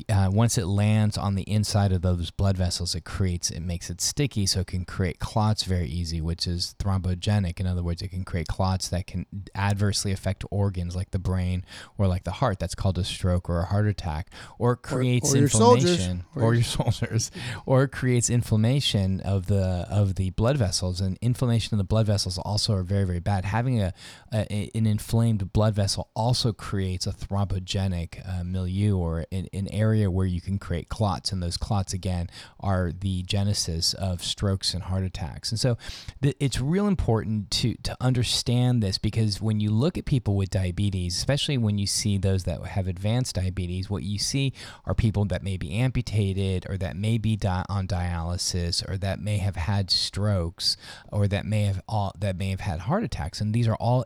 uh, 0.07 0.29
once 0.31 0.57
it 0.57 0.65
lands 0.65 1.17
on 1.17 1.35
the 1.35 1.43
inside 1.43 1.91
of 1.91 2.01
those 2.01 2.31
blood 2.31 2.55
vessels, 2.55 2.95
it 2.95 3.03
creates, 3.03 3.51
it 3.51 3.59
makes 3.59 3.89
it 3.89 3.99
sticky 3.99 4.45
so 4.45 4.61
it 4.61 4.67
can 4.67 4.85
create 4.85 5.19
clots 5.19 5.63
very 5.63 5.87
easy, 5.89 6.21
which 6.21 6.47
is 6.47 6.73
thrombogenic. 6.79 7.59
In 7.59 7.67
other 7.67 7.83
words, 7.83 8.01
it 8.01 8.07
can 8.09 8.23
create 8.23 8.47
clots 8.47 8.87
that 8.89 9.07
can 9.07 9.25
adversely 9.55 10.13
affect 10.13 10.45
organs 10.49 10.95
like 10.95 11.11
the 11.11 11.19
brain 11.19 11.65
or 11.97 12.07
like 12.07 12.23
the 12.23 12.31
heart. 12.31 12.59
That's 12.59 12.75
called 12.75 12.97
a 12.97 13.03
stroke 13.03 13.49
or 13.49 13.59
a 13.59 13.65
heart 13.65 13.87
attack. 13.87 14.29
Or 14.57 14.73
it 14.73 14.77
creates 14.83 15.33
or 15.33 15.37
your 15.37 15.49
soldiers. 15.49 15.99
inflammation. 16.07 16.23
Or 16.35 16.41
Or, 16.43 16.45
your- 16.45 16.53
your 16.55 16.63
soldiers. 16.63 17.31
Or 17.65 17.83
it 17.83 17.89
creates 17.91 18.29
inflammation 18.29 19.19
of 19.19 19.47
the 19.47 19.85
of 19.89 20.15
the 20.15 20.29
blood 20.29 20.55
vessels. 20.57 21.01
And 21.01 21.17
inflammation 21.21 21.73
of 21.75 21.77
the 21.77 21.83
blood 21.83 22.05
vessels 22.05 22.37
also 22.37 22.73
are 22.73 22.83
very, 22.83 23.03
very 23.03 23.19
bad. 23.19 23.43
Having 23.43 23.81
a, 23.81 23.93
an 24.31 24.85
inflamed 24.85 25.51
blood 25.53 25.73
vessel 25.75 26.09
also 26.15 26.53
creates 26.53 27.07
a 27.07 27.11
thrombogenic 27.11 28.27
uh, 28.27 28.43
milieu 28.43 28.97
or 28.97 29.25
an, 29.31 29.47
an 29.53 29.67
area 29.71 30.11
where 30.11 30.25
you 30.25 30.41
can 30.41 30.57
create 30.57 30.89
clots. 30.89 31.31
And 31.31 31.41
those 31.41 31.57
clots, 31.57 31.93
again, 31.93 32.29
are 32.59 32.91
the 32.91 33.23
genesis 33.23 33.93
of 33.93 34.23
strokes 34.23 34.73
and 34.73 34.83
heart 34.83 35.03
attacks. 35.03 35.51
And 35.51 35.59
so 35.59 35.77
th- 36.21 36.35
it's 36.39 36.61
real 36.61 36.87
important 36.87 37.51
to, 37.51 37.75
to 37.83 37.97
understand 37.99 38.83
this 38.83 38.97
because 38.97 39.41
when 39.41 39.59
you 39.59 39.71
look 39.71 39.97
at 39.97 40.05
people 40.05 40.35
with 40.35 40.49
diabetes, 40.49 41.17
especially 41.17 41.57
when 41.57 41.77
you 41.77 41.87
see 41.87 42.17
those 42.17 42.43
that 42.43 42.61
have 42.65 42.87
advanced 42.87 43.35
diabetes, 43.35 43.89
what 43.89 44.03
you 44.03 44.19
see 44.19 44.53
are 44.85 44.93
people 44.93 45.25
that 45.25 45.43
may 45.43 45.57
be 45.57 45.71
amputated 45.73 46.65
or 46.69 46.77
that 46.77 46.95
may 46.95 47.17
be 47.17 47.35
di- 47.35 47.65
on 47.69 47.87
dialysis 47.87 48.87
or 48.89 48.97
that 48.97 49.19
may 49.19 49.37
have 49.37 49.55
had 49.55 49.89
strokes 49.89 50.77
or 51.11 51.27
that 51.27 51.45
may 51.45 51.63
have 51.63 51.81
all 51.87 52.13
that 52.19 52.37
may 52.37 52.49
have 52.49 52.59
had 52.59 52.81
heart 52.81 53.03
attacks 53.03 53.41
and 53.41 53.53
these 53.53 53.67
are 53.67 53.75
all 53.75 54.05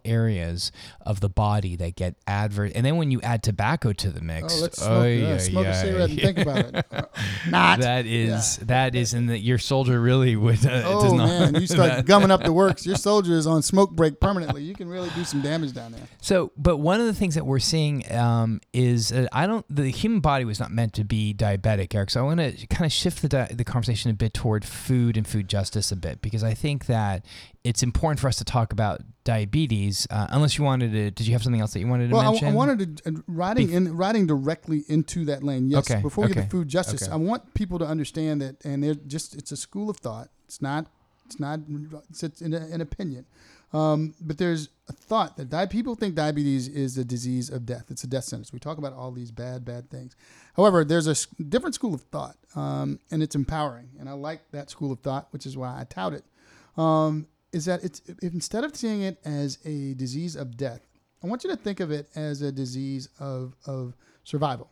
of 1.01 1.19
the 1.19 1.29
body 1.29 1.75
that 1.75 1.95
get 1.95 2.15
adverse 2.27 2.71
and 2.75 2.85
then 2.85 2.97
when 2.97 3.11
you 3.11 3.21
add 3.21 3.43
tobacco 3.43 3.91
to 3.93 4.09
the 4.09 4.21
mix 4.21 4.57
Oh, 4.57 4.61
let's 4.61 4.77
smoke, 4.81 4.89
oy, 5.03 5.25
uh, 5.25 5.33
oy, 5.35 5.37
smoke 5.37 5.65
a 5.65 5.69
oy. 5.69 5.73
cigarette 5.73 6.09
and 6.09 6.19
think 6.21 6.37
about 6.39 6.57
it. 6.65 6.85
Uh, 6.91 7.01
Not. 7.49 7.79
that 7.79 8.05
is 8.05 8.57
that 8.57 8.95
is 8.95 9.13
in 9.13 9.27
that 9.27 9.39
your 9.39 9.57
soldier 9.57 9.99
really 9.99 10.35
would 10.35 10.65
uh, 10.65 10.81
does 10.81 11.11
oh 11.13 11.15
not 11.15 11.27
man, 11.27 11.55
you 11.61 11.67
start 11.67 12.05
gumming 12.05 12.31
up 12.31 12.43
the 12.43 12.53
works. 12.53 12.85
Your 12.85 12.95
soldier 12.95 13.33
is 13.33 13.47
on 13.47 13.61
smoke 13.61 13.91
break 13.91 14.19
permanently. 14.19 14.63
You 14.63 14.73
can 14.75 14.87
really 14.89 15.09
do 15.15 15.23
some 15.23 15.41
damage 15.41 15.73
down 15.73 15.91
there. 15.91 16.01
So, 16.21 16.51
but 16.57 16.77
one 16.77 16.99
of 16.99 17.05
the 17.05 17.13
things 17.13 17.35
that 17.35 17.45
we're 17.45 17.59
seeing 17.59 18.09
um, 18.11 18.61
is 18.73 19.11
uh, 19.11 19.27
I 19.31 19.47
don't. 19.47 19.65
The 19.69 19.89
human 19.89 20.19
body 20.19 20.45
was 20.45 20.59
not 20.59 20.71
meant 20.71 20.93
to 20.93 21.03
be 21.03 21.33
diabetic, 21.33 21.93
Eric. 21.95 22.09
So 22.09 22.19
I 22.21 22.23
want 22.23 22.39
to 22.39 22.67
kind 22.67 22.85
of 22.85 22.91
shift 22.91 23.21
the 23.21 23.29
di- 23.29 23.51
the 23.53 23.63
conversation 23.63 24.11
a 24.11 24.13
bit 24.13 24.33
toward 24.33 24.65
food 24.65 25.17
and 25.17 25.27
food 25.27 25.47
justice 25.47 25.91
a 25.91 25.95
bit 25.95 26.21
because 26.21 26.43
I 26.43 26.53
think 26.53 26.85
that 26.87 27.25
it's 27.63 27.81
important 27.83 28.19
for 28.19 28.27
us 28.27 28.37
to 28.37 28.43
talk 28.43 28.73
about 28.73 29.01
diabetes. 29.23 30.07
Uh, 30.09 30.27
unless 30.29 30.57
you 30.57 30.63
wanted 30.63 30.91
to, 30.91 31.11
did 31.11 31.27
you 31.27 31.33
have 31.33 31.43
something 31.43 31.61
else 31.61 31.73
that 31.73 31.79
you 31.79 31.87
wanted 31.87 32.09
to 32.09 32.15
Well, 32.15 32.27
I, 32.27 32.31
mention? 32.31 32.47
I 32.49 32.51
wanted 32.51 32.97
to 32.97 33.09
uh, 33.09 33.11
riding 33.27 33.71
in 33.71 33.95
riding 33.95 34.27
directly 34.27 34.83
into 34.87 35.25
that 35.25 35.43
lane. 35.43 35.67
Yes. 35.67 35.89
Okay, 35.89 36.01
Before 36.01 36.25
we 36.25 36.33
get 36.33 36.43
to 36.43 36.49
food 36.49 36.67
justice, 36.67 37.03
okay. 37.03 37.11
I 37.11 37.15
want 37.15 37.53
people 37.53 37.79
to 37.79 37.85
understand 37.85 38.41
that, 38.41 38.63
and 38.65 38.83
they're 38.83 38.95
just 38.95 39.35
it's 39.35 39.51
a 39.51 39.57
school 39.57 39.89
of 39.89 39.97
thought. 39.97 40.29
It's 40.45 40.61
not. 40.61 40.87
It's 41.25 41.39
not. 41.39 41.59
It's, 42.09 42.23
it's 42.23 42.41
an, 42.41 42.53
an 42.53 42.81
opinion. 42.81 43.25
Um, 43.73 44.13
but 44.21 44.37
there's 44.37 44.69
a 44.87 44.93
thought 44.93 45.35
that 45.37 45.49
di- 45.49 45.65
people 45.65 45.95
think 45.95 46.13
diabetes 46.13 46.67
is 46.67 46.95
a 46.97 47.03
disease 47.03 47.49
of 47.49 47.65
death. 47.65 47.85
It's 47.89 48.03
a 48.03 48.07
death 48.07 48.25
sentence. 48.25 48.53
We 48.53 48.59
talk 48.59 48.77
about 48.77 48.93
all 48.93 49.11
these 49.11 49.31
bad, 49.31 49.65
bad 49.65 49.89
things. 49.89 50.15
However, 50.55 50.85
there's 50.85 51.07
a 51.07 51.15
different 51.43 51.73
school 51.73 51.95
of 51.95 52.01
thought, 52.01 52.35
um, 52.55 52.99
and 53.09 53.23
it's 53.23 53.33
empowering. 53.33 53.89
And 53.99 54.07
I 54.07 54.11
like 54.11 54.41
that 54.51 54.69
school 54.69 54.91
of 54.91 54.99
thought, 54.99 55.27
which 55.31 55.47
is 55.47 55.57
why 55.57 55.69
I 55.69 55.85
tout 55.85 56.13
it. 56.13 56.23
Um, 56.77 57.25
is 57.53 57.65
that 57.65 57.83
it's 57.83 58.01
instead 58.21 58.63
of 58.63 58.75
seeing 58.75 59.01
it 59.01 59.19
as 59.23 59.59
a 59.63 59.93
disease 59.93 60.35
of 60.35 60.57
death, 60.57 60.81
I 61.23 61.27
want 61.27 61.43
you 61.43 61.49
to 61.51 61.55
think 61.55 61.79
of 61.79 61.91
it 61.91 62.09
as 62.15 62.41
a 62.41 62.51
disease 62.51 63.07
of 63.19 63.55
of 63.65 63.93
survival. 64.23 64.71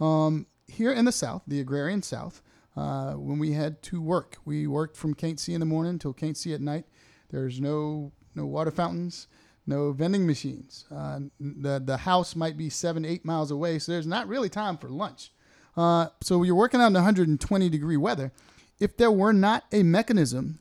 Um, 0.00 0.46
here 0.66 0.92
in 0.92 1.04
the 1.04 1.12
South, 1.12 1.42
the 1.46 1.60
agrarian 1.60 2.02
South, 2.02 2.42
uh, 2.76 3.12
when 3.12 3.38
we 3.38 3.52
had 3.52 3.82
to 3.82 4.00
work, 4.00 4.38
we 4.44 4.66
worked 4.66 4.96
from 4.96 5.14
can't 5.14 5.38
see 5.38 5.54
in 5.54 5.60
the 5.60 5.66
morning 5.66 5.98
till 5.98 6.12
can't 6.12 6.36
see 6.36 6.54
at 6.54 6.60
night. 6.60 6.86
There's 7.30 7.60
no 7.60 8.12
no 8.34 8.46
water 8.46 8.70
fountains, 8.70 9.28
no 9.66 9.92
vending 9.92 10.26
machines. 10.26 10.86
Uh, 10.90 11.20
the 11.38 11.80
the 11.84 11.98
house 11.98 12.34
might 12.34 12.56
be 12.56 12.70
seven 12.70 13.04
eight 13.04 13.24
miles 13.24 13.50
away, 13.50 13.78
so 13.78 13.92
there's 13.92 14.06
not 14.06 14.26
really 14.26 14.48
time 14.48 14.78
for 14.78 14.88
lunch. 14.88 15.30
Uh, 15.76 16.08
so 16.22 16.42
you're 16.42 16.54
working 16.54 16.80
out 16.80 16.88
in 16.88 16.94
120 16.94 17.68
degree 17.68 17.96
weather. 17.96 18.32
If 18.80 18.96
there 18.96 19.10
were 19.10 19.32
not 19.32 19.64
a 19.72 19.82
mechanism 19.82 20.60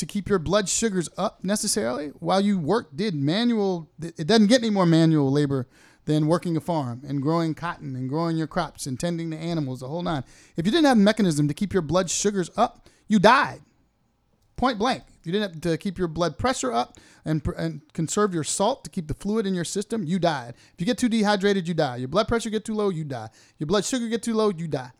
to 0.00 0.06
keep 0.06 0.28
your 0.28 0.38
blood 0.38 0.68
sugars 0.68 1.08
up 1.16 1.44
necessarily? 1.44 2.08
While 2.18 2.40
you 2.40 2.58
work 2.58 2.96
did 2.96 3.14
manual 3.14 3.90
it 4.00 4.26
doesn't 4.26 4.48
get 4.48 4.60
any 4.60 4.70
more 4.70 4.86
manual 4.86 5.30
labor 5.30 5.68
than 6.06 6.26
working 6.26 6.56
a 6.56 6.60
farm 6.60 7.02
and 7.06 7.22
growing 7.22 7.54
cotton 7.54 7.94
and 7.94 8.08
growing 8.08 8.36
your 8.36 8.46
crops 8.46 8.86
and 8.86 8.98
tending 8.98 9.30
to 9.30 9.36
animals 9.36 9.80
the 9.80 9.88
whole 9.88 10.02
nine. 10.02 10.24
If 10.56 10.66
you 10.66 10.72
didn't 10.72 10.86
have 10.86 10.96
a 10.96 11.00
mechanism 11.00 11.46
to 11.48 11.54
keep 11.54 11.72
your 11.72 11.82
blood 11.82 12.10
sugars 12.10 12.50
up 12.56 12.88
you 13.06 13.18
died. 13.18 13.60
Point 14.56 14.78
blank. 14.78 15.02
If 15.18 15.26
you 15.26 15.32
didn't 15.32 15.52
have 15.52 15.60
to 15.62 15.76
keep 15.78 15.98
your 15.98 16.06
blood 16.06 16.38
pressure 16.38 16.72
up 16.72 16.98
and, 17.24 17.42
and 17.56 17.80
conserve 17.92 18.32
your 18.32 18.44
salt 18.44 18.84
to 18.84 18.90
keep 18.90 19.08
the 19.08 19.14
fluid 19.14 19.46
in 19.46 19.54
your 19.54 19.64
system 19.64 20.04
you 20.04 20.18
died. 20.18 20.54
If 20.74 20.80
you 20.80 20.86
get 20.86 20.96
too 20.96 21.08
dehydrated 21.08 21.66
you 21.66 21.74
die. 21.74 21.96
Your 21.96 22.08
blood 22.08 22.28
pressure 22.28 22.50
get 22.50 22.64
too 22.64 22.74
low 22.74 22.88
you 22.88 23.04
die. 23.04 23.30
Your 23.58 23.66
blood 23.66 23.84
sugar 23.84 24.06
get 24.08 24.22
too 24.22 24.34
low 24.34 24.50
you 24.50 24.68
die. 24.68 24.92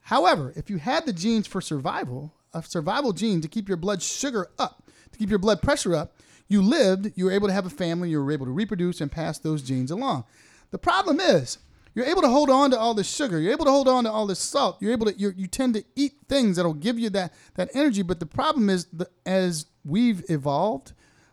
However, 0.00 0.52
if 0.56 0.70
you 0.70 0.78
had 0.78 1.04
the 1.04 1.12
genes 1.12 1.46
for 1.46 1.60
survival, 1.60 2.32
a 2.56 2.62
survival 2.62 3.12
gene 3.12 3.40
to 3.40 3.48
keep 3.48 3.68
your 3.68 3.76
blood 3.76 4.02
sugar 4.02 4.48
up, 4.58 4.82
to 5.12 5.18
keep 5.18 5.30
your 5.30 5.38
blood 5.38 5.62
pressure 5.62 5.94
up, 5.94 6.14
you 6.48 6.62
lived, 6.62 7.12
you 7.16 7.24
were 7.24 7.32
able 7.32 7.48
to 7.48 7.54
have 7.54 7.66
a 7.66 7.70
family, 7.70 8.10
you 8.10 8.22
were 8.22 8.32
able 8.32 8.46
to 8.46 8.52
reproduce 8.52 9.00
and 9.00 9.10
pass 9.10 9.38
those 9.38 9.62
genes 9.62 9.90
along. 9.90 10.24
The 10.70 10.78
problem 10.78 11.20
is, 11.20 11.58
you're 11.94 12.04
able 12.04 12.20
to 12.22 12.28
hold 12.28 12.50
on 12.50 12.70
to 12.72 12.78
all 12.78 12.92
this 12.92 13.08
sugar. 13.08 13.40
You're 13.40 13.52
able 13.52 13.64
to 13.64 13.70
hold 13.70 13.88
on 13.88 14.04
to 14.04 14.10
all 14.10 14.26
this 14.26 14.38
salt. 14.38 14.76
You're 14.80 14.92
able 14.92 15.06
to 15.06 15.18
you 15.18 15.32
you 15.34 15.46
tend 15.46 15.72
to 15.74 15.84
eat 15.94 16.12
things 16.28 16.56
that'll 16.56 16.74
give 16.74 16.98
you 16.98 17.08
that 17.10 17.32
that 17.54 17.70
energy. 17.74 18.02
But 18.02 18.20
the 18.20 18.26
problem 18.26 18.68
is, 18.68 18.84
the, 18.92 19.08
as 19.24 19.64
we've 19.82 20.22
evolved 20.28 20.92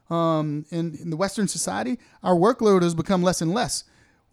um, 0.10 0.66
in 0.72 0.96
in 1.02 1.10
the 1.10 1.18
Western 1.18 1.50
society, 1.50 2.00
our 2.24 2.34
workload 2.34 2.82
has 2.82 2.96
become 2.96 3.22
less 3.22 3.42
and 3.42 3.54
less. 3.54 3.84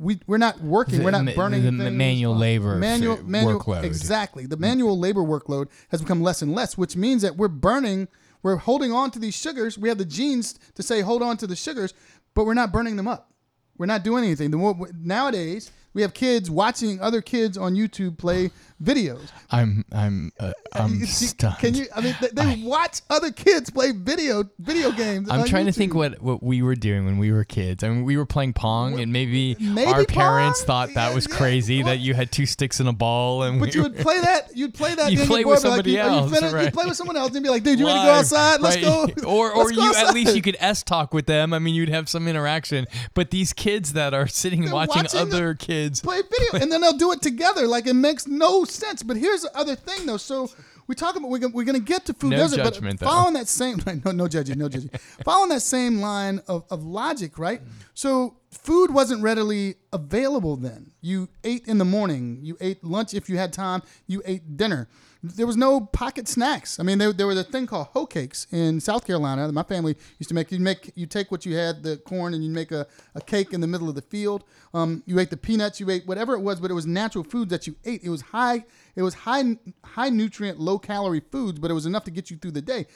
We 0.01 0.19
we're 0.27 0.39
not 0.39 0.61
working. 0.63 0.99
The 0.99 1.05
we're 1.05 1.11
not 1.11 1.35
burning 1.37 1.63
the 1.77 1.91
manual 1.91 2.35
labor 2.35 2.75
manual 2.77 3.23
manual 3.23 3.61
workload. 3.61 3.85
Exactly. 3.85 4.47
The 4.47 4.57
manual 4.57 4.99
labor 4.99 5.21
workload 5.21 5.69
has 5.91 6.01
become 6.01 6.23
less 6.23 6.41
and 6.41 6.55
less, 6.55 6.79
which 6.79 6.97
means 6.97 7.21
that 7.21 7.37
we're 7.37 7.49
burning, 7.49 8.09
we're 8.43 8.57
holding 8.57 8.93
on 8.93 9.11
to 9.11 9.19
these 9.19 9.37
sugars. 9.37 9.77
We 9.77 9.91
have 9.91 9.99
the 9.99 10.07
genes 10.07 10.59
to 10.75 10.83
say 10.83 11.03
hold 11.03 11.23
on 11.23 11.37
to 11.37 11.47
the 11.47 11.55
sugars, 11.55 11.93
but 12.35 12.47
we're 12.47 12.55
not 12.55 12.73
burning 12.73 12.97
them 12.97 13.07
up. 13.07 13.31
We're 13.77 13.87
not 13.87 14.03
doing 14.03 14.25
anything. 14.25 14.51
The 14.51 14.57
more 14.57 14.89
nowadays 14.99 15.71
we 15.95 16.03
have 16.03 16.15
kids 16.15 16.51
watching 16.51 17.01
other 17.01 17.21
kids 17.21 17.59
on 17.59 17.75
YouTube 17.75 18.17
play 18.19 18.51
videos. 18.83 19.29
I'm 19.51 19.85
I'm 19.93 20.33
uh, 20.39 20.53
I'm 20.73 20.95
You- 20.95 21.01
you- 21.01 21.07
stunned. 21.07 21.59
Can 21.59 21.75
you? 21.75 21.87
I 21.95 22.01
mean, 22.01 22.17
they, 22.21 22.29
they 22.33 22.63
watch 22.65 23.01
other 23.11 23.31
kids 23.33 23.71
play 23.71 23.91
video 23.93 24.45
video 24.59 24.93
games. 24.93 25.29
I'm 25.31 25.45
trying 25.47 25.67
to 25.67 25.73
think 25.73 25.95
what, 25.95 26.21
what 26.23 26.43
we 26.43 26.63
were 26.63 26.77
doing 26.77 27.05
when 27.05 27.19
we 27.19 27.33
were 27.33 27.45
kids. 27.45 27.83
I 27.85 27.89
mean, 27.89 28.05
we 28.05 28.17
were 28.17 28.25
playing 28.27 28.53
pong, 28.55 29.01
and 29.01 29.13
maybe, 29.13 29.57
Maybe 29.61 29.91
our 29.91 30.05
parents 30.05 30.63
thought 30.63 30.95
that 30.95 31.09
Yeah, 31.11 31.15
was 31.15 31.27
yeah. 31.29 31.37
crazy 31.37 31.83
What? 31.83 31.87
that 31.91 31.99
you 31.99 32.15
had 32.15 32.31
two 32.33 32.47
sticks 32.47 32.81
and 32.81 32.89
a 32.89 32.93
ball, 32.93 33.43
and 33.43 33.59
But 33.61 33.71
we 33.71 33.75
you 33.75 33.83
would 33.83 33.97
play 33.97 34.21
that. 34.23 34.57
You'd 34.57 34.75
play 34.75 34.95
that. 34.95 35.13
You 35.13 35.25
play 35.27 35.45
with 35.45 35.59
somebody 35.59 35.97
like, 35.97 36.05
you- 36.05 36.13
you 36.13 36.19
else, 36.21 36.33
finished? 36.33 36.55
right. 36.55 36.65
You 36.67 36.71
play 36.71 36.87
with 36.87 36.97
someone 36.97 37.17
else 37.17 37.35
and 37.35 37.43
be 37.43 37.51
like, 37.51 37.63
dude, 37.65 37.79
you 37.81 37.87
ready 37.87 37.99
to 37.99 38.05
go 38.07 38.13
outside? 38.13 38.61
Let's 38.61 38.77
right. 38.77 38.85
go. 38.85 39.09
Or 39.31 39.53
or 39.53 39.71
go 39.71 39.83
you 39.83 39.95
at 39.95 40.15
least 40.15 40.35
you 40.37 40.43
could 40.43 40.57
s 40.61 40.83
talk 40.83 41.13
with 41.13 41.27
them. 41.27 41.53
I 41.53 41.59
mean, 41.59 41.75
you'd 41.75 41.89
have 41.89 42.09
some 42.09 42.27
interaction. 42.29 42.87
But 43.15 43.31
these 43.31 43.53
kids 43.53 43.93
that 43.95 44.15
are 44.15 44.27
sitting 44.27 44.71
watching, 44.71 45.03
watching 45.03 45.21
other 45.21 45.55
kids, 45.55 45.80
play 46.03 46.21
video, 46.23 46.63
and 46.63 46.71
then 46.71 46.81
they'll 46.81 46.93
do 46.97 47.13
it 47.13 47.23
together. 47.23 47.67
Like 47.67 47.87
it 47.87 47.95
makes 47.95 48.27
no 48.27 48.65
sense. 48.65 49.03
But 49.03 49.17
here's 49.17 49.43
the 49.43 49.57
other 49.57 49.75
thing, 49.75 50.07
though. 50.07 50.17
So 50.17 50.51
we 50.87 50.95
talk 50.95 51.17
about 51.17 51.31
we're 51.31 51.39
gonna, 51.39 51.55
we're 51.55 51.65
gonna 51.65 51.79
get 51.79 52.05
to 52.07 52.15
food 52.15 52.31
No 52.31 52.37
desert, 52.39 52.57
judgment, 52.65 52.99
but 52.99 53.07
though. 53.07 53.11
following 53.13 53.35
that 53.35 53.49
same 53.49 53.81
no 54.05 54.11
no 54.11 54.27
judging 54.29 54.59
no 54.59 54.69
judging, 54.69 54.91
following 55.25 55.51
that 55.51 55.63
same 55.63 56.01
line 56.01 56.41
of, 56.49 56.65
of 56.71 56.83
logic, 56.83 57.39
right? 57.39 57.61
So 57.95 58.35
food 58.51 58.91
wasn't 58.93 59.23
readily 59.23 59.77
available 59.93 60.57
then. 60.57 60.91
You 61.01 61.29
ate 61.45 61.67
in 61.67 61.79
the 61.79 61.85
morning, 61.85 62.41
you 62.43 62.57
ate 62.61 62.83
lunch 62.83 63.15
if 63.15 63.29
you 63.29 63.37
had 63.39 63.53
time, 63.53 63.83
you 64.09 64.21
ate 64.27 64.57
dinner. 64.57 64.89
There 65.23 65.47
was 65.47 65.57
no 65.57 65.83
pocket 65.83 66.29
snacks. 66.29 66.81
I 66.81 66.83
mean, 66.83 66.97
there, 66.97 67.13
there 67.13 67.27
was 67.27 67.37
a 67.37 67.45
thing 67.45 67.67
called 67.67 67.89
hoe 67.89 68.07
cakes 68.07 68.47
in 68.51 68.81
South 68.81 69.07
Carolina. 69.07 69.53
My 69.53 69.63
family 69.63 69.97
used 70.19 70.29
to 70.29 70.35
make. 70.35 70.51
You 70.51 70.59
make 70.61 70.93
you 70.95 71.07
take 71.07 71.31
what 71.31 71.45
you 71.45 71.57
had, 71.57 71.83
the 71.83 71.99
corn, 71.99 72.33
and 72.33 72.43
you 72.43 72.51
make 72.51 72.73
a, 72.73 72.87
a 73.15 73.21
cake 73.21 73.53
in 73.53 73.61
the 73.61 73.67
middle 73.67 73.89
of 73.91 73.95
the 73.95 74.03
field. 74.03 74.45
Um, 74.73 75.03
you 75.05 75.19
ate 75.19 75.29
the 75.29 75.37
peanuts, 75.37 75.79
you 75.79 75.91
ate 75.91 76.07
whatever 76.07 76.35
it 76.35 76.41
was, 76.41 76.59
but 76.59 76.71
it 76.71 76.75
was 76.75 76.87
natural 76.87 77.23
foods 77.23 77.51
that 77.51 77.67
you 77.67 77.77
ate. 77.85 78.03
It 78.03 78.09
was 78.09 78.23
high. 78.23 78.65
It 78.97 79.03
was 79.03 79.13
high 79.13 79.59
high 79.85 80.09
nutrient, 80.09 80.59
low 80.59 80.79
calorie 80.79 81.23
foods, 81.31 81.59
but 81.59 81.71
it 81.71 81.75
was 81.75 81.85
enough 81.85 82.05
to 82.05 82.11
get 82.11 82.31
you 82.31 82.39
through 82.39 82.53
the 82.53 82.63
day. 82.63 82.87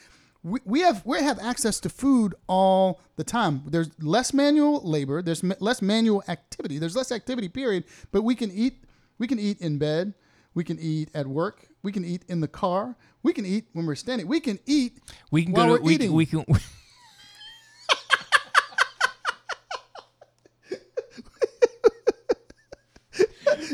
We, 0.41 0.59
we 0.65 0.79
have 0.81 1.05
we 1.05 1.21
have 1.21 1.37
access 1.39 1.79
to 1.81 1.89
food 1.89 2.33
all 2.47 3.01
the 3.17 3.23
time. 3.23 3.61
There's 3.67 3.89
less 4.01 4.33
manual 4.33 4.81
labor. 4.81 5.21
There's 5.21 5.43
less 5.43 5.81
manual 5.81 6.23
activity. 6.27 6.79
There's 6.79 6.95
less 6.95 7.11
activity. 7.11 7.49
Period. 7.49 7.83
But 8.11 8.23
we 8.23 8.33
can 8.33 8.51
eat. 8.51 8.83
We 9.19 9.27
can 9.27 9.37
eat 9.39 9.61
in 9.61 9.77
bed. 9.77 10.15
We 10.55 10.63
can 10.63 10.79
eat 10.79 11.09
at 11.13 11.27
work. 11.27 11.67
We 11.85 11.91
can 11.91 12.03
eat 12.03 12.23
in 12.27 12.41
the 12.41 12.47
car. 12.47 12.95
We 13.21 13.31
can 13.31 13.45
eat 13.45 13.65
when 13.73 13.85
we're 13.85 13.93
standing. 13.93 14.27
We 14.27 14.39
can 14.39 14.57
eat 14.65 14.97
we 15.29 15.43
can 15.43 15.53
while 15.53 15.65
go 15.67 15.71
we're 15.73 15.77
to 15.77 15.83
we, 15.83 15.93
eating. 15.93 16.13
we 16.13 16.25
can. 16.25 16.43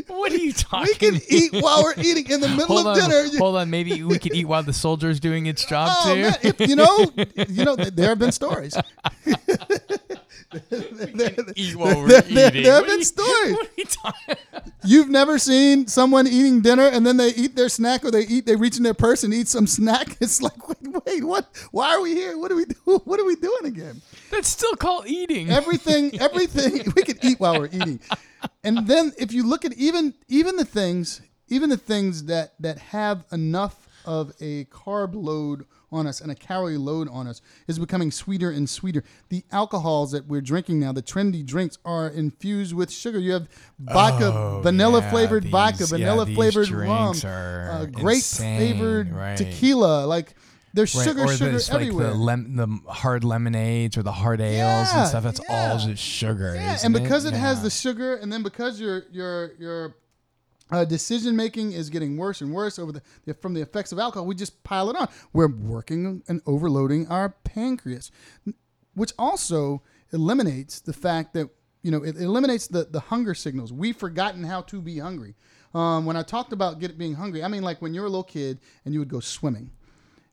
what 0.06 0.32
are 0.32 0.36
you 0.36 0.52
talking? 0.52 0.86
we 0.88 0.94
can 0.94 1.20
eat 1.28 1.52
while 1.62 1.82
we're 1.82 1.94
eating 1.98 2.28
in 2.30 2.40
the 2.40 2.48
middle 2.56 2.66
Hold 2.66 2.80
of 2.86 2.86
on, 3.02 3.10
dinner. 3.10 3.24
Hold 3.38 3.56
on. 3.56 3.70
Maybe 3.70 4.02
we 4.02 4.18
could 4.18 4.34
eat 4.34 4.46
while 4.46 4.62
the 4.62 4.72
soldier's 4.72 5.18
doing 5.20 5.46
its 5.46 5.64
job 5.64 5.88
Oh 5.90 6.14
too. 6.14 6.22
man, 6.22 6.34
if, 6.42 6.60
you 6.60 6.76
know, 6.76 7.10
you 7.48 7.64
know, 7.64 7.74
there 7.76 8.10
have 8.10 8.18
been 8.18 8.32
stories. 8.32 8.76
eat 11.56 11.76
while 11.76 11.96
we're 11.96 12.08
there- 12.08 12.20
there- 12.22 12.48
eating. 12.48 12.62
there 12.62 12.72
have 12.74 12.82
What 12.82 12.88
been 12.88 12.98
you- 12.98 13.04
stories. 13.04 13.52
What 13.54 13.66
are 13.66 13.70
you 13.76 13.84
talking? 13.84 14.36
You've 14.84 15.08
never 15.08 15.38
seen 15.38 15.86
someone 15.86 16.26
eating 16.26 16.60
dinner 16.60 16.86
and 16.86 17.06
then 17.06 17.16
they 17.16 17.28
eat 17.34 17.54
their 17.56 17.68
snack 17.68 18.04
or 18.04 18.10
they 18.10 18.22
eat 18.22 18.46
they 18.46 18.56
reach 18.56 18.76
in 18.76 18.82
their 18.82 18.94
purse 18.94 19.22
and 19.22 19.32
eat 19.32 19.48
some 19.48 19.66
snack. 19.66 20.16
It's 20.20 20.40
like 20.42 20.68
wait, 20.68 21.04
wait 21.06 21.24
what? 21.24 21.48
Why 21.70 21.94
are 21.94 22.00
we 22.00 22.14
here? 22.14 22.38
What 22.38 22.50
are 22.52 22.56
we 22.56 22.64
do? 22.64 22.74
What 23.04 23.20
are 23.20 23.24
we 23.24 23.36
doing 23.36 23.66
again? 23.66 24.00
That's 24.30 24.48
still 24.48 24.74
called 24.76 25.06
eating. 25.06 25.50
Everything, 25.50 26.20
everything 26.20 26.92
we 26.96 27.02
could 27.02 27.24
eat 27.24 27.38
while 27.40 27.58
we're 27.58 27.66
eating. 27.66 28.00
And 28.64 28.86
then 28.86 29.12
if 29.18 29.32
you 29.32 29.46
look 29.46 29.64
at 29.64 29.72
even 29.74 30.14
even 30.28 30.56
the 30.56 30.64
things 30.64 31.22
even 31.48 31.70
the 31.70 31.76
things 31.76 32.24
that 32.24 32.54
that 32.60 32.78
have 32.78 33.24
enough 33.30 33.88
of 34.04 34.32
a 34.40 34.64
carb 34.66 35.14
load 35.14 35.66
on 35.92 36.06
us 36.06 36.20
and 36.20 36.30
a 36.30 36.34
calorie 36.34 36.76
load 36.78 37.08
on 37.10 37.26
us 37.26 37.40
is 37.68 37.78
becoming 37.78 38.10
sweeter 38.10 38.50
and 38.50 38.68
sweeter. 38.68 39.04
The 39.28 39.44
alcohols 39.52 40.12
that 40.12 40.26
we're 40.26 40.40
drinking 40.40 40.80
now, 40.80 40.92
the 40.92 41.02
trendy 41.02 41.44
drinks, 41.44 41.78
are 41.84 42.08
infused 42.08 42.74
with 42.74 42.90
sugar. 42.90 43.18
You 43.18 43.32
have 43.32 43.48
vodka, 43.78 44.32
Oh, 44.34 44.60
vanilla 44.62 45.00
yeah, 45.00 45.10
flavored 45.10 45.42
these- 45.44 45.52
vodka, 45.52 45.86
vanilla 45.86 46.24
these 46.26 46.34
flavored 46.36 46.70
rum, 46.70 47.16
uh, 47.24 47.86
grape 47.86 48.16
insane, 48.16 48.58
flavored 48.76 49.12
right. 49.12 49.36
tequila. 49.36 50.06
Like 50.06 50.34
there's 50.74 50.94
Right, 50.94 51.04
sugar, 51.04 51.24
or 51.24 51.28
sugar 51.36 51.58
everywhere. 51.70 52.06
like 52.12 52.14
the, 52.14 52.18
lem- 52.18 52.56
the 52.56 52.92
hard 52.92 53.24
lemonades 53.24 53.98
or 53.98 54.02
the 54.02 54.12
hard 54.12 54.40
ales 54.40 54.56
Yeah, 54.56 55.00
and 55.00 55.08
stuff. 55.08 55.22
That's 55.22 55.40
all 55.48 55.78
just 55.78 56.02
sugar. 56.02 56.54
Yeah, 56.54 56.78
and 56.82 56.94
because 56.94 57.26
it, 57.26 57.34
has 57.34 57.58
Yeah. 57.58 57.62
the 57.64 57.70
sugar, 57.70 58.14
and 58.16 58.32
then 58.32 58.42
because 58.42 58.80
your 58.80 59.02
your 59.12 59.52
your 59.58 59.94
uh, 60.70 60.84
decision 60.84 61.36
making 61.36 61.72
is 61.72 61.90
getting 61.90 62.16
worse 62.16 62.40
and 62.40 62.52
worse 62.52 62.78
over 62.78 62.92
the, 62.92 63.34
from 63.34 63.54
the 63.54 63.60
effects 63.60 63.92
of 63.92 63.98
alcohol, 63.98 64.26
we 64.26 64.34
just 64.34 64.62
pile 64.64 64.90
it 64.90 64.96
on. 64.96 65.08
We're 65.32 65.54
working 65.54 66.22
and 66.28 66.40
overloading 66.46 67.06
our 67.08 67.30
pancreas, 67.44 68.10
which 68.94 69.12
also 69.18 69.82
eliminates 70.12 70.80
the 70.80 70.92
fact 70.92 71.34
that 71.34 71.48
you 71.82 71.90
know 71.90 72.04
it 72.04 72.16
eliminates 72.16 72.68
the 72.68 72.84
the 72.84 73.00
hunger 73.00 73.34
signals. 73.34 73.72
We've 73.72 73.96
forgotten 73.96 74.44
how 74.44 74.62
to 74.62 74.80
be 74.80 74.98
hungry. 74.98 75.34
Um, 75.74 76.04
when 76.04 76.16
I 76.16 76.22
talked 76.22 76.52
about 76.52 76.78
get 76.80 76.96
being 76.98 77.14
hungry, 77.14 77.42
I 77.42 77.48
mean 77.48 77.62
like 77.62 77.82
when 77.82 77.94
you're 77.94 78.04
a 78.04 78.10
little 78.10 78.22
kid 78.22 78.60
and 78.84 78.94
you 78.94 79.00
would 79.00 79.08
go 79.08 79.20
swimming 79.20 79.70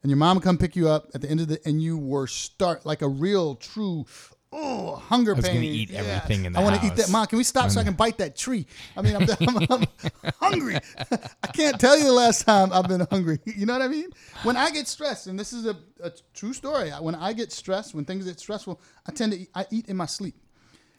and 0.04 0.10
your 0.10 0.18
mom 0.18 0.38
would 0.38 0.44
come 0.44 0.58
pick 0.58 0.76
you 0.76 0.88
up 0.90 1.10
at 1.14 1.22
the 1.22 1.30
end 1.30 1.40
of 1.40 1.48
the 1.48 1.60
and 1.66 1.82
you 1.82 1.98
were 1.98 2.28
start 2.28 2.86
like 2.86 3.02
a 3.02 3.08
real 3.08 3.56
true 3.56 4.06
oh 4.52 4.96
hunger 4.96 5.34
was 5.36 5.46
pain. 5.46 5.56
gonna 5.56 5.66
eat 5.68 5.92
everything 5.92 6.46
in 6.46 6.54
the 6.54 6.60
I 6.60 6.64
want 6.64 6.80
to 6.82 6.88
eat 6.88 6.96
that. 6.96 7.10
Mom, 7.12 7.26
can 7.28 7.38
we 7.38 7.44
stop 7.44 7.70
so 7.70 7.80
I 7.80 7.84
can 7.84 7.94
bite 7.94 8.18
that 8.18 8.36
tree? 8.36 8.66
I 8.98 9.02
mean, 9.02 9.16
I'm, 9.16 9.24
I'm, 9.48 9.58
I'm 9.70 10.32
hungry. 10.40 10.78
I 11.44 11.48
can't 11.48 11.80
tell 11.80 11.98
you 11.98 12.04
the 12.06 12.12
last 12.12 12.46
time 12.46 12.72
I've 12.74 12.88
been 12.88 13.06
hungry. 13.12 13.40
You 13.46 13.66
know 13.66 13.74
what 13.74 13.82
I 13.82 13.88
mean? 13.88 14.10
When 14.44 14.56
I 14.58 14.70
get 14.72 14.88
stressed, 14.88 15.28
and 15.28 15.38
this 15.38 15.52
is 15.54 15.66
a, 15.66 15.76
a 16.02 16.12
true 16.34 16.54
story. 16.54 16.90
When 16.92 17.14
I 17.16 17.34
get 17.34 17.52
stressed, 17.52 17.94
when 17.94 18.06
things 18.06 18.26
get 18.26 18.40
stressful, 18.40 18.80
I 19.08 19.12
tend 19.12 19.34
to 19.34 19.40
eat, 19.40 19.50
I 19.54 19.66
eat 19.72 19.88
in 19.90 19.98
my 19.98 20.06
sleep. 20.06 20.36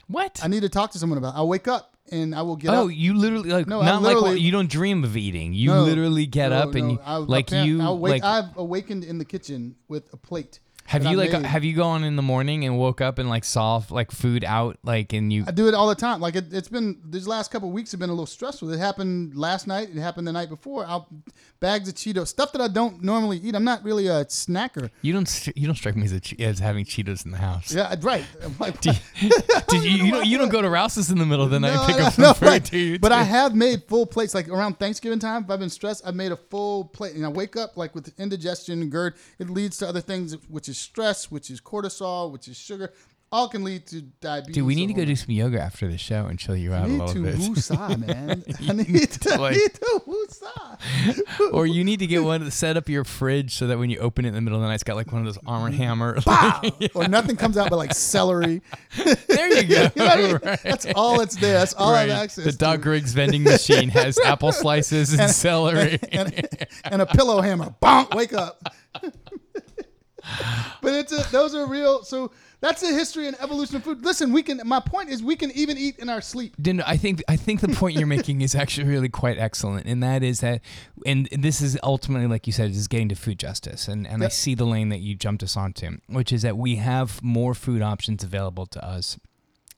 what? 0.08 0.40
I 0.42 0.48
need 0.48 0.60
to 0.62 0.68
talk 0.68 0.90
to 0.92 0.98
someone 0.98 1.18
about. 1.18 1.34
It. 1.34 1.38
I'll 1.38 1.48
wake 1.48 1.68
up 1.68 1.96
and 2.12 2.34
I 2.34 2.42
will 2.42 2.56
get 2.56 2.70
Oh, 2.70 2.86
up. 2.88 2.94
you 2.94 3.14
literally 3.14 3.50
like 3.50 3.66
No, 3.66 3.80
I 3.80 3.86
not 3.86 4.02
like 4.02 4.14
literally- 4.14 4.30
what- 4.32 4.40
you 4.40 4.50
don't 4.52 4.68
dream 4.70 5.04
of 5.04 5.16
eating. 5.16 5.54
You 5.54 5.70
No, 5.70 5.82
literally 5.84 6.26
get 6.26 6.48
no, 6.50 6.56
up 6.58 6.74
and 6.74 6.92
you 6.92 6.98
I- 7.04 7.16
like 7.16 7.50
you 7.50 7.80
I'll 7.80 7.98
wake, 7.98 8.22
like 8.22 8.24
I've 8.24 8.56
awakened 8.56 9.04
in 9.04 9.18
the 9.18 9.24
kitchen 9.24 9.76
with 9.88 10.12
a 10.12 10.16
plate. 10.16 10.60
Have 10.90 11.04
you 11.04 11.10
I 11.10 11.14
like 11.14 11.34
uh, 11.34 11.38
made. 11.38 11.46
have 11.46 11.64
you 11.64 11.74
gone 11.74 12.02
in 12.02 12.16
the 12.16 12.22
morning 12.22 12.64
and 12.64 12.76
woke 12.76 13.00
up 13.00 13.20
and 13.20 13.28
like 13.28 13.44
saw 13.44 13.80
like 13.90 14.10
food 14.10 14.42
out 14.42 14.76
like 14.82 15.12
and 15.12 15.32
you 15.32 15.44
I 15.46 15.52
do 15.52 15.68
it 15.68 15.74
all 15.74 15.88
the 15.88 15.94
time. 15.94 16.20
Like 16.20 16.34
it, 16.34 16.52
it's 16.52 16.68
been 16.68 17.00
these 17.04 17.28
last 17.28 17.52
couple 17.52 17.70
weeks 17.70 17.92
have 17.92 18.00
been 18.00 18.10
a 18.10 18.12
little 18.12 18.26
stressful. 18.26 18.72
It 18.72 18.78
happened 18.78 19.36
last 19.36 19.68
night. 19.68 19.90
It 19.90 20.00
happened 20.00 20.26
the 20.26 20.32
night 20.32 20.48
before. 20.48 20.84
I'll 20.84 21.08
bags 21.60 21.88
of 21.88 21.94
Cheetos, 21.94 22.26
stuff 22.26 22.50
that 22.52 22.60
I 22.60 22.66
don't 22.66 23.04
normally 23.04 23.38
eat. 23.38 23.54
I'm 23.54 23.62
not 23.62 23.84
really 23.84 24.08
a 24.08 24.24
snacker. 24.24 24.90
you 25.02 25.12
don't 25.12 25.48
you 25.54 25.66
don't 25.66 25.76
strike 25.76 25.94
me 25.94 26.06
as, 26.06 26.12
a, 26.12 26.42
as 26.42 26.58
having 26.58 26.84
Cheetos 26.84 27.24
in 27.24 27.30
the 27.30 27.38
house. 27.38 27.72
Yeah, 27.72 27.94
right. 28.02 28.24
Like, 28.58 28.80
Did 28.80 28.98
you 29.70 29.80
you 29.80 30.10
don't, 30.10 30.26
you 30.26 30.36
don't 30.36 30.50
go 30.50 30.60
to 30.60 30.68
Rouse's 30.68 31.10
in 31.10 31.18
the 31.18 31.24
middle 31.24 31.44
of 31.44 31.50
the 31.50 31.60
night 31.60 31.72
and 31.72 31.86
pick 31.86 31.98
no, 31.98 32.04
up 32.04 32.12
some 32.14 32.22
no, 32.24 32.34
food, 32.34 32.46
right. 32.46 32.64
do 32.64 32.76
you? 32.76 32.98
But 32.98 33.12
I 33.12 33.22
have 33.22 33.54
made 33.54 33.84
full 33.84 34.04
plates. 34.06 34.34
Like 34.34 34.48
around 34.48 34.78
Thanksgiving 34.78 35.18
time, 35.18 35.44
if 35.44 35.50
I've 35.50 35.60
been 35.60 35.70
stressed, 35.70 36.06
I've 36.06 36.14
made 36.14 36.32
a 36.32 36.36
full 36.36 36.84
plate. 36.86 37.14
And 37.14 37.24
I 37.24 37.28
wake 37.28 37.56
up 37.56 37.76
like 37.76 37.94
with 37.94 38.12
indigestion, 38.18 38.82
and 38.82 38.92
GERD. 38.92 39.14
It 39.38 39.48
leads 39.48 39.78
to 39.78 39.88
other 39.88 40.00
things, 40.00 40.36
which 40.48 40.68
is 40.68 40.79
stress, 40.80 41.30
which 41.30 41.50
is 41.50 41.60
cortisol, 41.60 42.30
which 42.32 42.48
is 42.48 42.56
sugar. 42.56 42.92
All 43.32 43.46
can 43.46 43.62
lead 43.62 43.86
to 43.86 44.02
diabetes. 44.02 44.56
Dude, 44.56 44.66
we 44.66 44.74
need 44.74 44.88
to 44.88 44.92
go 44.92 45.04
do 45.04 45.14
some 45.14 45.30
yoga 45.30 45.60
after 45.60 45.86
the 45.86 45.96
show 45.96 46.26
and 46.26 46.36
chill 46.36 46.56
you 46.56 46.74
out 46.74 46.86
a 46.86 46.88
little 46.88 47.14
to 47.14 47.22
bit. 47.22 47.36
woosah, 47.36 47.96
man. 48.06 48.42
I 48.68 48.72
need 48.92 49.08
to, 49.08 49.40
like- 49.40 49.54
I 49.54 49.56
need 49.56 49.74
to 49.74 50.02
woosah. 50.04 51.52
or 51.52 51.64
you 51.64 51.84
need 51.84 52.00
to 52.00 52.08
get 52.08 52.24
one 52.24 52.40
to 52.40 52.50
set 52.50 52.76
up 52.76 52.88
your 52.88 53.04
fridge 53.04 53.54
so 53.54 53.68
that 53.68 53.78
when 53.78 53.88
you 53.88 54.00
open 54.00 54.24
it 54.24 54.28
in 54.30 54.34
the 54.34 54.40
middle 54.40 54.58
of 54.58 54.62
the 54.62 54.66
night, 54.66 54.74
it's 54.74 54.82
got 54.82 54.96
like 54.96 55.12
one 55.12 55.20
of 55.20 55.26
those 55.26 55.38
armor 55.46 55.70
mm-hmm. 55.70 55.76
hammer. 55.80 56.20
Pow! 56.22 56.60
Or 56.96 57.06
nothing 57.06 57.36
comes 57.36 57.56
out 57.56 57.70
but 57.70 57.76
like 57.76 57.94
celery. 57.94 58.62
there 59.28 59.62
you 59.62 59.68
go. 59.68 59.82
You 59.82 59.90
know 59.94 60.06
I 60.06 60.16
mean? 60.16 60.38
Right. 60.42 60.62
That's 60.64 60.86
all 60.96 61.20
it's 61.20 61.36
there. 61.36 61.56
That's 61.56 61.74
all 61.74 61.94
I 61.94 62.00
have 62.08 62.10
access 62.10 62.46
The. 62.46 62.52
Doc 62.52 62.80
Griggs 62.80 63.12
vending 63.12 63.44
machine 63.44 63.90
has 63.90 64.18
apple 64.18 64.50
slices 64.50 65.12
and, 65.12 65.30
celery. 65.30 66.00
and, 66.10 66.48
and 66.82 67.00
a 67.00 67.06
pillow 67.06 67.40
hammer. 67.42 67.76
Bonk, 67.80 68.12
wake 68.16 68.32
up. 68.32 68.60
But 70.82 70.94
it's 70.94 71.12
a, 71.12 71.30
those 71.30 71.54
are 71.54 71.66
real. 71.66 72.02
So 72.02 72.30
that's 72.60 72.82
the 72.82 72.88
history 72.88 73.26
and 73.26 73.36
evolution 73.40 73.76
of 73.76 73.84
food. 73.84 74.04
Listen, 74.04 74.32
we 74.32 74.42
can. 74.42 74.60
My 74.64 74.80
point 74.80 75.08
is, 75.08 75.22
we 75.22 75.36
can 75.36 75.50
even 75.52 75.78
eat 75.78 75.98
in 75.98 76.08
our 76.08 76.20
sleep. 76.20 76.54
Din- 76.60 76.82
I 76.82 76.96
think 76.96 77.22
I 77.28 77.36
think 77.36 77.60
the 77.60 77.68
point 77.68 77.96
you're 77.96 78.06
making 78.06 78.42
is 78.42 78.54
actually 78.54 78.88
really 78.88 79.08
quite 79.08 79.38
excellent, 79.38 79.86
and 79.86 80.02
that 80.02 80.22
is 80.22 80.40
that, 80.40 80.60
and 81.06 81.28
this 81.32 81.60
is 81.60 81.78
ultimately, 81.82 82.26
like 82.26 82.46
you 82.46 82.52
said, 82.52 82.70
is 82.70 82.88
getting 82.88 83.08
to 83.08 83.14
food 83.14 83.38
justice, 83.38 83.88
and 83.88 84.06
and 84.06 84.22
I 84.22 84.28
see 84.28 84.54
the 84.54 84.66
lane 84.66 84.90
that 84.90 85.00
you 85.00 85.14
jumped 85.14 85.42
us 85.42 85.56
onto, 85.56 85.98
which 86.06 86.32
is 86.32 86.42
that 86.42 86.56
we 86.56 86.76
have 86.76 87.22
more 87.22 87.54
food 87.54 87.82
options 87.82 88.22
available 88.22 88.66
to 88.66 88.84
us 88.84 89.18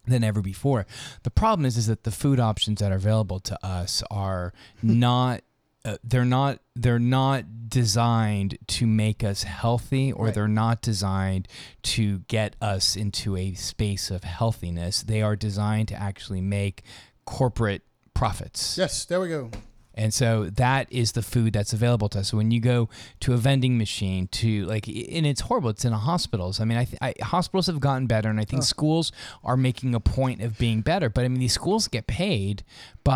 than 0.06 0.24
ever 0.24 0.42
before. 0.42 0.86
The 1.22 1.30
problem 1.30 1.64
is 1.64 1.76
is 1.76 1.86
that 1.86 2.02
the 2.02 2.10
food 2.10 2.40
options 2.40 2.80
that 2.80 2.90
are 2.90 2.96
available 2.96 3.38
to 3.40 3.66
us 3.66 4.02
are 4.10 4.52
hmm. 4.80 4.98
not 4.98 5.42
uh, 5.84 5.96
they're 6.04 6.24
not 6.24 6.58
they're 6.76 6.98
not 6.98 7.44
designed 7.68 8.56
to 8.68 8.86
make 8.86 9.24
us 9.24 9.42
healthy 9.42 10.12
or 10.12 10.26
Right. 10.26 10.34
they're 10.34 10.46
not 10.48 10.80
designed 10.82 11.48
to 11.82 12.18
get 12.28 12.54
us 12.60 12.96
into 12.96 13.36
a 13.36 13.54
space 13.54 14.10
of 14.10 14.24
healthiness. 14.24 15.02
They 15.02 15.22
are 15.22 15.34
designed 15.36 15.88
to 15.88 15.94
actually 16.00 16.40
make 16.40 16.82
corporate 17.24 17.82
profits. 18.14 18.76
Yes, 18.78 19.04
there 19.06 19.20
we 19.20 19.28
go. 19.28 19.50
And 19.94 20.12
so 20.14 20.48
that 20.50 20.86
is 20.90 21.12
the 21.12 21.22
food 21.22 21.52
that's 21.52 21.72
available 21.72 22.08
to 22.10 22.20
us. 22.20 22.28
So 22.30 22.36
when 22.38 22.50
you 22.50 22.60
go 22.60 22.88
to 23.20 23.34
a 23.34 23.36
vending 23.36 23.76
machine, 23.78 24.26
to 24.28 24.64
like, 24.66 24.86
and 24.88 25.26
it's 25.26 25.42
horrible. 25.42 25.70
It's 25.70 25.84
in 25.84 25.92
hospitals. 25.92 26.60
I 26.60 26.64
mean, 26.64 26.78
I, 26.78 26.84
th- 26.84 26.98
I 27.02 27.14
hospitals 27.22 27.66
have 27.66 27.80
gotten 27.80 28.06
better, 28.06 28.28
and 28.30 28.40
I 28.40 28.44
think 28.44 28.62
schools 28.62 29.12
are 29.44 29.56
making 29.56 29.94
a 29.94 30.00
point 30.00 30.40
of 30.40 30.56
being 30.58 30.80
better. 30.80 31.08
But 31.10 31.24
I 31.24 31.28
mean, 31.28 31.40
these 31.40 31.52
schools 31.52 31.88
get 31.88 32.06
paid 32.06 32.62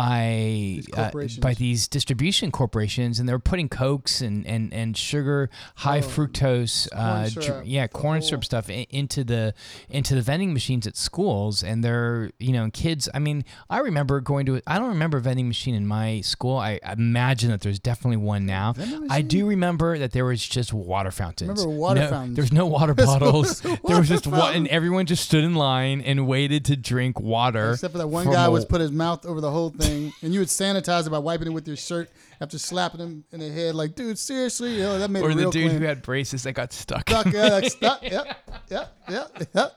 by 0.01 0.81
uh, 0.93 1.11
by 1.41 1.53
these 1.53 1.87
distribution 1.87 2.51
corporations, 2.51 3.19
and 3.19 3.27
they're 3.27 3.39
putting 3.39 3.69
cokes 3.69 4.21
and 4.21 4.45
and 4.45 4.73
and 4.73 4.95
sugar, 4.97 5.49
high 5.75 6.01
fructose, 6.01 6.87
uh, 6.93 7.23
Oh, 7.37 7.41
syrup, 7.41 7.63
yeah, 7.65 7.87
corn 7.87 8.21
syrup 8.21 8.43
stuff 8.45 8.69
i- 8.69 8.85
into 8.89 9.23
the 9.23 9.53
into 9.89 10.13
the 10.15 10.21
vending 10.21 10.53
machines 10.53 10.85
at 10.87 10.95
schools, 10.97 11.63
and 11.63 11.83
they're 11.83 12.31
you 12.39 12.53
know 12.53 12.69
kids. 12.71 13.09
I 13.13 13.19
mean, 13.19 13.45
I 13.69 13.79
remember 13.79 14.19
going 14.21 14.45
to. 14.47 14.61
I 14.67 14.77
don't 14.77 14.89
remember 14.89 15.17
a 15.17 15.21
vending 15.21 15.47
machine 15.47 15.73
in 15.75 15.87
my 15.87 16.21
school. 16.21 16.57
I 16.67 16.93
imagine 16.93 17.49
that 17.51 17.61
there's 17.61 17.79
definitely 17.79 18.17
one 18.17 18.45
now. 18.45 18.73
I 19.09 19.21
do 19.21 19.47
remember 19.47 19.97
that 19.97 20.11
there 20.11 20.25
was 20.25 20.45
just 20.45 20.73
water 20.73 21.11
fountains. 21.11 21.49
Remember 21.49 21.69
water 21.79 22.01
no, 22.01 22.09
fountains. 22.09 22.35
There's 22.35 22.51
no 22.51 22.65
water 22.65 22.93
bottles. 23.05 23.61
there 23.61 23.77
was 23.97 24.09
just 24.09 24.27
one, 24.27 24.53
and 24.55 24.67
everyone 24.67 25.05
just 25.05 25.23
stood 25.25 25.43
in 25.43 25.55
line 25.55 26.01
and 26.01 26.27
waited 26.27 26.65
to 26.65 26.75
drink 26.75 27.19
water. 27.19 27.71
Except 27.71 27.93
for 27.93 27.97
that 27.99 28.07
one 28.07 28.29
guy 28.29 28.45
a- 28.45 28.51
was 28.51 28.65
put 28.65 28.81
his 28.81 28.91
mouth 28.91 29.25
over 29.25 29.39
the 29.39 29.51
whole 29.51 29.69
thing, 29.69 30.11
and 30.21 30.33
you 30.33 30.39
would 30.39 30.49
sanitize 30.49 31.07
it 31.07 31.09
by 31.09 31.19
wiping 31.19 31.47
it 31.47 31.51
with 31.51 31.67
your 31.67 31.77
shirt 31.77 32.09
after 32.41 32.57
slapping 32.59 32.99
him 32.99 33.23
in 33.31 33.39
the 33.39 33.49
head. 33.49 33.75
Like, 33.75 33.95
dude, 33.95 34.19
seriously, 34.19 34.81
that 34.81 35.09
made 35.09 35.23
or 35.23 35.33
the 35.33 35.43
dude 35.49 35.51
clean. 35.53 35.69
who 35.69 35.85
had 35.85 36.01
braces 36.01 36.43
that 36.43 36.53
got 36.53 36.73
stuck. 36.73 37.09
stuck. 37.09 37.31
Yeah, 37.33 37.47
like 37.47 37.65
stuck. 37.71 38.03
Yep, 38.03 38.37
yep, 38.69 38.97
yep, 39.09 39.43
yep. 39.53 39.73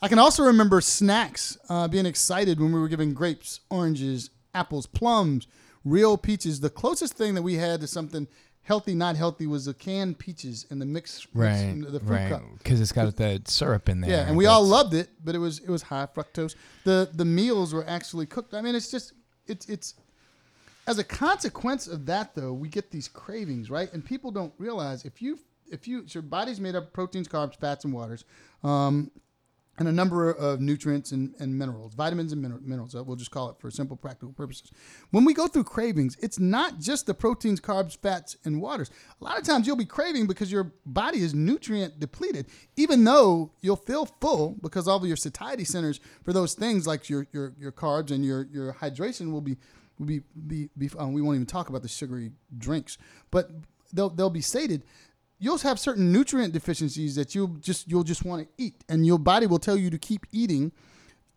I 0.00 0.08
can 0.08 0.18
also 0.18 0.44
remember 0.44 0.80
snacks 0.80 1.58
uh, 1.68 1.88
being 1.88 2.06
excited 2.06 2.60
when 2.60 2.72
we 2.72 2.78
were 2.78 2.88
given 2.88 3.14
grapes, 3.14 3.60
oranges, 3.68 4.30
apples, 4.54 4.86
plums, 4.86 5.46
real 5.84 6.16
peaches. 6.16 6.60
The 6.60 6.70
closest 6.70 7.14
thing 7.14 7.34
that 7.34 7.42
we 7.42 7.54
had 7.54 7.80
to 7.80 7.86
something 7.86 8.26
healthy, 8.62 8.94
not 8.94 9.16
healthy, 9.16 9.46
was 9.46 9.64
the 9.64 9.74
canned 9.74 10.18
peaches 10.18 10.66
in 10.70 10.78
the 10.78 10.86
mix, 10.86 11.26
mix 11.32 11.62
Right, 11.62 11.84
the 11.86 12.00
fruit 12.00 12.10
right, 12.10 12.42
because 12.58 12.80
it's 12.80 12.92
got 12.92 13.16
the 13.16 13.42
syrup 13.46 13.88
in 13.88 14.00
there. 14.00 14.10
Yeah, 14.10 14.28
and 14.28 14.36
we 14.36 14.46
all 14.46 14.64
loved 14.64 14.94
it, 14.94 15.08
but 15.24 15.34
it 15.34 15.38
was 15.38 15.60
it 15.60 15.68
was 15.68 15.82
high 15.82 16.06
fructose. 16.06 16.54
The 16.84 17.10
the 17.12 17.24
meals 17.24 17.72
were 17.72 17.86
actually 17.88 18.26
cooked. 18.26 18.54
I 18.54 18.60
mean, 18.60 18.74
it's 18.74 18.90
just 18.90 19.12
it's 19.46 19.66
it's 19.68 19.94
as 20.86 20.98
a 20.98 21.04
consequence 21.04 21.86
of 21.86 22.06
that 22.06 22.34
though, 22.34 22.52
we 22.52 22.68
get 22.68 22.90
these 22.90 23.08
cravings, 23.08 23.70
right? 23.70 23.92
And 23.92 24.04
people 24.04 24.30
don't 24.30 24.52
realize 24.58 25.04
if 25.04 25.20
you 25.20 25.38
if 25.70 25.86
you 25.86 26.08
so 26.08 26.18
your 26.18 26.22
body's 26.22 26.60
made 26.60 26.74
up 26.74 26.84
of 26.84 26.92
proteins, 26.92 27.28
carbs, 27.28 27.56
fats, 27.56 27.84
and 27.84 27.92
waters. 27.92 28.24
Um, 28.64 29.10
and 29.78 29.86
a 29.86 29.92
number 29.92 30.30
of 30.30 30.60
nutrients 30.60 31.12
and, 31.12 31.34
and 31.38 31.56
minerals, 31.56 31.94
vitamins 31.94 32.32
and 32.32 32.42
mineral, 32.42 32.60
minerals. 32.62 32.94
uh, 32.94 33.04
We'll 33.04 33.16
just 33.16 33.30
call 33.30 33.48
it 33.50 33.56
for 33.60 33.70
simple 33.70 33.96
practical 33.96 34.32
purposes. 34.32 34.72
When 35.12 35.24
we 35.24 35.32
go 35.32 35.46
through 35.46 35.64
cravings, 35.64 36.16
it's 36.20 36.38
not 36.38 36.80
just 36.80 37.06
the 37.06 37.14
proteins, 37.14 37.60
carbs, 37.60 37.96
fats, 37.96 38.36
and 38.44 38.60
waters. 38.60 38.90
A 39.20 39.24
lot 39.24 39.38
of 39.38 39.44
times 39.44 39.66
you'll 39.66 39.76
be 39.76 39.84
craving 39.84 40.26
because 40.26 40.50
your 40.50 40.72
body 40.84 41.20
is 41.20 41.32
nutrient 41.32 42.00
depleted, 42.00 42.46
even 42.76 43.04
though 43.04 43.52
you'll 43.60 43.76
feel 43.76 44.06
full 44.06 44.56
because 44.60 44.88
all 44.88 44.96
of 44.96 45.04
your 45.06 45.16
satiety 45.16 45.64
centers 45.64 46.00
for 46.24 46.32
those 46.32 46.54
things 46.54 46.86
like 46.86 47.08
your 47.08 47.26
your, 47.32 47.54
your 47.58 47.72
carbs 47.72 48.10
and 48.10 48.24
your, 48.24 48.48
your 48.52 48.74
hydration 48.74 49.30
will 49.30 49.40
be 49.40 49.56
will 49.98 50.06
be 50.06 50.22
be, 50.46 50.70
be 50.76 50.90
um, 50.98 51.12
we 51.12 51.22
won't 51.22 51.36
even 51.36 51.46
talk 51.46 51.68
about 51.68 51.82
the 51.82 51.88
sugary 51.88 52.32
drinks, 52.56 52.98
but 53.30 53.50
they'll 53.92 54.10
they'll 54.10 54.30
be 54.30 54.40
sated 54.40 54.82
you'll 55.38 55.58
have 55.58 55.78
certain 55.78 56.12
nutrient 56.12 56.52
deficiencies 56.52 57.14
that 57.14 57.34
you'll 57.34 57.48
just 57.60 57.88
you'll 57.88 58.04
just 58.04 58.24
want 58.24 58.42
to 58.42 58.48
eat, 58.62 58.84
and 58.88 59.06
your 59.06 59.18
body 59.18 59.46
will 59.46 59.58
tell 59.58 59.76
you 59.76 59.90
to 59.90 59.98
keep 59.98 60.26
eating 60.32 60.72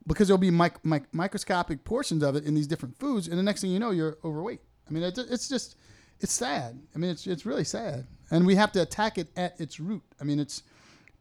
because 0.08 0.28
there'll 0.28 0.40
be 0.40 0.52
mic- 0.52 0.84
mic- 0.84 1.14
microscopic 1.14 1.84
portions 1.84 2.24
of 2.24 2.36
it 2.36 2.44
in 2.44 2.56
these 2.56 2.68
different 2.68 2.98
foods, 2.98 3.28
and 3.28 3.38
the 3.38 3.44
next 3.44 3.62
thing 3.62 3.72
you 3.72 3.80
know, 3.80 3.92
you're 3.92 4.18
overweight. 4.24 4.62
I 4.90 4.94
mean, 4.94 5.04
it's, 5.04 5.48
just 5.48 5.76
it's 6.20 6.34
sad. 6.34 6.80
I 6.96 6.98
mean, 6.98 7.12
it's 7.12 7.28
it's 7.28 7.46
really 7.46 7.64
sad, 7.64 8.08
and 8.30 8.46
we 8.46 8.56
have 8.56 8.72
to 8.74 8.82
attack 8.82 9.18
it 9.18 9.30
at 9.38 9.60
its 9.60 9.80
root. 9.80 10.04
I 10.20 10.24
mean, 10.24 10.40
it's 10.40 10.64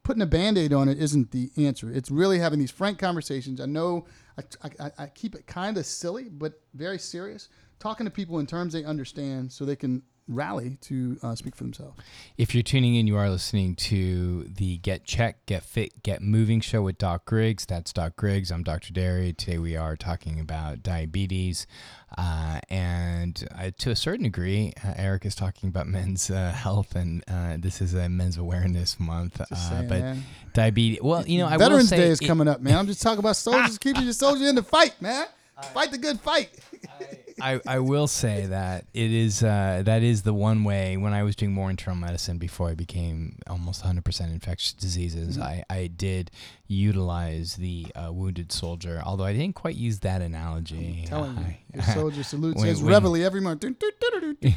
putting 0.02 0.22
a 0.22 0.26
band-aid 0.26 0.72
on 0.72 0.88
it 0.88 0.98
isn't 0.98 1.30
the 1.30 1.50
answer. 1.58 1.90
It's 1.90 2.10
really 2.10 2.38
having 2.38 2.58
these 2.58 2.70
frank 2.70 2.98
conversations. 2.98 3.60
I 3.60 3.66
know 3.66 4.06
I, 4.38 4.70
I, 4.80 4.90
I 4.98 5.06
keep 5.06 5.34
it 5.34 5.46
kind 5.46 5.76
of 5.76 5.84
silly, 5.84 6.28
but 6.30 6.60
very 6.74 6.98
serious. 6.98 7.48
Talking 7.78 8.06
to 8.06 8.10
people 8.10 8.38
in 8.38 8.46
terms 8.46 8.72
they 8.72 8.84
understand, 8.84 9.52
so 9.52 9.64
they 9.64 9.76
can 9.76 10.02
rally 10.30 10.78
to 10.82 11.18
uh, 11.22 11.34
speak 11.34 11.56
for 11.56 11.64
themselves. 11.64 11.98
If 12.38 12.54
you're 12.54 12.62
tuning 12.62 12.94
in, 12.94 13.06
you 13.06 13.16
are 13.16 13.28
listening 13.28 13.74
to 13.76 14.44
the 14.44 14.78
Get 14.78 15.04
Check, 15.04 15.44
Get 15.46 15.62
Fit, 15.62 16.02
Get 16.02 16.22
Moving 16.22 16.60
show 16.60 16.82
with 16.82 16.96
Doc 16.98 17.24
Griggs. 17.26 17.66
That's 17.66 17.92
Doc 17.92 18.16
Griggs. 18.16 18.50
I'm 18.50 18.62
Dr. 18.62 18.92
Derry. 18.92 19.32
Today 19.32 19.58
we 19.58 19.76
are 19.76 19.96
talking 19.96 20.38
about 20.40 20.82
diabetes. 20.82 21.66
Uh, 22.16 22.60
and 22.70 23.46
uh, 23.58 23.70
to 23.78 23.90
a 23.90 23.96
certain 23.96 24.24
degree, 24.24 24.72
uh, 24.84 24.94
Eric 24.96 25.26
is 25.26 25.34
talking 25.34 25.68
about 25.68 25.86
men's 25.88 26.30
uh, 26.30 26.52
health, 26.52 26.94
and 26.94 27.24
uh, 27.28 27.56
this 27.58 27.80
is 27.80 27.94
a 27.94 28.08
Men's 28.08 28.38
Awareness 28.38 28.98
Month. 29.00 29.40
Uh, 29.40 29.54
saying, 29.54 29.88
but 29.88 30.00
man. 30.00 30.22
diabetes, 30.52 31.00
well, 31.02 31.26
you 31.26 31.38
know, 31.38 31.46
I 31.46 31.56
Veterans 31.56 31.90
Day 31.90 32.08
is 32.08 32.20
it- 32.20 32.26
coming 32.26 32.48
up, 32.48 32.60
man. 32.60 32.78
I'm 32.78 32.86
just 32.86 33.02
talking 33.02 33.18
about 33.18 33.36
soldiers, 33.36 33.78
keeping 33.80 34.04
your 34.04 34.12
soldier 34.12 34.46
in 34.46 34.54
the 34.54 34.62
fight, 34.62 35.00
man. 35.02 35.26
Fight 35.74 35.90
the 35.90 35.98
good 35.98 36.18
fight. 36.20 36.48
I, 37.00 37.18
I 37.42 37.60
I 37.66 37.78
will 37.80 38.06
say 38.06 38.46
that 38.46 38.84
it 38.94 39.10
is 39.12 39.42
uh, 39.42 39.82
that 39.84 40.02
is 40.02 40.22
the 40.22 40.34
one 40.34 40.64
way 40.64 40.96
when 40.96 41.12
I 41.12 41.22
was 41.22 41.36
doing 41.36 41.52
more 41.52 41.70
internal 41.70 41.98
medicine 42.00 42.38
before 42.38 42.68
I 42.70 42.74
became 42.74 43.38
almost 43.48 43.82
100% 43.84 44.20
infectious 44.32 44.72
diseases 44.72 45.36
Mm-hmm. 45.36 45.42
I, 45.42 45.64
I 45.70 45.86
did 45.88 46.30
utilize 46.68 47.56
the 47.56 47.86
uh, 47.96 48.12
wounded 48.12 48.52
soldier 48.52 49.02
although 49.04 49.24
I 49.24 49.32
didn't 49.32 49.54
quite 49.56 49.74
use 49.76 49.98
that 50.00 50.22
analogy 50.22 51.04
telling 51.06 51.36
you, 51.36 51.44
I- 51.44 51.58
your 51.74 51.82
soldier 51.84 52.22
salutes 52.24 52.58
When- 52.58 52.66
his 52.68 52.82
reveille 52.82 53.24
every 53.24 53.40
month. 53.40 53.64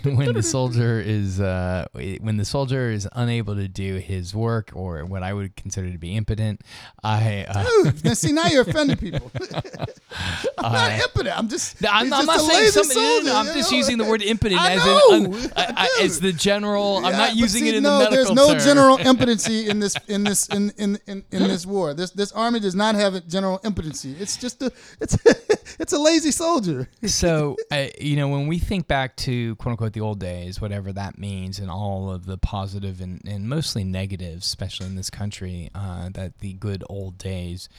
When 0.04 0.34
the 0.34 0.41
soldier 0.43 1.00
is 1.00 1.39
uh, 1.39 1.86
when 1.93 2.38
the 2.38 2.46
soldier 2.46 2.89
is 2.89 3.08
unable 3.13 3.56
to 3.56 3.67
do 3.67 3.98
his 3.98 4.34
work 4.34 4.72
or 4.74 5.06
what 5.06 5.22
I 5.24 5.34
would 5.34 5.56
consider 5.56 5.91
to 5.91 5.98
be 5.98 6.15
impotent 6.15 6.62
I 7.04 7.46
uh, 7.48 7.63
Dude, 7.84 8.04
now 8.04 8.13
see 8.13 8.32
now 8.32 8.48
you're 8.48 8.62
offending 8.63 8.98
people. 8.98 9.32
I'm 10.58 10.72
not 10.72 10.91
impotent. 11.06 11.38
I'm 11.38 11.50
just. 11.50 11.84
I'm, 11.86 12.12
I'm 12.13 12.26
just 12.26 12.28
not 12.28 12.41
saying 12.41 12.72
lazy 12.75 12.93
something. 12.93 12.97
no, 12.97 13.03
no, 13.03 13.15
soldier, 13.15 13.29
no, 13.29 13.39
I'm 13.39 13.57
just 13.57 13.71
know? 13.71 13.77
using 13.77 13.97
the 13.97 14.05
word 14.05 14.21
impotent 14.21 14.62
I 14.62 14.73
as 14.73 14.86
know, 14.86 15.09
in 15.13 15.25
un, 15.33 15.51
I, 15.55 15.89
I, 15.99 16.03
as 16.03 16.19
the 16.19 16.33
general. 16.33 16.97
I'm 16.97 17.13
not 17.13 17.36
using 17.36 17.63
see, 17.63 17.69
it 17.69 17.75
in 17.75 17.83
no, 17.83 17.99
the 17.99 18.09
medical 18.09 18.36
There's 18.36 18.47
no 18.47 18.53
term. 18.53 18.65
general 18.65 18.97
impotency 19.09 19.69
in 19.69 19.79
this 19.79 19.95
in 20.07 20.23
this 20.23 20.47
in, 20.47 20.71
in, 20.77 20.99
in, 21.07 21.23
in 21.31 21.43
this 21.43 21.65
war. 21.65 21.93
This 21.93 22.12
this 22.12 22.31
army 22.31 22.59
does 22.59 22.75
not 22.75 22.95
have 22.95 23.15
a 23.15 23.21
general 23.21 23.59
impotency. 23.63 24.15
It's 24.19 24.38
just 24.38 24.62
a 24.62 24.71
it's 24.99 25.17
it's 25.79 25.93
a 25.93 25.99
lazy 25.99 26.31
soldier. 26.31 26.89
so 27.05 27.57
uh, 27.71 27.88
you 27.99 28.15
know 28.15 28.27
when 28.27 28.47
we 28.47 28.59
think 28.59 28.88
back 28.88 29.15
to 29.17 29.55
quote 29.55 29.71
unquote 29.71 29.93
the 29.93 30.01
old 30.01 30.19
days 30.19 30.62
whatever 30.62 30.91
that 30.93 31.17
means 31.17 31.59
and 31.59 31.69
all 31.69 32.12
of 32.12 32.25
the 32.25 32.38
positive 32.38 33.01
and, 33.01 33.21
and 33.27 33.47
mostly 33.47 33.83
negatives 33.83 34.45
especially 34.45 34.86
in 34.88 34.95
this 34.95 35.09
country 35.09 35.69
uh, 35.75 36.09
that 36.09 36.39
the 36.39 36.53
good 36.53 36.83
old 36.89 37.17
days 37.17 37.69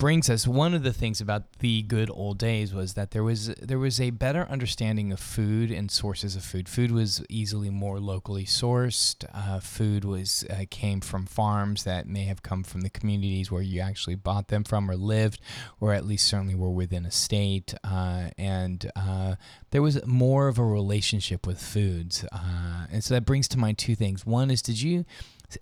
brings 0.00 0.30
us 0.30 0.48
one 0.48 0.72
of 0.72 0.82
the 0.82 0.94
things 0.94 1.20
about 1.20 1.58
the 1.58 1.82
good 1.82 2.10
old 2.10 2.38
days 2.38 2.72
was 2.72 2.94
that 2.94 3.10
there 3.10 3.22
was 3.22 3.48
there 3.56 3.78
was 3.78 4.00
a 4.00 4.08
better 4.08 4.46
understanding 4.48 5.12
of 5.12 5.20
food 5.20 5.70
and 5.70 5.90
sources 5.90 6.34
of 6.34 6.42
food. 6.42 6.70
Food 6.70 6.90
was 6.90 7.22
easily 7.28 7.68
more 7.68 8.00
locally 8.00 8.46
sourced. 8.46 9.26
Uh, 9.34 9.60
food 9.60 10.06
was 10.06 10.42
uh, 10.48 10.64
came 10.70 11.02
from 11.02 11.26
farms 11.26 11.84
that 11.84 12.06
may 12.08 12.24
have 12.24 12.42
come 12.42 12.62
from 12.62 12.80
the 12.80 12.88
communities 12.88 13.52
where 13.52 13.60
you 13.60 13.82
actually 13.82 14.14
bought 14.14 14.48
them 14.48 14.64
from 14.64 14.90
or 14.90 14.96
lived 14.96 15.38
or 15.80 15.92
at 15.92 16.06
least 16.06 16.26
certainly 16.26 16.54
were 16.54 16.70
within 16.70 17.04
a 17.04 17.10
state. 17.10 17.74
Uh, 17.84 18.30
and 18.38 18.90
uh, 18.96 19.34
there 19.70 19.82
was 19.82 20.04
more 20.06 20.48
of 20.48 20.58
a 20.58 20.64
relationship 20.64 21.46
with 21.46 21.60
foods. 21.60 22.24
Uh, 22.32 22.86
and 22.90 23.04
so 23.04 23.12
that 23.12 23.26
brings 23.26 23.48
to 23.48 23.58
mind 23.58 23.76
two 23.76 23.94
things. 23.94 24.24
One 24.24 24.50
is 24.50 24.62
did 24.62 24.80
you 24.80 25.04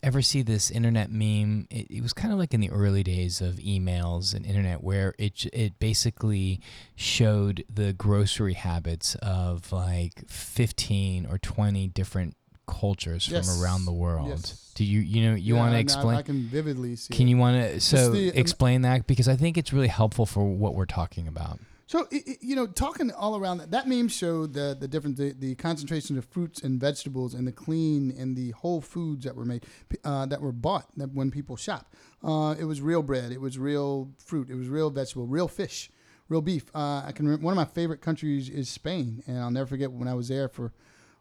ever 0.02 0.22
see 0.22 0.42
this 0.42 0.70
internet 0.70 1.10
meme? 1.10 1.66
It, 1.70 1.90
it 1.90 2.02
was 2.02 2.12
kind 2.12 2.32
of 2.32 2.38
like 2.38 2.52
in 2.54 2.60
the 2.60 2.70
early 2.70 3.02
days 3.02 3.40
of 3.40 3.54
emails 3.56 4.34
and 4.34 4.44
internet, 4.46 4.82
where 4.82 5.14
it 5.18 5.46
it 5.52 5.78
basically 5.78 6.60
showed 6.96 7.64
the 7.72 7.92
grocery 7.92 8.54
habits 8.54 9.14
of 9.16 9.72
like 9.72 10.28
fifteen 10.28 11.26
or 11.26 11.38
twenty 11.38 11.86
different 11.88 12.36
cultures 12.66 13.28
Yes. 13.28 13.48
from 13.48 13.62
around 13.64 13.86
the 13.86 13.92
world. 13.92 14.28
Yes. 14.28 14.72
Do 14.74 14.84
you 14.84 15.00
you 15.00 15.28
know 15.28 15.34
you 15.34 15.54
Yeah, 15.54 15.60
want 15.60 15.72
to 15.72 15.78
explain? 15.78 16.18
I, 16.18 16.22
can 16.22 16.42
vividly 16.48 16.96
see. 16.96 17.14
Can 17.14 17.26
it. 17.26 17.30
you 17.30 17.36
want 17.38 17.56
to 17.56 17.80
so 17.80 18.10
the- 18.10 18.30
um, 18.30 18.36
explain 18.36 18.82
that 18.82 19.06
because 19.06 19.26
I 19.28 19.36
think 19.36 19.56
it's 19.56 19.72
really 19.72 19.88
helpful 19.88 20.26
for 20.26 20.44
what 20.44 20.74
we're 20.74 20.84
talking 20.86 21.26
about. 21.26 21.58
So 21.88 22.06
you 22.10 22.54
know, 22.54 22.66
talking 22.66 23.10
all 23.12 23.34
around 23.38 23.58
that, 23.58 23.70
that 23.70 23.88
meme 23.88 24.08
showed 24.08 24.52
the 24.52 24.76
the 24.78 24.86
different 24.86 25.16
the, 25.16 25.32
the 25.32 25.54
concentration 25.54 26.18
of 26.18 26.26
fruits 26.26 26.60
and 26.62 26.78
vegetables 26.78 27.32
and 27.32 27.46
the 27.46 27.52
clean 27.52 28.14
and 28.16 28.36
the 28.36 28.50
whole 28.50 28.82
foods 28.82 29.24
that 29.24 29.34
were 29.34 29.46
made 29.46 29.64
uh, 30.04 30.26
that 30.26 30.42
were 30.42 30.52
bought 30.52 30.86
that 30.98 31.12
when 31.14 31.30
people 31.30 31.56
shop. 31.56 31.94
Uh, 32.22 32.54
it 32.58 32.64
was 32.64 32.82
real 32.82 33.02
bread, 33.02 33.32
it 33.32 33.40
was 33.40 33.58
real 33.58 34.10
fruit, 34.18 34.50
it 34.50 34.54
was 34.54 34.68
real 34.68 34.90
vegetable, 34.90 35.26
real 35.26 35.48
fish, 35.48 35.90
real 36.28 36.42
beef. 36.42 36.70
Uh, 36.74 37.02
I 37.06 37.12
can 37.14 37.24
remember 37.26 37.46
one 37.46 37.52
of 37.52 37.56
my 37.56 37.64
favorite 37.64 38.02
countries 38.02 38.50
is 38.50 38.68
Spain, 38.68 39.22
and 39.26 39.38
I'll 39.38 39.50
never 39.50 39.66
forget 39.66 39.90
when 39.90 40.08
I 40.08 40.14
was 40.14 40.28
there 40.28 40.48
for. 40.48 40.72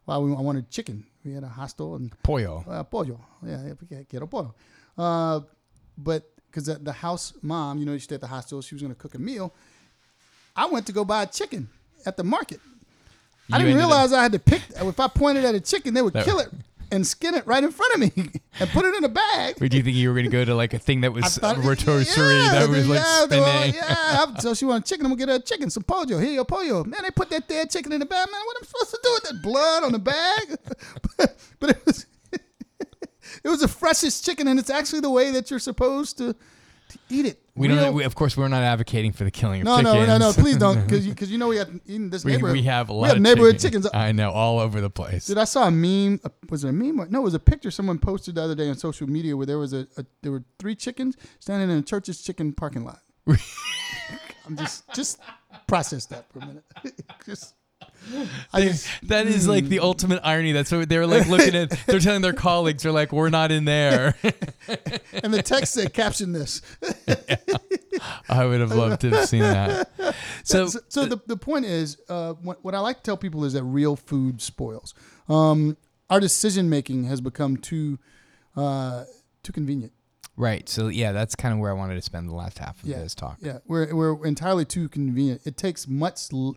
Well, 0.04 0.22
we, 0.22 0.32
I 0.34 0.40
wanted 0.40 0.70
chicken. 0.70 1.06
We 1.24 1.32
had 1.32 1.44
a 1.44 1.48
hostel 1.48 1.94
and 1.94 2.12
Pollo. 2.22 2.64
uh, 2.68 2.82
pollo. 2.82 3.20
Yeah, 3.42 3.74
quiero 4.08 4.26
pollo. 4.26 4.54
Uh, 4.96 5.40
but 5.96 6.30
because 6.50 6.66
the, 6.66 6.74
the 6.74 6.92
house 6.92 7.32
mom, 7.42 7.78
you 7.78 7.84
know, 7.86 7.94
she 7.94 8.04
stayed 8.04 8.16
at 8.16 8.20
the 8.22 8.26
hostel, 8.26 8.60
she 8.62 8.74
was 8.74 8.82
going 8.82 8.94
to 8.94 8.98
cook 8.98 9.14
a 9.14 9.18
meal. 9.18 9.54
I 10.58 10.66
went 10.66 10.86
to 10.86 10.92
go 10.92 11.04
buy 11.04 11.22
a 11.22 11.26
chicken 11.26 11.68
at 12.04 12.16
the 12.16 12.24
market. 12.24 12.60
I 13.52 13.58
You 13.58 13.64
didn't 13.64 13.80
ended 13.80 13.84
up- 13.84 13.90
realize 13.90 14.12
I 14.12 14.22
had 14.22 14.32
to 14.32 14.38
pick. 14.38 14.62
If 14.76 15.00
I 15.00 15.08
pointed 15.08 15.44
at 15.44 15.54
a 15.54 15.60
chicken, 15.60 15.94
they 15.94 16.02
would 16.02 16.12
That- 16.14 16.24
kill 16.24 16.38
it 16.40 16.50
and 16.90 17.06
skin 17.06 17.34
it 17.34 17.46
right 17.46 17.62
in 17.62 17.70
front 17.70 17.94
of 17.94 18.00
me 18.00 18.12
and 18.60 18.70
put 18.70 18.84
it 18.84 18.94
in 18.96 19.04
a 19.04 19.08
bag. 19.08 19.62
Or 19.62 19.68
do 19.68 19.76
you 19.76 19.82
think 19.82 19.96
you 19.96 20.08
were 20.08 20.14
going 20.14 20.24
to 20.24 20.30
go 20.30 20.44
to 20.44 20.54
like 20.54 20.74
a 20.74 20.78
thing 20.78 21.02
that 21.02 21.12
was 21.12 21.38
rotisserie 21.42 22.34
yeah, 22.38 22.52
that 22.58 22.68
was 22.68 22.88
like 22.88 22.98
yeah, 22.98 23.26
they 23.28 23.40
were- 23.40 23.46
spinning? 23.46 23.74
Yeah, 23.74 24.18
I'm- 24.20 24.36
so 24.40 24.52
she 24.54 24.64
wanted 24.64 24.84
a 24.84 24.86
chicken. 24.88 25.06
I'm 25.06 25.12
gonna 25.12 25.18
get 25.18 25.28
her 25.28 25.36
a 25.36 25.40
chicken, 25.40 25.70
some 25.70 25.84
pollo. 25.84 26.06
Here, 26.18 26.32
your 26.32 26.44
pollo. 26.44 26.82
Man, 26.84 27.00
they 27.02 27.10
put 27.10 27.30
that 27.30 27.46
dead 27.48 27.70
chicken 27.70 27.92
in 27.92 28.00
the 28.00 28.06
bag. 28.06 28.26
Man, 28.30 28.40
what 28.46 28.56
am 28.56 28.62
I 28.64 28.66
supposed 28.66 28.90
to 28.90 29.00
do 29.02 29.10
with 29.14 29.22
that 29.24 29.42
blood 29.42 29.82
on 29.84 29.92
the 29.92 29.98
bag? 29.98 30.58
but, 31.16 31.36
but 31.60 31.70
it 31.70 31.86
was 31.86 32.06
it 33.44 33.48
was 33.48 33.60
the 33.60 33.68
freshest 33.68 34.24
chicken, 34.24 34.48
and 34.48 34.58
it's 34.58 34.70
actually 34.70 35.00
the 35.00 35.10
way 35.10 35.30
that 35.30 35.50
you're 35.50 35.58
supposed 35.60 36.18
to 36.18 36.34
eat 37.08 37.26
it. 37.26 37.42
We 37.54 37.68
Real- 37.68 37.76
don't. 37.76 37.94
We, 37.94 38.04
of 38.04 38.14
course, 38.14 38.36
we're 38.36 38.48
not 38.48 38.62
advocating 38.62 39.12
for 39.12 39.24
the 39.24 39.30
killing 39.30 39.62
of 39.62 39.64
no, 39.66 39.76
chickens. 39.78 40.06
no, 40.06 40.18
no, 40.18 40.28
no. 40.28 40.32
Please 40.32 40.56
don't, 40.56 40.80
because 40.86 41.06
you, 41.06 41.14
cause 41.14 41.30
you 41.30 41.38
know 41.38 41.48
we 41.48 41.56
have 41.56 41.68
in 41.86 42.10
this 42.10 42.24
we, 42.24 42.32
neighborhood. 42.32 42.56
we 42.56 42.62
have 42.62 42.88
a 42.88 42.92
lot 42.92 43.16
of 43.16 43.20
neighborhood 43.22 43.58
chicken. 43.58 43.82
chickens. 43.82 43.90
I 43.94 44.12
know, 44.12 44.30
all 44.30 44.58
over 44.60 44.80
the 44.80 44.90
place. 44.90 45.26
Dude, 45.26 45.38
I 45.38 45.44
saw 45.44 45.66
a 45.66 45.70
meme. 45.70 46.20
uh, 46.24 46.28
Was 46.50 46.64
it 46.64 46.68
a 46.68 46.72
meme? 46.72 47.00
Or, 47.00 47.06
no, 47.08 47.20
it 47.20 47.24
was 47.24 47.34
a 47.34 47.40
picture 47.40 47.70
someone 47.70 47.98
posted 47.98 48.36
the 48.36 48.42
other 48.42 48.54
day 48.54 48.68
on 48.68 48.76
social 48.76 49.08
media 49.08 49.36
where 49.36 49.46
there 49.46 49.58
was 49.58 49.72
a, 49.72 49.86
a 49.96 50.04
there 50.22 50.32
were 50.32 50.44
three 50.58 50.74
chickens 50.76 51.16
standing 51.40 51.70
in 51.70 51.78
a 51.78 51.82
church's 51.82 52.22
chicken 52.22 52.52
parking 52.52 52.84
lot. 52.84 53.00
I'm 54.46 54.56
just 54.56 54.84
just 54.94 55.18
process 55.66 56.06
that 56.06 56.32
for 56.32 56.38
a 56.38 56.46
minute. 56.46 56.64
just, 57.26 57.54
I 58.52 58.72
that 59.04 59.26
is 59.26 59.46
like 59.48 59.64
Hmm. 59.64 59.70
the 59.70 59.80
ultimate 59.80 60.20
irony. 60.24 60.52
That's 60.52 60.70
what 60.72 60.88
they're 60.88 61.06
like 61.06 61.26
looking 61.28 61.54
at. 61.54 61.70
They're 61.86 62.00
telling 62.00 62.22
their 62.22 62.32
colleagues, 62.32 62.82
they're 62.82 62.92
like, 62.92 63.12
"We're 63.12 63.28
not 63.30 63.50
in 63.52 63.64
there." 63.64 64.14
and 65.22 65.32
the 65.34 65.42
text 65.44 65.74
said, 65.74 65.92
"Caption 65.92 66.32
this." 66.32 66.62
I 68.28 68.44
would 68.46 68.60
have 68.60 68.72
loved 68.72 69.00
to 69.02 69.10
have 69.10 69.28
seen 69.28 69.40
that. 69.42 69.90
So, 70.44 70.66
so, 70.66 70.78
so 70.88 71.04
the, 71.06 71.18
the 71.26 71.36
point 71.36 71.64
is, 71.64 71.98
uh, 72.08 72.34
what, 72.34 72.62
what 72.64 72.74
I 72.74 72.78
like 72.80 72.98
to 72.98 73.02
tell 73.02 73.16
people 73.16 73.44
is 73.44 73.52
that 73.54 73.64
real 73.64 73.96
food 73.96 74.40
spoils. 74.40 74.94
Um, 75.28 75.76
our 76.10 76.20
decision 76.20 76.70
making 76.70 77.04
has 77.04 77.20
become 77.20 77.56
too 77.56 77.98
uh, 78.56 79.04
too 79.42 79.52
convenient. 79.52 79.92
right. 80.36 80.68
So 80.68 80.88
yeah, 80.88 81.12
that's 81.12 81.34
kind 81.34 81.52
of 81.54 81.60
where 81.60 81.70
I 81.70 81.74
wanted 81.74 81.94
to 81.96 82.02
spend 82.02 82.28
the 82.28 82.34
last 82.34 82.58
half 82.58 82.82
of 82.82 82.88
Yeah. 82.88 82.98
this 82.98 83.14
talk. 83.14 83.38
Yeah, 83.40 83.58
we're 83.66 83.94
we're 83.94 84.24
entirely 84.26 84.64
too 84.64 84.88
convenient. 84.88 85.42
It 85.44 85.56
takes 85.56 85.86
much. 85.88 86.32
l- 86.32 86.56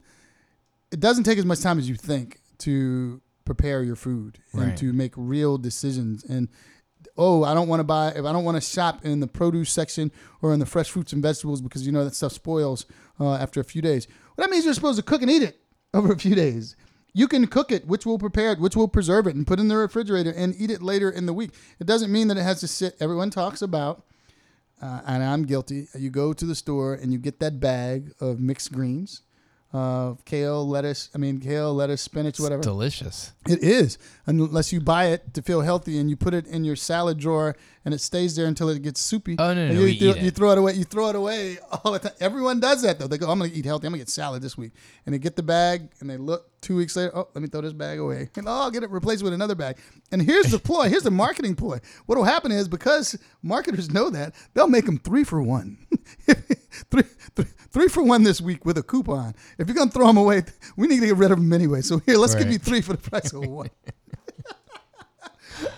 It 0.92 1.00
doesn't 1.00 1.24
take 1.24 1.38
as 1.38 1.46
much 1.46 1.62
time 1.62 1.80
as 1.80 1.88
you 1.88 1.96
think 1.96 2.40
to 2.60 3.22
prepare 3.46 3.84
your 3.84 3.96
food 3.96 4.40
and 4.54 4.78
to 4.78 4.94
make 4.94 5.14
real 5.16 5.58
decisions. 5.58 6.24
And 6.24 6.50
oh, 7.18 7.44
I 7.44 7.54
don't 7.54 7.68
want 7.68 7.80
to 7.80 7.84
buy 7.84 8.10
if 8.10 8.26
I 8.26 8.34
don't 8.34 8.44
want 8.44 8.56
to 8.56 8.62
shop 8.62 9.06
in 9.06 9.20
the 9.20 9.28
produce 9.28 9.72
section 9.72 10.12
or 10.42 10.54
in 10.54 10.60
the 10.60 10.66
fresh 10.66 10.90
fruits 10.90 11.14
and 11.14 11.22
vegetables 11.22 11.62
because 11.62 11.86
you 11.86 11.92
know 11.92 12.04
that 12.04 12.16
stuff 12.16 12.34
spoils 12.34 12.86
uh, 13.20 13.36
after 13.36 13.60
a 13.60 13.64
few 13.64 13.82
days. 13.82 14.08
Well, 14.36 14.46
that 14.46 14.52
means 14.52 14.66
you're 14.66 14.74
supposed 14.74 14.98
to 14.98 15.04
cook 15.04 15.22
and 15.22 15.32
eat 15.32 15.44
it 15.44 15.60
over 15.94 16.12
a 16.12 16.20
few 16.20 16.36
days. 16.36 16.76
You 17.14 17.28
can 17.28 17.46
cook 17.48 17.72
it, 17.72 17.86
which 17.88 18.06
will 18.06 18.18
prepare 18.18 18.54
it, 18.54 18.60
which 18.60 18.76
will 18.76 18.88
preserve 18.88 19.28
it, 19.28 19.36
and 19.36 19.46
put 19.46 19.60
it 19.60 19.64
in 19.64 19.68
the 19.68 19.76
refrigerator 19.76 20.32
and 20.32 20.56
eat 20.58 20.72
it 20.72 20.82
later 20.82 21.10
in 21.10 21.26
the 21.26 21.34
week. 21.34 21.52
It 21.78 21.86
doesn't 21.86 22.12
mean 22.12 22.30
that 22.30 22.38
it 22.38 22.44
has 22.44 22.62
to 22.62 22.68
sit. 22.70 22.96
Everyone 23.02 23.30
talks 23.30 23.62
about 23.62 24.06
uh, 24.82 25.02
and 25.06 25.24
I'm 25.24 25.44
guilty. 25.46 25.88
You 25.94 26.10
go 26.10 26.34
to 26.34 26.46
the 26.46 26.56
store 26.56 26.94
and 26.94 27.14
you 27.14 27.20
get 27.20 27.40
that 27.40 27.60
bag 27.60 28.12
of 28.20 28.40
mixed 28.40 28.72
greens, 28.72 29.22
uh, 29.74 30.16
kale, 30.26 30.68
lettuce. 30.68 31.10
I 31.16 31.18
mean, 31.18 31.40
kale, 31.40 31.74
lettuce, 31.74 32.02
spinach, 32.02 32.40
whatever. 32.40 32.60
It's 32.60 32.68
delicious. 32.68 33.32
It 33.48 33.64
is, 33.64 33.98
unless 34.26 34.74
you 34.74 34.82
buy 34.82 35.06
it 35.08 35.34
to 35.34 35.42
feel 35.42 35.62
healthy 35.62 35.98
and 35.98 36.10
you 36.10 36.16
put 36.16 36.34
it 36.34 36.46
in 36.48 36.64
your 36.64 36.76
salad 36.76 37.18
drawer 37.18 37.56
and 37.84 37.94
it 37.94 38.00
stays 38.02 38.36
there 38.36 38.46
until 38.46 38.70
it 38.70 38.82
gets 38.84 39.00
soupy. 39.00 39.36
Oh, 39.40 39.54
no, 39.54 39.66
no, 39.66 39.70
And 39.72 39.78
you, 39.80 39.86
we 39.86 39.92
eat 39.94 40.18
it. 40.18 40.22
you 40.22 40.30
throw 40.32 40.52
it 40.52 40.58
away. 40.58 40.74
You 40.74 40.84
throw 40.84 41.08
it 41.10 41.16
away 41.16 41.58
all 41.84 41.94
the 41.94 42.00
time. 42.00 42.12
Everyone 42.20 42.60
does 42.60 42.82
that 42.84 43.00
though. 43.00 43.08
They 43.08 43.18
go, 43.18 43.30
"I'm 43.32 43.40
gonna 43.40 43.52
eat 43.54 43.66
healthy. 43.66 43.88
I'm 43.88 43.94
gonna 43.94 44.00
get 44.00 44.10
salad 44.10 44.42
this 44.44 44.58
week," 44.58 44.74
and 45.06 45.16
they 45.16 45.20
get 45.20 45.36
the 45.36 45.44
bag 45.44 45.90
and 46.00 46.10
they 46.10 46.18
look 46.18 46.50
two 46.62 46.76
weeks 46.76 46.96
later. 46.96 47.12
Oh, 47.18 47.28
let 47.34 47.42
me 47.42 47.48
throw 47.48 47.62
this 47.62 47.74
bag 47.74 47.98
away, 47.98 48.30
and 48.36 48.48
oh, 48.48 48.52
I'll 48.52 48.72
get 48.72 48.84
it 48.84 48.92
replaced 48.92 49.24
with 49.24 49.34
another 49.34 49.56
bag. 49.56 49.78
And 50.12 50.22
here's 50.22 50.52
the 50.52 50.60
ploy. 50.60 50.90
Here's 50.90 51.04
the 51.04 51.12
marketing 51.12 51.56
ploy. 51.56 51.80
What 52.06 52.18
will 52.18 52.26
happen 52.26 52.52
is 52.52 52.68
because 52.68 53.18
marketers 53.42 53.90
know 53.90 54.10
that 54.12 54.36
they'll 54.54 54.68
make 54.68 54.86
them 54.86 55.00
three 55.00 55.24
for 55.24 55.42
one. 55.42 55.78
three, 56.92 57.04
three, 57.36 57.46
three 57.72 57.88
for 57.88 58.04
one 58.04 58.24
this 58.24 58.42
week 58.42 58.66
with 58.66 58.78
a 58.78 58.84
coupon. 58.84 59.34
If 59.58 59.68
you're 59.68 59.76
gonna 59.76 59.92
throw 59.92 60.08
them 60.08 60.18
away, 60.18 60.44
we 60.76 60.88
need 60.88 61.00
to 61.00 61.08
get 61.08 61.18
rid 61.18 61.32
of 61.32 61.38
them 61.38 61.52
anyway. 61.52 61.82
So 61.82 62.00
here, 62.00 62.18
let's 62.18 62.36
give 62.36 62.52
you 62.52 62.58
three 62.58 62.82
for 62.82 62.94
the 62.94 63.10
price 63.10 63.34
of 63.34 63.46
one. 63.46 63.70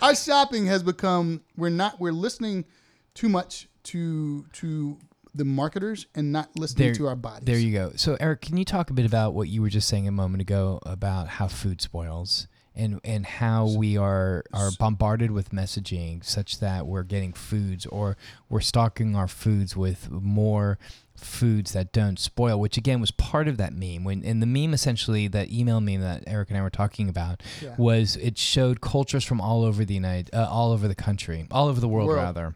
Our 0.02 0.16
shopping 0.16 0.66
has 0.68 0.84
become 0.84 1.42
we're 1.58 1.70
not 1.70 2.00
we're 2.00 2.12
listening 2.12 2.66
too 3.14 3.30
much 3.30 3.68
to 3.84 4.46
to 4.54 4.98
the 5.36 5.46
marketers 5.46 6.06
and 6.16 6.32
not 6.32 6.50
listening 6.58 6.90
There- 6.90 6.96
to 6.96 7.08
our 7.08 7.16
bodies. 7.16 7.46
There 7.46 7.58
you 7.58 7.74
go. 7.74 7.94
So, 7.96 8.16
Eric, 8.20 8.42
can 8.42 8.58
you 8.58 8.66
talk 8.66 8.92
a 8.92 8.94
bit 8.94 9.06
about 9.06 9.34
what 9.34 9.50
you 9.50 9.62
were 9.62 9.70
just 9.70 9.88
saying 9.88 10.08
a 10.08 10.12
moment 10.12 10.42
ago 10.42 10.80
about 10.86 11.28
how 11.28 11.48
food 11.48 11.82
spoils 11.82 12.48
and 12.76 13.00
and 13.04 13.26
how 13.26 13.68
we 13.68 13.98
are 13.98 14.44
are 14.54 14.70
bombarded 14.80 15.32
with 15.32 15.50
messaging 15.50 16.24
such 16.24 16.60
that 16.60 16.88
we're 16.88 17.04
getting 17.04 17.34
foods 17.34 17.86
or 17.88 18.16
we're 18.50 18.62
stocking 18.62 19.16
our 19.16 19.28
foods 19.28 19.76
with 19.76 20.10
more 20.10 20.78
foods 21.26 21.74
that 21.74 21.92
don't 21.92 22.20
spoil, 22.20 22.60
which 22.60 22.78
again 22.78 23.00
was 23.02 23.12
part 23.12 23.48
of 23.48 23.58
that 23.58 23.74
meme. 23.74 24.04
When 24.04 24.24
and 24.24 24.42
the 24.42 24.46
meme 24.46 24.74
essentially 24.74 25.28
that 25.30 25.50
email 25.52 25.82
meme 25.82 26.02
that 26.02 26.24
Eric 26.28 26.50
and 26.50 26.58
I 26.58 26.62
were 26.62 26.70
talking 26.70 27.10
about 27.10 27.42
Yeah. 27.62 27.76
was 27.78 28.16
it 28.18 28.38
showed 28.38 28.82
cultures 28.82 29.24
from 29.24 29.40
all 29.42 29.64
over 29.64 29.84
the 29.86 29.94
United, 29.94 30.34
uh, 30.34 30.48
all 30.50 30.72
over 30.72 30.88
the 30.88 30.96
country, 30.96 31.48
all 31.52 31.68
over 31.68 31.80
the 31.80 31.88
world, 31.88 32.08
World. 32.08 32.20
rather 32.24 32.56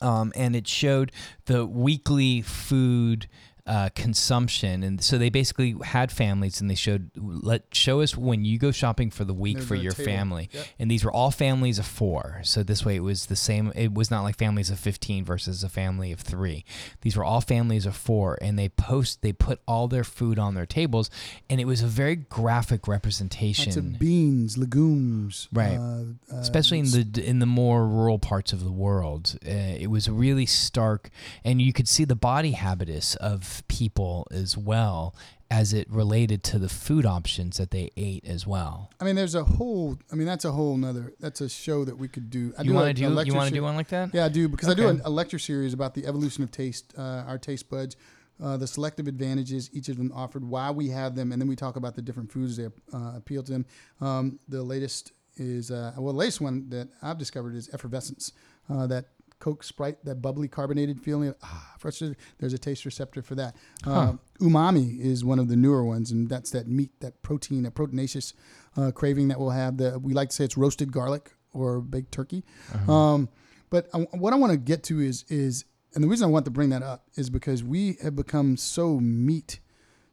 um, 0.00 0.32
and 0.34 0.56
it 0.56 0.66
showed 0.66 1.12
the 1.46 1.64
weekly 1.64 2.42
food 2.42 3.28
uh, 3.66 3.88
consumption, 3.94 4.82
and 4.82 5.02
so 5.02 5.18
they 5.18 5.30
basically 5.30 5.76
had 5.84 6.10
families, 6.10 6.60
and 6.60 6.68
they 6.68 6.74
showed 6.74 7.10
let 7.16 7.62
show 7.72 8.00
us 8.00 8.16
when 8.16 8.44
you 8.44 8.58
go 8.58 8.72
shopping 8.72 9.10
for 9.10 9.24
the 9.24 9.32
week 9.34 9.56
There's 9.58 9.68
for 9.68 9.74
your 9.76 9.92
table. 9.92 10.04
family, 10.12 10.50
Yep. 10.52 10.66
and 10.80 10.90
these 10.90 11.04
were 11.04 11.12
all 11.12 11.30
families 11.30 11.78
of 11.78 11.86
four. 11.86 12.40
So 12.42 12.62
this 12.64 12.84
way, 12.84 12.96
it 12.96 13.04
was 13.04 13.26
the 13.26 13.36
same. 13.36 13.72
It 13.76 13.94
was 13.94 14.10
not 14.10 14.22
like 14.22 14.36
families 14.36 14.68
of 14.70 14.80
fifteen 14.80 15.24
versus 15.24 15.62
a 15.62 15.68
family 15.68 16.10
of 16.10 16.20
three. 16.20 16.64
These 17.02 17.16
were 17.16 17.24
all 17.24 17.40
families 17.40 17.86
of 17.86 17.94
four, 17.96 18.36
and 18.42 18.58
they 18.58 18.68
post 18.68 19.22
they 19.22 19.32
put 19.32 19.60
all 19.68 19.86
their 19.86 20.04
food 20.04 20.38
on 20.40 20.54
their 20.54 20.66
tables, 20.66 21.08
and 21.48 21.60
it 21.60 21.66
was 21.66 21.82
a 21.82 21.86
very 21.86 22.16
graphic 22.16 22.88
representation. 22.88 23.66
Lots 23.66 23.76
of 23.76 23.98
beans, 23.98 24.58
legumes, 24.58 25.48
Right. 25.52 25.76
Uh, 25.78 26.04
uh, 26.32 26.38
especially 26.40 26.80
in 26.80 26.86
the 26.90 27.22
in 27.24 27.38
the 27.38 27.46
more 27.46 27.86
rural 27.86 28.18
parts 28.18 28.52
of 28.52 28.64
the 28.64 28.72
world. 28.72 29.36
Uh, 29.46 29.50
it 29.50 29.88
was 29.90 30.08
really 30.08 30.46
stark, 30.46 31.10
and 31.44 31.62
you 31.62 31.72
could 31.72 31.86
see 31.88 32.04
the 32.04 32.16
body 32.16 32.52
habitus 32.52 33.14
of 33.16 33.51
people 33.68 34.26
as 34.30 34.56
well 34.56 35.14
as 35.50 35.74
it 35.74 35.86
related 35.90 36.42
to 36.42 36.58
the 36.58 36.68
food 36.68 37.04
options 37.04 37.58
that 37.58 37.70
they 37.70 37.90
ate 37.96 38.24
as 38.26 38.46
well. 38.46 38.90
I 38.98 39.04
mean, 39.04 39.16
there's 39.16 39.34
a 39.34 39.44
whole. 39.44 39.98
I 40.10 40.14
mean, 40.14 40.26
that's 40.26 40.46
a 40.46 40.52
whole 40.52 40.76
nother. 40.76 41.12
That's 41.20 41.42
a 41.42 41.48
show 41.48 41.84
that 41.84 41.96
we 41.98 42.08
could 42.08 42.30
do. 42.30 42.54
I 42.58 42.62
you 42.62 42.72
want 42.72 42.88
to 42.88 42.94
do 42.94 43.08
lecture 43.10 43.32
you 43.32 43.36
want 43.36 43.48
to 43.50 43.54
do 43.54 43.62
one 43.62 43.76
like 43.76 43.88
that? 43.88 44.14
Yeah, 44.14 44.24
I 44.24 44.28
do 44.30 44.48
because 44.48 44.70
I 44.70 44.74
do 44.74 44.88
Okay. 44.88 45.00
a, 45.04 45.08
a 45.08 45.10
lecture 45.10 45.38
series 45.38 45.74
about 45.74 45.92
the 45.94 46.06
evolution 46.06 46.42
of 46.42 46.50
taste, 46.50 46.94
uh, 46.96 47.24
our 47.26 47.36
taste 47.36 47.68
buds, 47.68 47.96
uh, 48.42 48.56
the 48.56 48.66
selective 48.66 49.06
advantages 49.08 49.68
each 49.74 49.88
of 49.90 49.98
them 49.98 50.10
offered, 50.14 50.42
why 50.42 50.70
we 50.70 50.88
have 50.88 51.14
them, 51.14 51.32
and 51.32 51.40
then 51.40 51.48
we 51.48 51.56
talk 51.56 51.76
about 51.76 51.94
the 51.96 52.02
different 52.02 52.32
foods 52.32 52.56
that 52.56 52.72
uh, 52.94 53.12
appeal 53.16 53.42
to 53.42 53.52
them. 53.52 53.66
Um, 54.00 54.38
the 54.48 54.62
latest 54.62 55.12
is 55.36 55.70
uh, 55.70 55.92
well, 55.98 56.12
the 56.14 56.18
latest 56.18 56.40
one 56.40 56.70
that 56.70 56.88
I've 57.02 57.18
discovered 57.18 57.54
is 57.54 57.68
effervescence. 57.74 58.32
Uh, 58.70 58.86
that 58.86 59.06
Coke 59.42 59.64
Sprite, 59.64 60.04
that 60.04 60.22
bubbly 60.22 60.46
carbonated 60.46 61.00
feeling. 61.00 61.34
Ah, 61.42 61.74
frustrated. 61.76 62.16
There's 62.38 62.52
a 62.52 62.58
taste 62.58 62.84
receptor 62.84 63.22
for 63.22 63.34
that. 63.34 63.56
Uh, 63.84 64.12
umami 64.40 65.00
is 65.00 65.24
one 65.24 65.40
of 65.40 65.48
the 65.48 65.56
newer 65.56 65.84
ones, 65.84 66.12
and 66.12 66.28
that's 66.28 66.52
that 66.52 66.68
meat, 66.68 66.92
that 67.00 67.20
protein, 67.22 67.64
that 67.64 67.74
proteinaceous 67.74 68.34
uh, 68.76 68.92
craving 68.92 69.26
that 69.28 69.40
we'll 69.40 69.50
have. 69.50 69.78
The, 69.78 69.98
we 69.98 70.12
like 70.12 70.28
to 70.28 70.36
say 70.36 70.44
it's 70.44 70.56
roasted 70.56 70.92
garlic 70.92 71.32
or 71.52 71.80
baked 71.80 72.12
turkey. 72.12 72.44
Um, 72.88 73.28
but 73.68 73.88
I, 73.92 73.98
what 74.12 74.32
I 74.32 74.36
want 74.36 74.52
to 74.52 74.56
get 74.56 74.84
to 74.84 75.00
is 75.00 75.24
is, 75.28 75.64
and 75.92 76.04
the 76.04 76.08
reason 76.08 76.28
I 76.28 76.30
want 76.30 76.44
to 76.44 76.52
bring 76.52 76.70
that 76.70 76.84
up 76.84 77.08
is 77.16 77.28
because 77.28 77.64
we 77.64 77.96
have 78.00 78.14
become 78.14 78.56
so 78.56 79.00
meat 79.00 79.58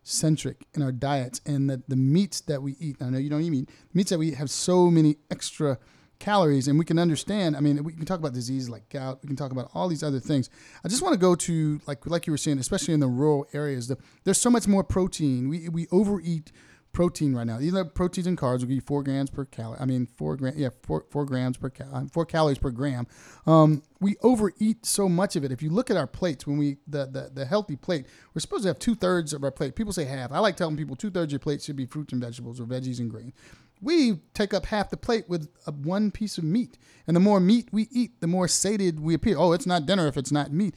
centric 0.01 0.65
in 0.73 0.81
our 0.81 0.91
diets, 0.91 1.39
and 1.45 1.69
that 1.69 1.87
the 1.87 1.95
meats 1.95 2.41
that 2.41 2.63
we 2.63 2.75
eat. 2.79 2.95
I 2.99 3.11
know 3.11 3.19
you 3.19 3.29
don't 3.29 3.43
eat 3.43 3.51
meat. 3.51 3.69
Meats 3.93 4.09
that 4.09 4.17
we 4.17 4.29
eat 4.29 4.37
have 4.37 4.49
so 4.49 4.89
many 4.89 5.17
extra 5.29 5.77
calories, 6.19 6.67
and 6.67 6.77
we 6.77 6.85
can 6.85 6.99
understand. 6.99 7.55
I 7.55 7.61
mean, 7.61 7.83
we 7.83 7.93
can 7.93 8.05
talk 8.05 8.19
about 8.19 8.33
diseases 8.33 8.69
like 8.69 8.89
gout. 8.89 9.19
We 9.23 9.27
can 9.27 9.35
talk 9.35 9.51
about 9.51 9.69
all 9.73 9.87
these 9.87 10.03
other 10.03 10.19
things. 10.19 10.49
I 10.83 10.87
just 10.87 11.01
want 11.01 11.13
to 11.13 11.19
go 11.19 11.35
to 11.35 11.81
like 11.87 12.05
like 12.05 12.27
you 12.27 12.31
were 12.31 12.37
saying, 12.37 12.59
especially 12.59 12.93
in 12.93 12.99
the 12.99 13.07
rural 13.07 13.47
areas. 13.53 13.87
The, 13.87 13.97
there's 14.23 14.39
so 14.39 14.49
much 14.49 14.67
more 14.67 14.83
protein. 14.83 15.49
We 15.49 15.69
we 15.69 15.87
overeat 15.91 16.51
protein 16.91 17.35
right 17.35 17.45
now. 17.45 17.59
Are 17.59 17.85
proteins 17.85 18.27
and 18.27 18.37
carbs 18.37 18.59
give 18.59 18.71
you 18.71 18.81
four 18.81 19.03
grams 19.03 19.29
per 19.29 19.45
calorie. 19.45 19.79
I 19.79 19.85
mean, 19.85 20.07
four 20.17 20.35
gram, 20.35 20.53
yeah, 20.57 20.69
four 20.83 21.05
four 21.09 21.25
grams 21.25 21.57
per 21.57 21.69
cal, 21.69 21.87
uh, 21.93 22.05
four 22.11 22.25
calories 22.25 22.57
per 22.57 22.71
gram. 22.71 23.07
Um, 23.45 23.83
we 23.99 24.15
overeat 24.21 24.85
so 24.85 25.07
much 25.07 25.35
of 25.35 25.43
it. 25.43 25.51
If 25.51 25.61
you 25.61 25.69
look 25.69 25.91
at 25.91 25.97
our 25.97 26.07
plates, 26.07 26.47
when 26.47 26.57
we 26.57 26.77
the 26.87 27.05
the, 27.05 27.31
the 27.33 27.45
healthy 27.45 27.75
plate, 27.75 28.05
we're 28.33 28.41
supposed 28.41 28.63
to 28.63 28.69
have 28.69 28.79
two 28.79 28.95
thirds 28.95 29.33
of 29.33 29.43
our 29.43 29.51
plate. 29.51 29.75
People 29.75 29.93
say 29.93 30.05
half. 30.05 30.31
I 30.31 30.39
like 30.39 30.57
telling 30.57 30.77
people 30.77 30.95
two 30.95 31.11
thirds 31.11 31.29
of 31.29 31.33
your 31.33 31.39
plate 31.39 31.61
should 31.61 31.75
be 31.75 31.85
fruits 31.85 32.13
and 32.13 32.21
vegetables 32.21 32.59
or 32.59 32.65
veggies 32.65 32.99
and 32.99 33.09
grain. 33.09 33.33
We 33.81 34.19
take 34.33 34.53
up 34.53 34.65
half 34.67 34.89
the 34.89 34.97
plate 34.97 35.29
with 35.29 35.49
a, 35.65 35.71
one 35.71 36.11
piece 36.11 36.37
of 36.37 36.43
meat, 36.43 36.77
and 37.07 37.15
the 37.15 37.21
more 37.21 37.39
meat 37.39 37.69
we 37.71 37.87
eat, 37.91 38.19
the 38.19 38.27
more 38.27 38.47
sated 38.47 38.99
we 38.99 39.13
appear. 39.13 39.37
Oh, 39.37 39.53
it's 39.53 39.65
not 39.65 39.85
dinner 39.85 40.07
if 40.07 40.17
it's 40.17 40.31
not 40.31 40.51
meat 40.51 40.75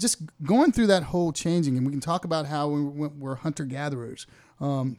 just 0.00 0.22
going 0.42 0.72
through 0.72 0.88
that 0.88 1.04
whole 1.04 1.32
changing, 1.32 1.76
and 1.76 1.86
we 1.86 1.92
can 1.92 2.00
talk 2.00 2.24
about 2.24 2.46
how 2.46 2.68
we, 2.68 3.08
we're 3.08 3.36
hunter 3.36 3.64
gatherers. 3.64 4.26
Um, 4.60 4.98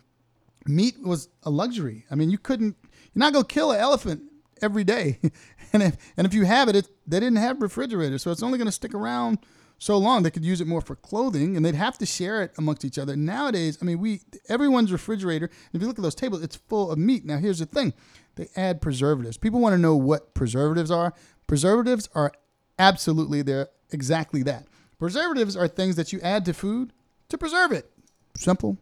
meat 0.65 0.95
was 1.01 1.29
a 1.43 1.49
luxury. 1.49 2.05
I 2.11 2.15
mean, 2.15 2.29
you 2.29 2.37
couldn't, 2.37 2.77
you're 3.13 3.19
not 3.19 3.33
going 3.33 3.45
to 3.45 3.53
kill 3.53 3.71
an 3.71 3.79
elephant 3.79 4.23
every 4.61 4.83
day. 4.83 5.19
and, 5.73 5.83
if, 5.83 5.97
and 6.17 6.27
if 6.27 6.33
you 6.33 6.45
have 6.45 6.69
it, 6.69 6.75
it, 6.75 6.87
they 7.07 7.19
didn't 7.19 7.37
have 7.37 7.61
refrigerators, 7.61 8.21
so 8.21 8.31
it's 8.31 8.43
only 8.43 8.57
going 8.57 8.67
to 8.67 8.71
stick 8.71 8.93
around 8.93 9.39
so 9.81 9.97
long. 9.97 10.21
They 10.21 10.29
could 10.29 10.45
use 10.45 10.61
it 10.61 10.67
more 10.67 10.79
for 10.79 10.95
clothing, 10.95 11.57
and 11.57 11.65
they'd 11.65 11.73
have 11.73 11.97
to 11.97 12.05
share 12.05 12.43
it 12.43 12.53
amongst 12.55 12.85
each 12.85 12.99
other. 12.99 13.15
Nowadays, 13.15 13.79
I 13.81 13.85
mean, 13.85 13.99
we 13.99 14.21
everyone's 14.47 14.91
refrigerator. 14.91 15.49
If 15.73 15.81
you 15.81 15.87
look 15.87 15.97
at 15.97 16.03
those 16.03 16.15
tables, 16.15 16.43
it's 16.43 16.55
full 16.55 16.91
of 16.91 16.99
meat. 16.99 17.25
Now, 17.25 17.37
here's 17.37 17.59
the 17.59 17.65
thing: 17.65 17.93
they 18.35 18.47
add 18.55 18.79
preservatives. 18.79 19.37
People 19.37 19.59
want 19.59 19.73
to 19.73 19.79
know 19.79 19.95
what 19.95 20.35
preservatives 20.35 20.91
are. 20.91 21.13
Preservatives 21.47 22.07
are 22.13 22.31
absolutely 22.77 23.41
they're 23.41 23.69
exactly 23.89 24.43
that. 24.43 24.67
Preservatives 24.99 25.57
are 25.57 25.67
things 25.67 25.95
that 25.95 26.13
you 26.13 26.21
add 26.21 26.45
to 26.45 26.53
food 26.53 26.93
to 27.29 27.37
preserve 27.37 27.71
it. 27.71 27.91
Simple. 28.35 28.77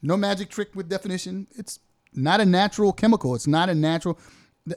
No 0.00 0.16
magic 0.16 0.48
trick 0.48 0.74
with 0.74 0.88
definition. 0.88 1.48
It's 1.54 1.80
not 2.14 2.40
a 2.40 2.46
natural 2.46 2.94
chemical. 2.94 3.34
It's 3.34 3.46
not 3.46 3.68
a 3.68 3.74
natural. 3.74 4.18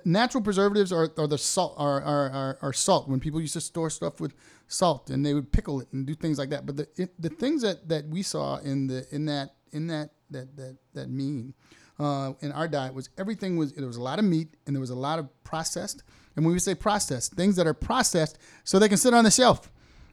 Natural 0.05 0.43
preservatives 0.43 0.91
are, 0.91 1.09
are 1.17 1.27
the 1.27 1.37
salt 1.37 1.75
are, 1.77 2.01
are, 2.01 2.29
are, 2.29 2.57
are 2.61 2.73
salt. 2.73 3.09
When 3.09 3.19
people 3.19 3.41
used 3.41 3.53
to 3.53 3.61
store 3.61 3.89
stuff 3.89 4.19
with 4.19 4.33
salt 4.67 5.09
and 5.09 5.25
they 5.25 5.33
would 5.33 5.51
pickle 5.51 5.81
it 5.81 5.87
and 5.91 6.05
do 6.05 6.15
things 6.15 6.37
like 6.37 6.49
that. 6.49 6.65
But 6.65 6.77
the 6.77 6.87
it, 6.95 7.21
the 7.21 7.29
things 7.29 7.61
that, 7.61 7.87
that 7.89 8.07
we 8.07 8.23
saw 8.23 8.57
in 8.57 8.87
the 8.87 9.05
in 9.11 9.25
that 9.25 9.55
in 9.71 9.87
that 9.87 10.11
that 10.29 10.55
that 10.57 10.77
that 10.93 11.09
meme 11.09 11.53
uh, 11.99 12.33
in 12.41 12.51
our 12.51 12.67
diet 12.67 12.93
was 12.93 13.09
everything 13.17 13.57
was 13.57 13.73
there 13.73 13.87
was 13.87 13.97
a 13.97 14.01
lot 14.01 14.19
of 14.19 14.25
meat 14.25 14.55
and 14.65 14.75
there 14.75 14.81
was 14.81 14.89
a 14.89 14.95
lot 14.95 15.19
of 15.19 15.29
processed. 15.43 16.03
And 16.35 16.45
when 16.45 16.53
we 16.53 16.59
say 16.59 16.75
processed, 16.75 17.33
things 17.33 17.57
that 17.57 17.67
are 17.67 17.73
processed 17.73 18.37
so 18.63 18.79
they 18.79 18.87
can 18.87 18.97
sit 18.97 19.13
on 19.13 19.23
the 19.23 19.31
shelf 19.31 19.69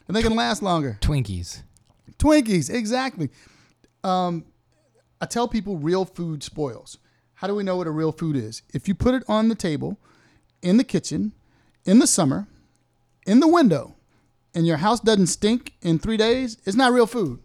and 0.06 0.16
they 0.16 0.22
can 0.22 0.34
last 0.34 0.62
longer. 0.62 0.98
Twinkies. 1.00 1.62
Twinkies, 2.18 2.72
exactly. 2.72 3.30
Um, 4.02 4.44
I 5.20 5.26
tell 5.26 5.46
people 5.46 5.76
real 5.76 6.04
food 6.04 6.42
spoils. 6.42 6.98
How 7.38 7.46
do 7.46 7.54
we 7.54 7.62
know 7.62 7.76
what 7.76 7.86
a 7.86 7.92
real 7.92 8.10
food 8.10 8.34
is? 8.34 8.62
If 8.74 8.88
you 8.88 8.96
put 8.96 9.14
it 9.14 9.22
on 9.28 9.48
the 9.48 9.54
table, 9.54 9.96
in 10.60 10.76
the 10.76 10.82
kitchen, 10.82 11.30
in 11.84 12.00
the 12.00 12.06
summer, 12.08 12.48
in 13.28 13.38
the 13.38 13.46
window, 13.46 13.94
and 14.56 14.66
your 14.66 14.78
house 14.78 14.98
doesn't 14.98 15.28
stink 15.28 15.74
in 15.80 16.00
three 16.00 16.16
days, 16.16 16.56
it's 16.64 16.76
not 16.76 16.92
real 16.92 17.06
food. 17.06 17.38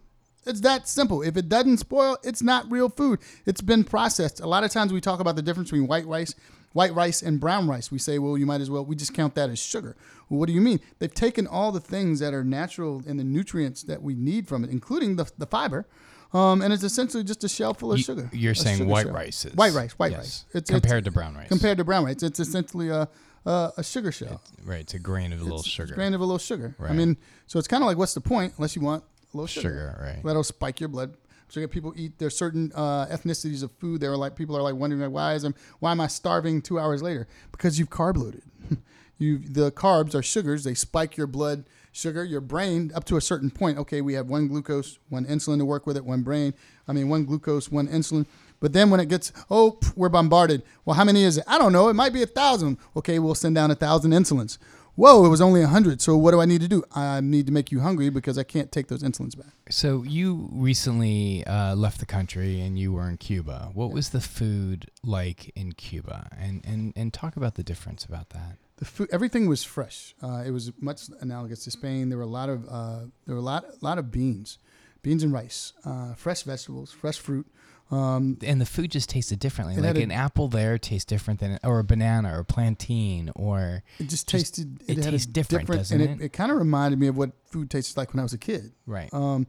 It's 0.47 0.61
that 0.61 0.87
simple. 0.87 1.21
If 1.21 1.37
it 1.37 1.47
doesn't 1.47 1.77
spoil, 1.77 2.17
it's 2.23 2.41
not 2.41 2.71
real 2.71 2.89
food. 2.89 3.19
It's 3.45 3.61
been 3.61 3.83
processed. 3.83 4.39
A 4.39 4.47
lot 4.47 4.63
of 4.63 4.71
times 4.71 4.91
we 4.91 4.99
talk 4.99 5.19
about 5.19 5.35
the 5.35 5.43
difference 5.43 5.69
between 5.69 5.87
white 5.87 6.07
rice, 6.07 6.33
white 6.71 6.95
rice 6.95 7.21
and 7.21 7.39
brown 7.39 7.67
rice. 7.67 7.91
We 7.91 7.99
say, 7.99 8.17
well, 8.17 8.35
you 8.35 8.47
might 8.47 8.61
as 8.61 8.71
well, 8.71 8.83
we 8.83 8.95
just 8.95 9.13
count 9.13 9.35
that 9.35 9.51
as 9.51 9.59
sugar. 9.59 9.95
Well, 10.27 10.39
what 10.39 10.47
do 10.47 10.53
you 10.53 10.61
mean? 10.61 10.79
They've 10.97 11.13
taken 11.13 11.45
all 11.45 11.71
the 11.71 11.79
things 11.79 12.19
that 12.19 12.33
are 12.33 12.43
natural 12.43 13.03
and 13.05 13.19
the 13.19 13.23
nutrients 13.23 13.83
that 13.83 14.01
we 14.01 14.15
need 14.15 14.47
from 14.47 14.63
it, 14.63 14.71
including 14.71 15.17
the, 15.17 15.31
the 15.37 15.45
fiber, 15.45 15.85
um, 16.33 16.61
and 16.61 16.73
it's 16.73 16.83
essentially 16.83 17.23
just 17.23 17.43
a 17.43 17.49
shell 17.49 17.73
full 17.73 17.91
of 17.91 17.97
You- 17.99 18.03
sugar. 18.03 18.29
You're 18.33 18.55
saying 18.55 18.77
sugar 18.79 18.89
white 18.89 19.05
shell. 19.05 19.13
rice 19.15 19.45
is 19.45 19.55
White 19.55 19.73
rice, 19.73 19.91
white 19.93 20.11
yes, 20.11 20.19
rice. 20.19 20.45
It's, 20.53 20.69
compared 20.69 20.99
it's, 20.99 21.05
to 21.05 21.11
brown 21.11 21.35
rice. 21.35 21.47
compared 21.47 21.77
to 21.77 21.83
brown 21.83 22.05
rice. 22.05 22.23
It's 22.23 22.39
essentially 22.39 22.89
a, 22.89 23.07
a, 23.45 23.71
a 23.77 23.83
sugar 23.83 24.11
shell. 24.11 24.41
right, 24.65 24.79
it's 24.81 24.93
a 24.93 24.99
grain 24.99 25.31
of 25.33 25.41
a 25.41 25.43
little 25.43 25.59
It's 25.59 25.67
sugar. 25.69 25.93
a 25.93 25.95
grain 25.95 26.13
of 26.13 26.21
a 26.21 26.25
little 26.25 26.37
sugar. 26.39 26.75
Right. 26.79 26.91
I 26.91 26.93
mean, 26.93 27.17
so 27.47 27.59
it's 27.59 27.67
kind 27.67 27.83
of 27.83 27.87
like, 27.87 27.97
what's 27.97 28.13
the 28.13 28.21
point 28.21 28.53
unless 28.57 28.75
you 28.75 28.81
want 28.81 29.03
a 29.33 29.37
little 29.37 29.47
sugar? 29.47 29.69
Sugar, 29.69 29.99
right. 30.01 30.23
That'll 30.23 30.43
spike 30.43 30.79
your 30.79 30.89
blood 30.89 31.15
So 31.49 31.65
people 31.67 31.93
eat. 31.95 32.17
There's 32.17 32.35
certain 32.37 32.71
uh, 32.73 33.05
ethnicities 33.07 33.61
of 33.63 33.71
food. 33.73 34.01
They're 34.01 34.17
like 34.17 34.35
people 34.35 34.57
are 34.57 34.61
like 34.63 34.75
wondering 34.75 35.01
like 35.01 35.11
why 35.11 35.33
is 35.35 35.43
I'm 35.43 35.53
why 35.79 35.91
am 35.91 36.01
I 36.01 36.07
starving 36.07 36.61
two 36.61 36.79
hours 36.79 37.01
later? 37.03 37.27
Because 37.51 37.77
you've 37.77 37.89
carb 37.91 38.17
loaded. 38.17 38.41
you 39.19 39.37
the 39.37 39.71
carbs 39.71 40.15
are 40.15 40.23
sugars. 40.23 40.63
They 40.63 40.73
spike 40.73 41.15
your 41.17 41.27
blood 41.27 41.65
sugar, 41.93 42.25
your 42.25 42.41
brain 42.41 42.91
up 42.93 43.05
to 43.05 43.15
a 43.15 43.21
certain 43.21 43.49
point. 43.49 43.77
Okay, 43.77 44.01
we 44.01 44.13
have 44.15 44.27
one 44.27 44.49
glucose, 44.49 44.99
one 45.07 45.25
insulin 45.25 45.59
to 45.59 45.65
work 45.65 45.87
with 45.87 45.95
it, 45.95 46.03
one 46.03 46.23
brain. 46.23 46.53
I 46.87 46.91
mean, 46.91 47.07
one 47.07 47.23
glucose, 47.23 47.71
one 47.71 47.87
insulin. 47.87 48.25
But 48.59 48.73
then 48.73 48.89
when 48.89 48.99
it 48.99 49.07
gets, 49.07 49.31
oh, 49.49 49.79
we're 49.95 50.09
bombarded. 50.09 50.63
Well, 50.83 50.95
how 50.95 51.05
many 51.05 51.23
is 51.23 51.37
it? 51.37 51.45
I 51.47 51.57
don't 51.57 51.71
know. 51.71 51.87
It 51.89 51.93
might 51.93 52.13
be 52.13 52.23
a 52.23 52.27
thousand. 52.27 52.77
Okay, 52.97 53.19
we'll 53.19 53.35
send 53.35 53.55
down 53.55 53.71
a 53.71 53.75
thousand 53.75 54.11
insulins. 54.11 54.57
Whoa, 54.95 55.25
it 55.25 55.29
was 55.29 55.41
only 55.41 55.63
a 55.63 55.67
hundred. 55.67 56.01
So 56.01 56.15
what 56.15 56.31
do 56.31 56.39
I 56.39 56.45
need 56.45 56.61
to 56.61 56.67
do? 56.67 56.83
I 56.93 57.19
need 57.19 57.47
to 57.47 57.51
make 57.51 57.71
you 57.71 57.79
hungry 57.79 58.09
because 58.09 58.37
I 58.37 58.43
can't 58.43 58.71
take 58.71 58.87
those 58.89 59.01
insulins 59.01 59.35
back. 59.35 59.53
So 59.69 60.03
you 60.03 60.49
recently 60.51 61.43
uh, 61.47 61.75
left 61.75 61.99
the 61.99 62.05
country 62.05 62.61
and 62.61 62.77
you 62.77 62.93
were 62.93 63.09
in 63.09 63.17
Cuba. 63.17 63.71
What 63.73 63.91
was 63.91 64.09
the 64.09 64.21
food 64.21 64.91
like 65.03 65.51
in 65.55 65.71
Cuba? 65.71 66.29
And 66.39 66.63
and 66.63 66.93
and 66.95 67.11
talk 67.11 67.35
about 67.35 67.55
the 67.55 67.63
difference 67.63 68.05
about 68.05 68.29
that. 68.29 68.57
The 68.83 68.89
food, 68.89 69.09
everything 69.13 69.47
was 69.47 69.63
fresh. 69.63 70.13
Uh, 70.21 70.43
it 70.45 70.51
was 70.51 70.73
much 70.81 71.03
analogous 71.21 71.63
to 71.63 71.71
Spain. 71.71 72.09
There 72.09 72.17
were 72.17 72.25
a 72.25 72.35
lot 72.41 72.49
of 72.49 72.65
uh, 72.67 72.99
there 73.25 73.33
were 73.33 73.39
a 73.41 73.49
lot 73.53 73.63
lot 73.81 73.97
of 73.97 74.11
beans, 74.11 74.57
beans 75.01 75.23
and 75.23 75.31
rice, 75.31 75.71
uh, 75.85 76.15
fresh 76.15 76.43
vegetables, 76.43 76.91
fresh 76.91 77.17
fruit. 77.17 77.47
Um, 77.91 78.37
and 78.43 78.59
the 78.59 78.65
food 78.65 78.91
just 78.91 79.09
tasted 79.09 79.39
differently. 79.39 79.77
Like 79.77 79.95
a- 79.95 80.01
an 80.01 80.11
apple 80.11 80.49
there 80.49 80.77
tastes 80.77 81.05
different 81.05 81.39
than, 81.39 81.59
or 81.63 81.79
a 81.79 81.83
banana 81.85 82.35
or 82.35 82.39
a 82.39 82.45
plantain 82.45 83.31
or 83.35 83.83
it 83.99 84.09
just 84.09 84.27
Just- 84.27 84.55
tasted. 84.55 84.81
it 84.87 84.97
had 84.97 85.07
a 85.07 85.11
tastes 85.11 85.27
different, 85.27 85.67
doesn't 85.69 86.01
and 86.01 86.21
it? 86.21 86.25
it, 86.25 86.33
kind 86.33 86.51
of 86.51 86.57
reminded 86.57 86.99
me 86.99 87.07
of 87.07 87.15
what 87.15 87.31
food 87.45 87.69
tasted 87.69 87.95
like 87.97 88.11
when 88.13 88.19
I 88.19 88.23
was 88.23 88.33
a 88.33 88.37
kid. 88.37 88.73
right. 88.85 89.13
Um, 89.13 89.47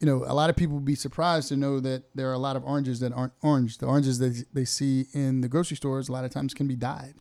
you 0.00 0.06
know, 0.06 0.22
a 0.24 0.34
lot 0.34 0.48
of 0.50 0.54
people 0.54 0.76
would 0.76 0.84
be 0.84 0.94
surprised 0.94 1.48
to 1.48 1.56
know 1.56 1.80
that 1.80 2.04
there 2.14 2.30
are 2.30 2.32
a 2.34 2.38
lot 2.38 2.54
of 2.54 2.62
oranges 2.62 3.00
that 3.00 3.12
aren't 3.12 3.32
orange. 3.42 3.78
The 3.78 3.86
oranges 3.86 4.20
that 4.20 4.44
they 4.54 4.64
see 4.64 5.06
in 5.12 5.40
the 5.40 5.48
grocery 5.48 5.76
stores 5.76 6.08
a 6.08 6.12
lot 6.12 6.24
of 6.24 6.30
times 6.30 6.54
can 6.54 6.68
be 6.68 6.76
dyed. 6.76 7.14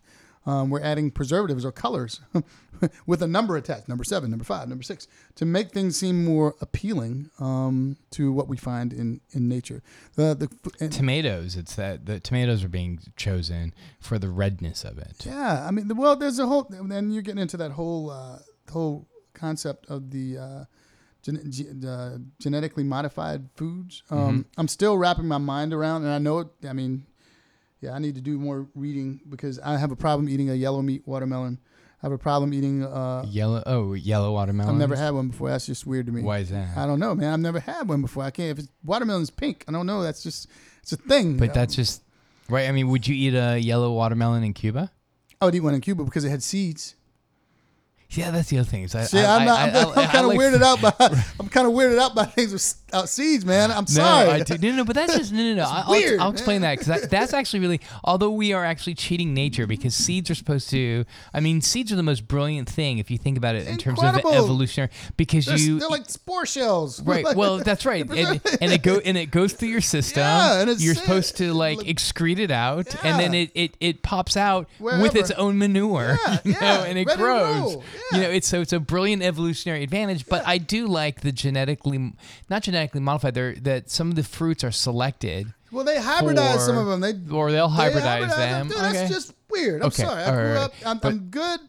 Um, 0.48 0.70
we're 0.70 0.82
adding 0.82 1.12
preservatives 1.12 1.66
or 1.66 1.74
colors 1.74 2.22
with 3.06 3.22
a 3.22 3.28
number 3.28 3.58
attached, 3.58 3.90
number 3.90 4.06
seven, 4.06 4.30
number 4.30 4.46
five, 4.46 4.70
number 4.70 4.82
six, 4.84 5.06
to 5.36 5.46
make 5.46 5.72
things 5.72 5.98
seem 5.98 6.24
more 6.24 6.56
appealing 6.62 7.30
um, 7.38 7.98
to 8.12 8.32
what 8.32 8.48
we 8.48 8.56
find 8.56 8.94
in, 8.94 9.20
in 9.32 9.50
nature. 9.50 9.84
The, 10.16 10.50
the, 10.80 10.88
tomatoes. 10.88 11.58
It's 11.58 11.76
that 11.76 12.06
the 12.06 12.22
tomatoes 12.22 12.64
are 12.64 12.70
being 12.70 13.00
chosen 13.18 13.74
for 14.00 14.18
the 14.18 14.30
redness 14.30 14.86
of 14.86 14.98
it. 14.98 15.26
Yeah, 15.26 15.66
I 15.68 15.72
mean, 15.72 15.90
the- 15.90 15.96
well, 15.96 16.16
there's 16.16 16.40
a 16.40 16.48
whole, 16.48 16.66
then 16.70 17.12
you're 17.12 17.24
getting 17.24 17.42
into 17.42 17.58
that 17.58 17.72
whole 17.72 18.10
uh, 18.10 18.40
whole 18.72 19.06
concept 19.34 19.86
of 19.90 20.12
the 20.12 20.38
uh, 20.38 20.64
gen- 21.24 21.52
ge- 21.52 21.86
uh, 21.86 22.20
genetically 22.40 22.86
modified 22.86 23.50
foods. 23.56 24.02
Um, 24.10 24.46
I'm 24.58 24.70
still 24.70 24.98
wrapping 24.98 25.28
my 25.28 25.40
mind 25.40 25.74
around, 25.74 26.04
and 26.04 26.12
I 26.14 26.20
know 26.20 26.40
it. 26.40 26.48
I 26.66 26.72
mean, 26.72 27.06
yeah, 27.82 27.94
I 27.94 28.00
need 28.00 28.16
to 28.16 28.22
do 28.22 28.38
more 28.38 28.68
reading 28.76 29.20
because 29.30 29.60
I 29.60 29.78
have 29.78 29.92
a 29.92 29.96
problem 29.96 30.30
eating 30.30 30.50
a 30.50 30.54
yellow 30.54 30.82
meat 30.82 31.04
watermelon. 31.06 31.60
I 32.02 32.06
have 32.06 32.12
a 32.12 32.18
problem 32.18 32.54
eating. 32.54 32.84
Uh, 32.84 33.26
Yellow. 33.28 33.64
Oh, 33.66 33.94
yellow 33.94 34.32
watermelon. 34.34 34.72
I've 34.76 34.80
never 34.80 34.96
had 34.96 35.12
one 35.16 35.30
before. 35.30 35.50
That's 35.50 35.66
just 35.66 35.88
weird 35.88 36.06
to 36.06 36.12
me. 36.12 36.22
Why 36.22 36.40
is 36.40 36.50
that? 36.52 36.78
I 36.78 36.86
don't 36.86 37.00
know, 37.00 37.16
man. 37.16 37.34
I've 37.34 37.40
never 37.40 37.60
had 37.60 37.88
one 37.90 38.02
before. 38.02 38.24
I 38.24 38.30
can't. 38.30 38.52
If 38.52 38.60
it's 38.66 38.68
watermelon's 38.84 39.32
pink, 39.32 39.66
I 39.68 39.72
don't 39.72 39.88
know. 39.88 40.04
That's 40.04 40.22
just 40.22 40.48
it's 40.84 40.92
a 40.94 40.98
thing. 40.98 41.38
But 41.38 41.54
that's 41.56 41.76
just 41.76 42.04
right. 42.50 42.70
I 42.70 42.72
mean, 42.72 42.88
would 42.90 43.08
you 43.08 43.16
eat 43.16 43.36
a 43.36 43.58
yellow 43.58 43.92
watermelon 43.94 44.44
in 44.44 44.54
Cuba? 44.54 44.92
I 45.42 45.46
would 45.46 45.56
eat 45.56 45.60
one 45.62 45.74
in 45.74 45.82
Cuba 45.82 46.04
because 46.04 46.24
it 46.24 46.30
had 46.30 46.44
seeds. 46.44 46.94
Yeah, 48.12 48.32
that's 48.32 48.50
the 48.50 48.60
other 48.60 48.70
thing. 48.70 48.84
I, 48.86 48.88
See, 49.04 49.20
I, 49.20 49.36
I'm, 49.38 49.46
not, 49.46 49.60
I- 49.60 49.64
I'm, 49.82 49.88
I- 49.88 50.02
I'm 50.04 50.10
kind 50.10 50.26
of 50.28 50.32
weirded 50.34 50.62
out 50.64 50.82
by 50.82 51.24
I'm 51.40 51.50
kind 51.50 51.68
of 51.68 51.74
weirded 51.74 52.00
out 52.00 52.16
by 52.16 52.26
things 52.26 52.54
without 52.88 53.10
seeds, 53.10 53.46
man. 53.46 53.70
I'm 53.72 53.84
No, 53.84 53.86
sorry. 53.86 54.30
I 54.30 54.40
do, 54.42 54.58
no, 54.58 54.78
no, 54.78 54.86
but 54.86 54.96
that's 54.96 55.16
just 55.16 55.32
no, 55.32 55.42
no, 55.44 55.56
no. 55.56 55.64
I- 55.68 55.84
I'll, 55.86 55.92
weird, 55.92 56.20
I'll 56.20 56.32
explain 56.32 56.62
that 56.62 56.80
because 56.80 56.88
that, 56.88 57.10
that's 57.10 57.34
actually 57.34 57.60
really. 57.60 57.82
Although 58.04 58.32
we 58.32 58.54
are 58.54 58.66
actually 58.66 58.96
cheating 58.96 59.34
nature 59.34 59.68
because 59.68 59.94
seeds 59.94 60.30
are 60.30 60.36
supposed 60.36 60.70
to. 60.72 61.06
I 61.34 61.40
mean, 61.40 61.62
seeds 61.62 61.92
are 61.92 61.96
the 61.96 62.04
most 62.04 62.28
brilliant 62.28 62.70
thing 62.70 62.98
if 62.98 63.12
you 63.12 63.18
think 63.18 63.38
about 63.38 63.56
it 63.56 63.68
in 63.68 63.78
terms 63.78 64.02
of 64.02 64.16
evolutionary. 64.16 64.92
Because 65.16 65.46
they're, 65.46 65.58
you 65.58 65.80
they're 65.80 65.90
like 65.90 66.10
spore 66.10 66.46
shells. 66.46 67.02
Right. 67.08 67.36
Well, 67.36 67.60
that's 67.60 67.86
right. 67.86 68.06
And, 68.18 68.42
and 68.62 68.72
it 68.74 68.82
go 68.84 68.98
and 68.98 69.18
it 69.18 69.32
goes 69.32 69.54
through 69.54 69.70
your 69.70 69.82
system. 69.82 70.22
Yeah, 70.22 70.62
and 70.62 70.70
it's 70.70 70.84
You're 70.84 70.96
supposed 70.96 71.38
to 71.38 71.54
like 71.54 71.78
excrete 71.80 72.40
it 72.40 72.52
out, 72.52 72.94
and 73.06 73.20
then 73.20 73.34
it, 73.34 73.52
it, 73.54 73.78
it 73.80 74.02
pops 74.02 74.36
out 74.36 74.68
with 74.80 75.16
its 75.16 75.32
own 75.32 75.58
manure. 75.58 76.18
Yeah, 76.26 76.38
you 76.44 76.52
know, 76.54 76.58
yeah, 76.62 76.84
and 76.84 76.98
it 76.98 77.08
ready 77.08 77.18
grows. 77.22 77.78
You 78.12 78.22
know, 78.22 78.30
it's 78.30 78.48
so 78.48 78.62
it's 78.62 78.74
a 78.74 78.80
brilliant 78.80 79.22
evolutionary 79.24 79.84
advantage. 79.84 80.26
But 80.26 80.48
I 80.48 80.58
do 80.58 80.88
like 80.88 81.22
the 81.22 81.32
genetically, 81.32 82.14
not 82.50 82.64
genetically 82.64 82.77
modified. 82.96 83.34
They're 83.34 83.56
that 83.56 83.90
some 83.90 84.10
of 84.10 84.16
the 84.16 84.24
fruits 84.24 84.64
are 84.64 84.72
selected, 84.72 85.54
well, 85.72 85.84
they 85.84 85.98
hybridize 85.98 86.60
some 86.60 86.78
of 86.78 86.88
them. 86.88 87.02
They 87.02 87.14
or 87.36 87.52
they'll 87.52 87.68
they 87.70 87.90
hybridize 87.92 88.36
them. 88.36 88.68
Dude, 88.70 88.78
okay. 88.78 88.92
That's 88.94 89.12
just 89.14 89.34
weird. 89.50 89.82
I'm 89.82 89.88
Okay, 89.88 90.04
sorry. 90.04 90.24
I 90.24 90.26
all 90.28 90.32
grew 90.36 90.54
right. 90.54 90.58
up. 90.58 90.74
I'm, 90.86 90.98
But- 91.00 91.08
I'm 91.10 91.20
good. 91.30 91.60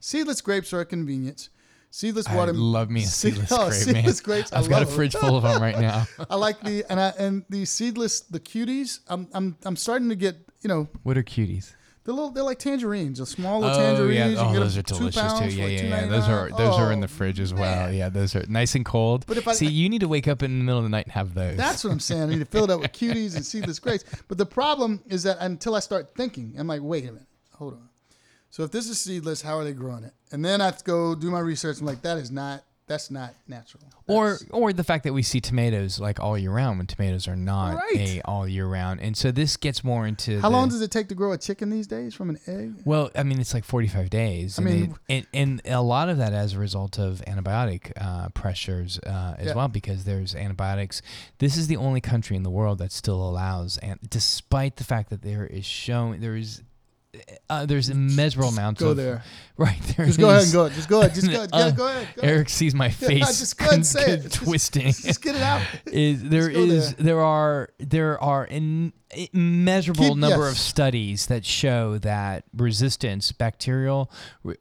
Seedless 0.00 0.40
grapes 0.40 0.72
are 0.72 0.80
a 0.80 0.84
convenience. 0.84 1.48
Seedless 1.90 2.26
I 2.26 2.44
love 2.46 2.88
me 2.90 3.02
a 3.02 3.06
seed- 3.06 3.34
seedless 3.34 3.52
oh, 3.52 3.68
grape, 3.68 3.86
man. 3.86 3.94
seedless 3.96 4.20
grapes. 4.22 4.52
I 4.52 4.58
I've 4.58 4.68
got 4.68 4.82
a 4.82 4.86
fridge 4.86 5.14
full 5.14 5.36
of 5.36 5.42
them 5.42 5.60
right 5.60 5.78
now. 5.78 6.06
I 6.30 6.36
like 6.36 6.58
the 6.62 6.84
and 6.90 6.98
I 6.98 7.12
and 7.18 7.44
the 7.50 7.66
seedless 7.66 8.20
the 8.20 8.40
cuties. 8.40 9.00
I'm 9.08 9.28
I'm 9.34 9.56
I'm 9.64 9.76
starting 9.76 10.08
to 10.08 10.16
get 10.16 10.36
you 10.62 10.68
know 10.68 10.88
What 11.02 11.18
are 11.18 11.22
cuties? 11.22 11.74
The 12.04 12.12
little 12.12 12.30
they're 12.30 12.42
like 12.42 12.58
tangerines, 12.58 13.18
the 13.18 13.26
small 13.26 13.60
little 13.60 13.76
Oh 13.76 13.78
tangerines. 13.80 14.14
yeah, 14.16 14.28
You 14.28 14.36
oh 14.38 14.60
those 14.60 14.76
are 14.76 14.82
delicious 14.82 15.14
too. 15.14 15.20
pounds 15.20 15.38
for 15.54 15.60
Yeah, 15.60 15.64
like 15.64 15.72
yeah, 15.82 15.82
yeah. 16.00 16.06
Those 16.06 16.28
are 16.28 16.48
$2.99. 16.50 16.56
those 16.58 16.78
are 16.78 16.92
in 16.92 16.98
Oh, 16.98 17.02
the 17.02 17.08
fridge 17.08 17.40
as 17.40 17.52
oh. 17.52 17.56
well. 17.56 17.86
man. 17.86 17.94
Yeah, 17.94 18.08
those 18.08 18.34
are 18.36 18.44
nice 18.48 18.74
and 18.74 18.84
cold. 18.84 19.24
But 19.26 19.36
if 19.36 19.46
I- 19.46 19.52
see, 19.54 19.66
you 19.68 19.88
need 19.88 20.00
to 20.00 20.08
wake 20.08 20.26
up 20.28 20.42
in 20.42 20.58
the 20.58 20.64
middle 20.64 20.78
of 20.78 20.84
the 20.84 20.90
night 20.90 21.06
and 21.06 21.12
have 21.12 21.34
those. 21.34 21.56
That's 21.56 21.84
what 21.84 21.92
I'm 21.92 22.00
saying. 22.00 22.22
I 22.22 22.26
need 22.26 22.38
to 22.40 22.44
fill 22.44 22.64
it 22.64 22.70
up 22.70 22.80
with 22.80 22.92
cuties 23.00 23.36
and 23.36 23.44
seedless 23.46 23.78
grapes. 23.78 24.04
But 24.28 24.38
the 24.38 24.46
problem 24.46 25.02
is 25.06 25.22
that 25.22 25.36
until 25.40 25.74
I 25.74 25.80
start 25.80 26.14
thinking, 26.16 26.54
I'm 26.58 26.66
like, 26.66 26.80
wait 26.82 27.04
a 27.04 27.12
minute, 27.12 27.28
hold 27.52 27.74
on. 27.74 27.88
So 28.50 28.64
if 28.64 28.70
this 28.70 28.88
is 28.88 29.00
seedless, 29.00 29.40
how 29.40 29.56
are 29.58 29.64
they 29.64 29.72
growing 29.72 30.04
it? 30.04 30.12
And 30.30 30.44
then 30.44 30.60
I 30.60 30.66
have 30.66 30.76
to 30.78 30.84
go 30.84 31.14
do 31.14 31.30
my 31.30 31.38
research. 31.40 31.78
I'm 31.80 31.86
like, 31.86 32.02
that 32.02 32.18
is 32.18 32.30
not 32.30 32.62
that's 32.86 33.10
not 33.10 33.34
natural. 33.48 33.84
or 34.08 34.32
That's- 34.32 34.48
or 34.50 34.72
the 34.72 34.84
fact 34.84 35.04
that 35.04 35.12
we 35.12 35.22
see 35.22 35.40
tomatoes 35.40 36.00
like 36.00 36.18
all 36.20 36.36
year 36.36 36.50
round 36.50 36.78
when 36.78 36.86
tomatoes 36.86 37.28
are 37.28 37.36
not 37.36 37.76
Right. 37.76 37.96
a 37.96 38.20
all 38.22 38.46
year 38.48 38.66
round, 38.66 39.00
and 39.00 39.16
so 39.16 39.30
this 39.30 39.56
gets 39.56 39.82
more 39.84 40.06
into 40.06 40.40
how 40.40 40.48
the- 40.50 40.56
long 40.56 40.68
does 40.68 40.80
it 40.82 40.90
take 40.90 41.08
to 41.08 41.14
grow 41.14 41.32
a 41.32 41.38
chicken 41.38 41.70
these 41.70 41.86
days 41.86 42.12
from 42.14 42.28
an 42.30 42.38
egg? 42.46 42.82
Well, 42.84 43.10
I 43.14 43.22
mean, 43.22 43.40
it's 43.40 43.54
like 43.54 43.64
45 43.64 44.10
days. 44.10 44.58
I 44.58 44.62
mean- 44.62 44.96
it- 45.08 45.26
and, 45.32 45.60
and 45.64 45.72
a 45.74 45.80
lot 45.82 46.08
of 46.08 46.18
that 46.18 46.32
as 46.32 46.54
a 46.54 46.58
result 46.58 46.98
of 46.98 47.22
antibiotic 47.26 47.92
uh, 47.96 48.28
pressures 48.30 48.98
uh, 49.06 49.36
as 49.38 49.46
Yeah. 49.48 49.54
well, 49.54 49.68
because 49.68 50.04
there's 50.04 50.34
antibiotics. 50.34 51.00
This 51.38 51.56
is 51.56 51.68
the 51.68 51.76
only 51.76 52.00
country 52.00 52.36
in 52.36 52.42
the 52.42 52.50
world 52.50 52.78
that 52.78 52.92
still 52.92 53.22
allows, 53.22 53.78
and 53.78 53.98
despite 54.10 54.76
the 54.76 54.84
fact 54.84 55.10
that 55.10 55.22
there 55.22 55.46
is 55.46 55.64
shown, 55.64 56.20
there 56.20 56.36
is. 56.36 56.62
Uh, 57.50 57.66
there's 57.66 57.90
immeasurable 57.90 58.48
amounts 58.48 58.80
Go 58.80 58.90
of 58.92 58.96
there. 58.96 59.22
right 59.58 59.78
there. 59.96 60.06
Just 60.06 60.18
go 60.18 60.30
ahead 60.30 60.44
and 60.44 60.52
go. 60.52 60.68
Just 60.70 60.88
go 60.88 61.00
ahead. 61.00 61.14
Just 61.14 61.30
go. 61.30 61.42
Uh, 61.52 61.58
Yeah, 61.66 61.70
go 61.70 61.86
ahead. 61.86 62.08
Go 62.16 62.22
ahead. 62.22 62.30
Eric 62.36 62.48
sees 62.48 62.74
my 62.74 62.88
face 62.90 63.38
just 63.38 63.58
go 63.58 63.64
ahead 63.66 63.74
and 63.74 63.86
say 63.86 64.12
it. 64.12 64.22
Just- 64.22 64.34
twisting. 64.36 64.86
Just 64.92 65.20
get 65.22 65.34
it 65.36 65.42
out. 65.42 65.60
is 65.86 66.22
there 66.24 66.48
is 66.48 66.94
there 66.94 67.20
are 67.20 67.68
there 67.78 68.22
are 68.22 68.44
an 68.44 68.94
immeasurable 69.34 70.08
Keep- 70.08 70.16
number 70.16 70.44
yes. 70.44 70.52
of 70.52 70.58
studies 70.58 71.26
that 71.26 71.44
show 71.44 71.98
that 71.98 72.44
resistance 72.56 73.30
bacterial 73.30 74.10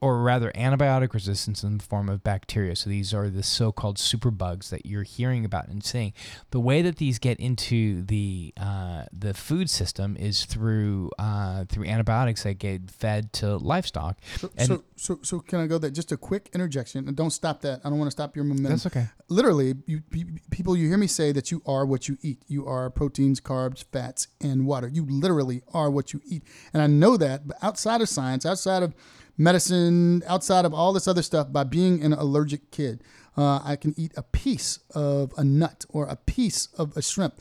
or 0.01 0.21
rather 0.21 0.51
antibiotic 0.51 1.13
resistance 1.13 1.63
in 1.63 1.77
the 1.77 1.83
form 1.85 2.09
of 2.09 2.21
bacteria 2.21 2.75
so 2.75 2.89
these 2.89 3.13
are 3.13 3.29
the 3.29 3.43
so-called 3.43 3.95
superbugs 3.95 4.69
that 4.69 4.85
you're 4.85 5.03
hearing 5.03 5.45
about 5.45 5.69
and 5.69 5.85
seeing 5.85 6.11
the 6.49 6.59
way 6.59 6.81
that 6.81 6.97
these 6.97 7.17
get 7.17 7.39
into 7.39 8.01
the 8.03 8.53
uh, 8.59 9.03
the 9.13 9.33
food 9.33 9.69
system 9.69 10.17
is 10.17 10.43
through 10.43 11.09
uh, 11.17 11.63
through 11.69 11.85
antibiotics 11.85 12.40
that 12.43 12.59
get 12.59 12.89
fed 12.91 13.33
to 13.33 13.57
livestock. 13.57 14.17
So, 14.37 14.49
And- 14.57 14.67
so, 14.67 14.83
so, 14.95 15.19
so 15.23 15.39
can 15.39 15.59
I 15.59 15.67
go 15.67 15.77
there? 15.77 15.89
Just 15.89 16.11
a 16.11 16.17
quick 16.17 16.49
interjection, 16.53 17.07
and 17.07 17.15
don't 17.15 17.31
stop 17.31 17.61
that. 17.61 17.81
I 17.83 17.89
don't 17.89 17.97
want 17.97 18.07
to 18.07 18.11
stop 18.11 18.35
your 18.35 18.45
momentum. 18.45 18.71
that's 18.71 18.85
okay. 18.85 19.07
Literally 19.29 19.75
you, 19.85 20.01
people 20.49 20.75
you 20.75 20.87
hear 20.87 20.97
me 20.97 21.07
say 21.07 21.31
that 21.31 21.51
you 21.51 21.61
are 21.65 21.85
what 21.85 22.07
you 22.07 22.17
eat. 22.21 22.43
You 22.47 22.67
are 22.67 22.89
proteins 22.89 23.39
carbs 23.39 23.83
fats 23.91 24.27
and 24.41 24.65
water. 24.65 24.87
You 24.87 25.05
literally 25.05 25.61
are 25.73 25.89
what 25.89 26.13
you 26.13 26.21
eat. 26.25 26.43
And 26.73 26.81
i 26.81 26.87
know 26.87 27.17
that 27.17 27.47
but 27.47 27.57
outside 27.61 28.01
of 28.01 28.09
science 28.09 28.45
outside 28.45 28.83
of 28.83 28.93
medicine 29.37 30.21
outside 30.27 30.65
of 30.65 30.73
all 30.73 30.93
this 30.93 31.07
other 31.07 31.21
stuff 31.21 31.51
by 31.51 31.63
being 31.63 32.03
an 32.03 32.13
allergic 32.13 32.71
kid 32.71 33.03
uh, 33.37 33.59
i 33.63 33.75
can 33.75 33.93
eat 33.97 34.11
a 34.15 34.23
piece 34.23 34.79
of 34.93 35.33
a 35.37 35.43
nut 35.43 35.83
or 35.89 36.05
a 36.05 36.15
piece 36.15 36.67
of 36.77 36.95
a 36.95 37.01
shrimp. 37.01 37.35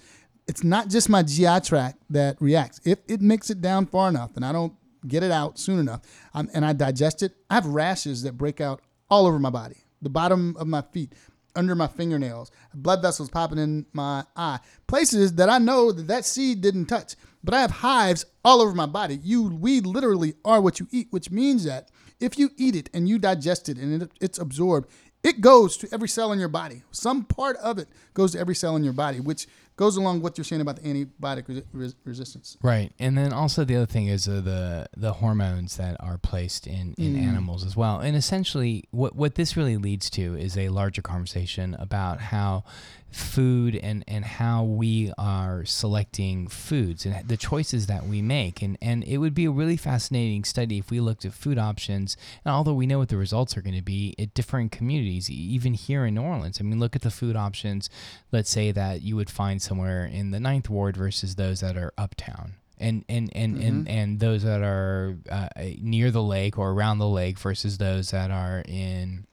It's 0.48 0.64
not 0.64 0.88
just 0.88 1.08
my 1.08 1.22
gi 1.22 1.60
tract 1.60 1.98
that 2.10 2.40
reacts. 2.40 2.80
If 2.84 2.98
it 3.06 3.20
makes 3.20 3.50
it 3.50 3.60
down 3.60 3.86
far 3.86 4.08
enough 4.08 4.32
and 4.36 4.44
i 4.44 4.52
don't 4.52 4.72
get 5.06 5.22
it 5.22 5.30
out 5.30 5.58
soon 5.58 5.78
enough 5.78 6.00
um, 6.34 6.48
and 6.54 6.64
i 6.64 6.72
digest 6.72 7.22
it 7.22 7.32
i 7.48 7.54
have 7.54 7.66
rashes 7.66 8.22
that 8.22 8.36
break 8.36 8.60
out 8.60 8.80
all 9.08 9.26
over 9.26 9.38
my 9.38 9.50
body 9.50 9.76
the 10.02 10.10
bottom 10.10 10.56
of 10.58 10.66
my 10.66 10.82
feet 10.92 11.12
under 11.56 11.74
my 11.74 11.86
fingernails, 11.86 12.50
blood 12.74 13.02
vessels 13.02 13.28
popping 13.28 13.58
in 13.58 13.86
my 13.92 14.24
eye, 14.36 14.58
places 14.86 15.34
that 15.34 15.48
I 15.48 15.58
know 15.58 15.92
that 15.92 16.06
that 16.08 16.24
seed 16.24 16.60
didn't 16.60 16.86
touch. 16.86 17.16
But 17.42 17.54
I 17.54 17.60
have 17.60 17.70
hives 17.70 18.26
all 18.44 18.60
over 18.60 18.74
my 18.74 18.86
body. 18.86 19.18
You, 19.22 19.48
we 19.48 19.80
literally 19.80 20.34
are 20.44 20.60
what 20.60 20.78
you 20.78 20.86
eat, 20.90 21.08
which 21.10 21.30
means 21.30 21.64
that 21.64 21.90
if 22.20 22.38
you 22.38 22.50
eat 22.56 22.76
it 22.76 22.90
and 22.92 23.08
you 23.08 23.18
digest 23.18 23.68
it 23.68 23.78
and 23.78 24.02
it, 24.02 24.10
it's 24.20 24.38
absorbed, 24.38 24.90
it 25.22 25.40
goes 25.40 25.76
to 25.78 25.88
every 25.92 26.08
cell 26.08 26.32
in 26.32 26.38
your 26.38 26.48
body. 26.48 26.82
Some 26.90 27.24
part 27.24 27.56
of 27.58 27.78
it 27.78 27.88
goes 28.14 28.32
to 28.32 28.38
every 28.38 28.54
cell 28.54 28.76
in 28.76 28.84
your 28.84 28.92
body, 28.92 29.20
which 29.20 29.46
goes 29.80 29.96
along 29.96 30.16
with 30.16 30.22
what 30.22 30.36
you're 30.38 30.44
saying 30.44 30.60
about 30.60 30.76
the 30.76 30.82
antibiotic 30.82 31.48
res- 31.48 31.62
res- 31.72 31.96
resistance. 32.04 32.58
Right, 32.62 32.92
and 32.98 33.16
then 33.16 33.32
also 33.32 33.64
the 33.64 33.76
other 33.76 33.86
thing 33.86 34.06
is 34.08 34.28
uh, 34.28 34.42
the 34.42 34.86
the 34.96 35.14
hormones 35.14 35.76
that 35.78 35.96
are 36.00 36.18
placed 36.18 36.66
in, 36.66 36.94
in 36.98 37.14
Mm. 37.16 37.26
animals 37.26 37.64
as 37.64 37.74
well. 37.76 37.98
And 38.00 38.14
essentially, 38.14 38.84
what 38.90 39.16
what 39.16 39.34
this 39.36 39.56
really 39.56 39.78
leads 39.78 40.10
to 40.10 40.36
is 40.36 40.56
a 40.58 40.68
larger 40.68 41.02
conversation 41.02 41.74
about 41.80 42.20
how 42.20 42.62
food 43.10 43.74
and 43.74 44.04
and 44.06 44.24
how 44.24 44.62
we 44.62 45.12
are 45.18 45.64
selecting 45.64 46.46
foods 46.46 47.04
and 47.04 47.26
the 47.28 47.36
choices 47.36 47.86
that 47.86 48.06
we 48.06 48.22
make. 48.22 48.62
And 48.62 48.76
and 48.80 49.02
it 49.04 49.18
would 49.18 49.34
be 49.34 49.46
a 49.46 49.50
really 49.50 49.76
fascinating 49.76 50.44
study 50.44 50.78
if 50.78 50.90
we 50.90 51.00
looked 51.00 51.24
at 51.24 51.32
food 51.32 51.58
options. 51.58 52.16
And 52.44 52.54
although 52.54 52.74
we 52.74 52.86
know 52.86 52.98
what 52.98 53.08
the 53.08 53.16
results 53.16 53.56
are 53.56 53.62
going 53.62 53.74
to 53.76 53.82
be 53.82 54.14
at 54.18 54.34
different 54.34 54.70
communities, 54.70 55.28
even 55.30 55.74
here 55.74 56.04
in 56.06 56.14
New 56.14 56.22
Orleans, 56.22 56.58
I 56.60 56.64
mean, 56.64 56.78
look 56.78 56.94
at 56.94 57.02
the 57.02 57.10
food 57.10 57.34
options. 57.34 57.90
Let's 58.30 58.50
say 58.50 58.70
that 58.72 59.02
you 59.02 59.16
would 59.16 59.30
find 59.30 59.60
somewhere 59.70 60.04
in 60.04 60.32
the 60.32 60.40
Ninth 60.40 60.68
Ward 60.68 60.96
versus 60.96 61.36
those 61.36 61.60
that 61.60 61.76
are 61.76 61.92
uptown. 61.96 62.54
And 62.76 63.04
and 63.08 63.30
and 63.36 63.62
and, 63.62 63.88
and 63.88 64.20
those 64.20 64.42
that 64.42 64.62
are 64.62 65.16
uh, 65.30 65.48
near 65.80 66.10
the 66.10 66.22
lake 66.22 66.58
or 66.58 66.72
around 66.72 66.98
the 66.98 67.08
lake 67.08 67.38
versus 67.38 67.78
those 67.78 68.10
that 68.10 68.32
are 68.32 68.64
in 68.66 69.26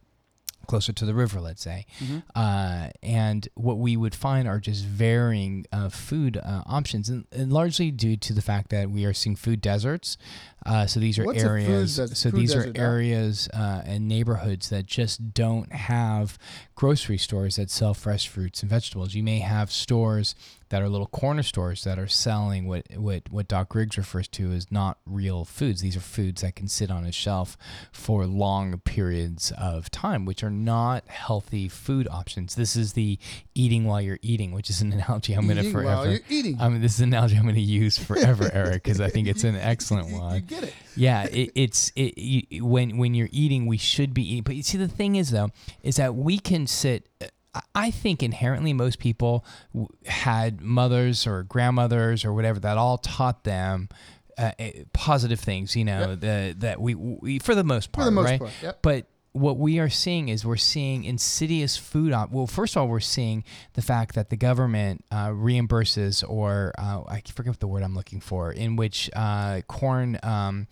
closer 0.68 0.94
to 0.94 1.06
the 1.06 1.14
river, 1.14 1.40
let's 1.40 1.62
say. 1.62 1.86
Uh, 2.36 2.90
and 3.02 3.48
what 3.56 3.78
we 3.80 3.98
would 3.98 4.14
find 4.14 4.48
are 4.48 4.60
just 4.60 4.86
varying 4.86 5.66
uh, 5.72 5.90
food 5.90 6.38
uh, 6.38 6.64
options, 6.66 7.10
and, 7.10 7.26
and 7.32 7.52
largely 7.52 7.92
due 7.92 8.18
to 8.18 8.34
the 8.34 8.42
fact 8.42 8.70
that 8.70 8.90
we 8.90 9.06
are 9.06 9.14
seeing 9.14 9.36
food 9.36 9.62
deserts. 9.62 10.18
Uh, 10.66 10.86
so 10.86 11.00
these 11.00 11.18
are 11.18 11.24
What's 11.26 11.44
areas. 11.44 11.96
des- 11.96 12.16
so 12.16 12.30
these 12.30 12.54
are 12.54 12.72
areas 12.76 13.48
uh, 13.54 13.82
and 13.86 14.08
neighborhoods 14.08 14.70
that 14.70 14.86
just 14.86 15.34
don't 15.34 15.72
have 15.72 16.38
grocery 16.76 17.18
stores 17.18 17.56
that 17.56 17.70
sell 17.70 17.94
fresh 17.94 18.28
fruits 18.28 18.62
and 18.62 18.70
vegetables. 18.70 19.14
You 19.14 19.24
may 19.24 19.40
have 19.40 19.72
stores 19.72 20.36
that 20.70 20.82
are 20.82 20.90
little 20.90 21.08
corner 21.08 21.44
stores 21.44 21.84
that 21.86 21.98
are 21.98 22.08
selling 22.08 22.68
what 22.68 22.86
what 22.96 23.24
what 23.32 23.48
Doc 23.48 23.70
Griggs 23.70 23.98
refers 23.98 24.28
to 24.30 24.52
as 24.52 24.72
not 24.72 24.98
real 25.06 25.46
foods. 25.46 25.82
These 25.82 25.96
are 25.96 26.02
foods 26.02 26.42
that 26.42 26.56
can 26.56 26.68
sit 26.68 26.92
on 26.92 27.06
a 27.06 27.12
shelf 27.12 27.58
for 27.92 28.26
long 28.26 28.78
periods 28.80 29.52
of 29.58 29.90
time, 29.92 30.26
which 30.26 30.44
are 30.44 30.50
not 30.50 31.08
healthy 31.08 31.70
food 31.70 32.08
options. 32.12 32.56
This 32.56 32.76
is 32.76 32.94
the 32.94 33.18
eating 33.56 33.86
while 33.86 34.02
you're 34.02 34.20
eating, 34.22 34.52
which 34.52 34.70
is 34.70 34.82
an 34.82 34.92
analogy 34.94 35.34
I'm 35.34 35.46
going 35.46 35.56
to 35.58 35.62
Eating 35.62 35.72
forever. 35.74 35.90
while 35.96 36.10
you're 36.10 36.20
eating. 36.30 36.58
I 36.60 36.70
mean, 36.70 36.82
this 36.82 36.96
is 36.96 37.00
an 37.02 37.10
analogy 37.10 37.38
I'm 37.38 37.44
going 37.44 37.56
to 37.56 37.62
use 37.62 37.98
forever, 37.98 38.50
Eric, 38.54 38.84
because 38.84 39.00
I 39.02 39.10
think 39.10 39.28
it's 39.28 39.44
an 39.44 39.56
excellent 39.56 40.08
You- 40.10 40.16
you 40.16 40.22
one. 40.22 40.42
get 40.48 40.64
it. 40.64 40.74
Yeah, 40.96 41.24
it, 41.26 41.52
it's 41.56 41.92
it, 41.96 42.18
you, 42.18 42.66
when 42.66 42.98
when 42.98 43.14
you're 43.14 43.30
eating, 43.32 43.68
we 43.68 43.78
should 43.78 44.14
be 44.16 44.24
eating. 44.34 44.44
But 44.44 44.56
you 44.56 44.64
see, 44.64 44.78
the 44.80 44.88
thing 44.88 45.16
is 45.16 45.30
though, 45.32 45.52
is 45.84 45.96
that 45.98 46.16
we 46.16 46.40
can 46.40 46.66
sit. 46.68 47.08
I- 47.74 47.92
think 47.92 48.22
inherently 48.22 48.74
most 48.74 49.00
people 49.00 49.46
had 50.06 50.62
mothers 50.62 51.26
or 51.26 51.44
grandmothers 51.44 52.24
or 52.26 52.34
whatever 52.34 52.60
that 52.60 52.78
all 52.78 52.98
taught 52.98 53.44
them 53.44 53.90
uh, 54.38 54.52
eh, 54.60 54.84
positive 54.94 55.40
things. 55.40 55.76
You 55.76 55.86
know, 55.86 56.16
the, 56.16 56.56
that 56.60 56.80
we, 56.80 56.96
we 56.96 57.40
for 57.40 57.56
the 57.56 57.64
most 57.64 57.92
part, 57.92 58.04
For 58.04 58.06
the 58.06 58.16
most 58.16 58.26
right? 58.26 58.40
part, 58.40 58.52
yep. 58.62 58.80
But 58.82 59.08
what 59.34 59.58
we 59.58 59.80
are 59.80 59.90
seeing 59.90 60.30
is 60.30 60.46
we're 60.46 60.56
seeing 60.58 61.04
insidious 61.04 61.78
food 61.78 62.12
op- 62.12 62.32
well 62.32 62.48
first 62.48 62.76
of 62.76 62.82
all 62.82 62.88
we're 62.88 63.00
seeing 63.00 63.44
the 63.74 63.82
fact 63.84 64.16
that 64.16 64.30
the 64.30 64.36
government 64.36 65.06
uh, 65.12 65.28
reimburses 65.28 66.28
or 66.28 66.74
uh, 66.78 67.02
i 67.08 67.22
forget 67.34 67.52
what 67.52 67.60
the 67.60 67.68
word 67.68 67.84
i'm 67.84 67.94
looking 67.94 68.20
for 68.20 68.52
in 68.52 68.76
which 68.76 69.12
uh, 69.16 69.62
corn 69.68 70.18
um, 70.24 70.66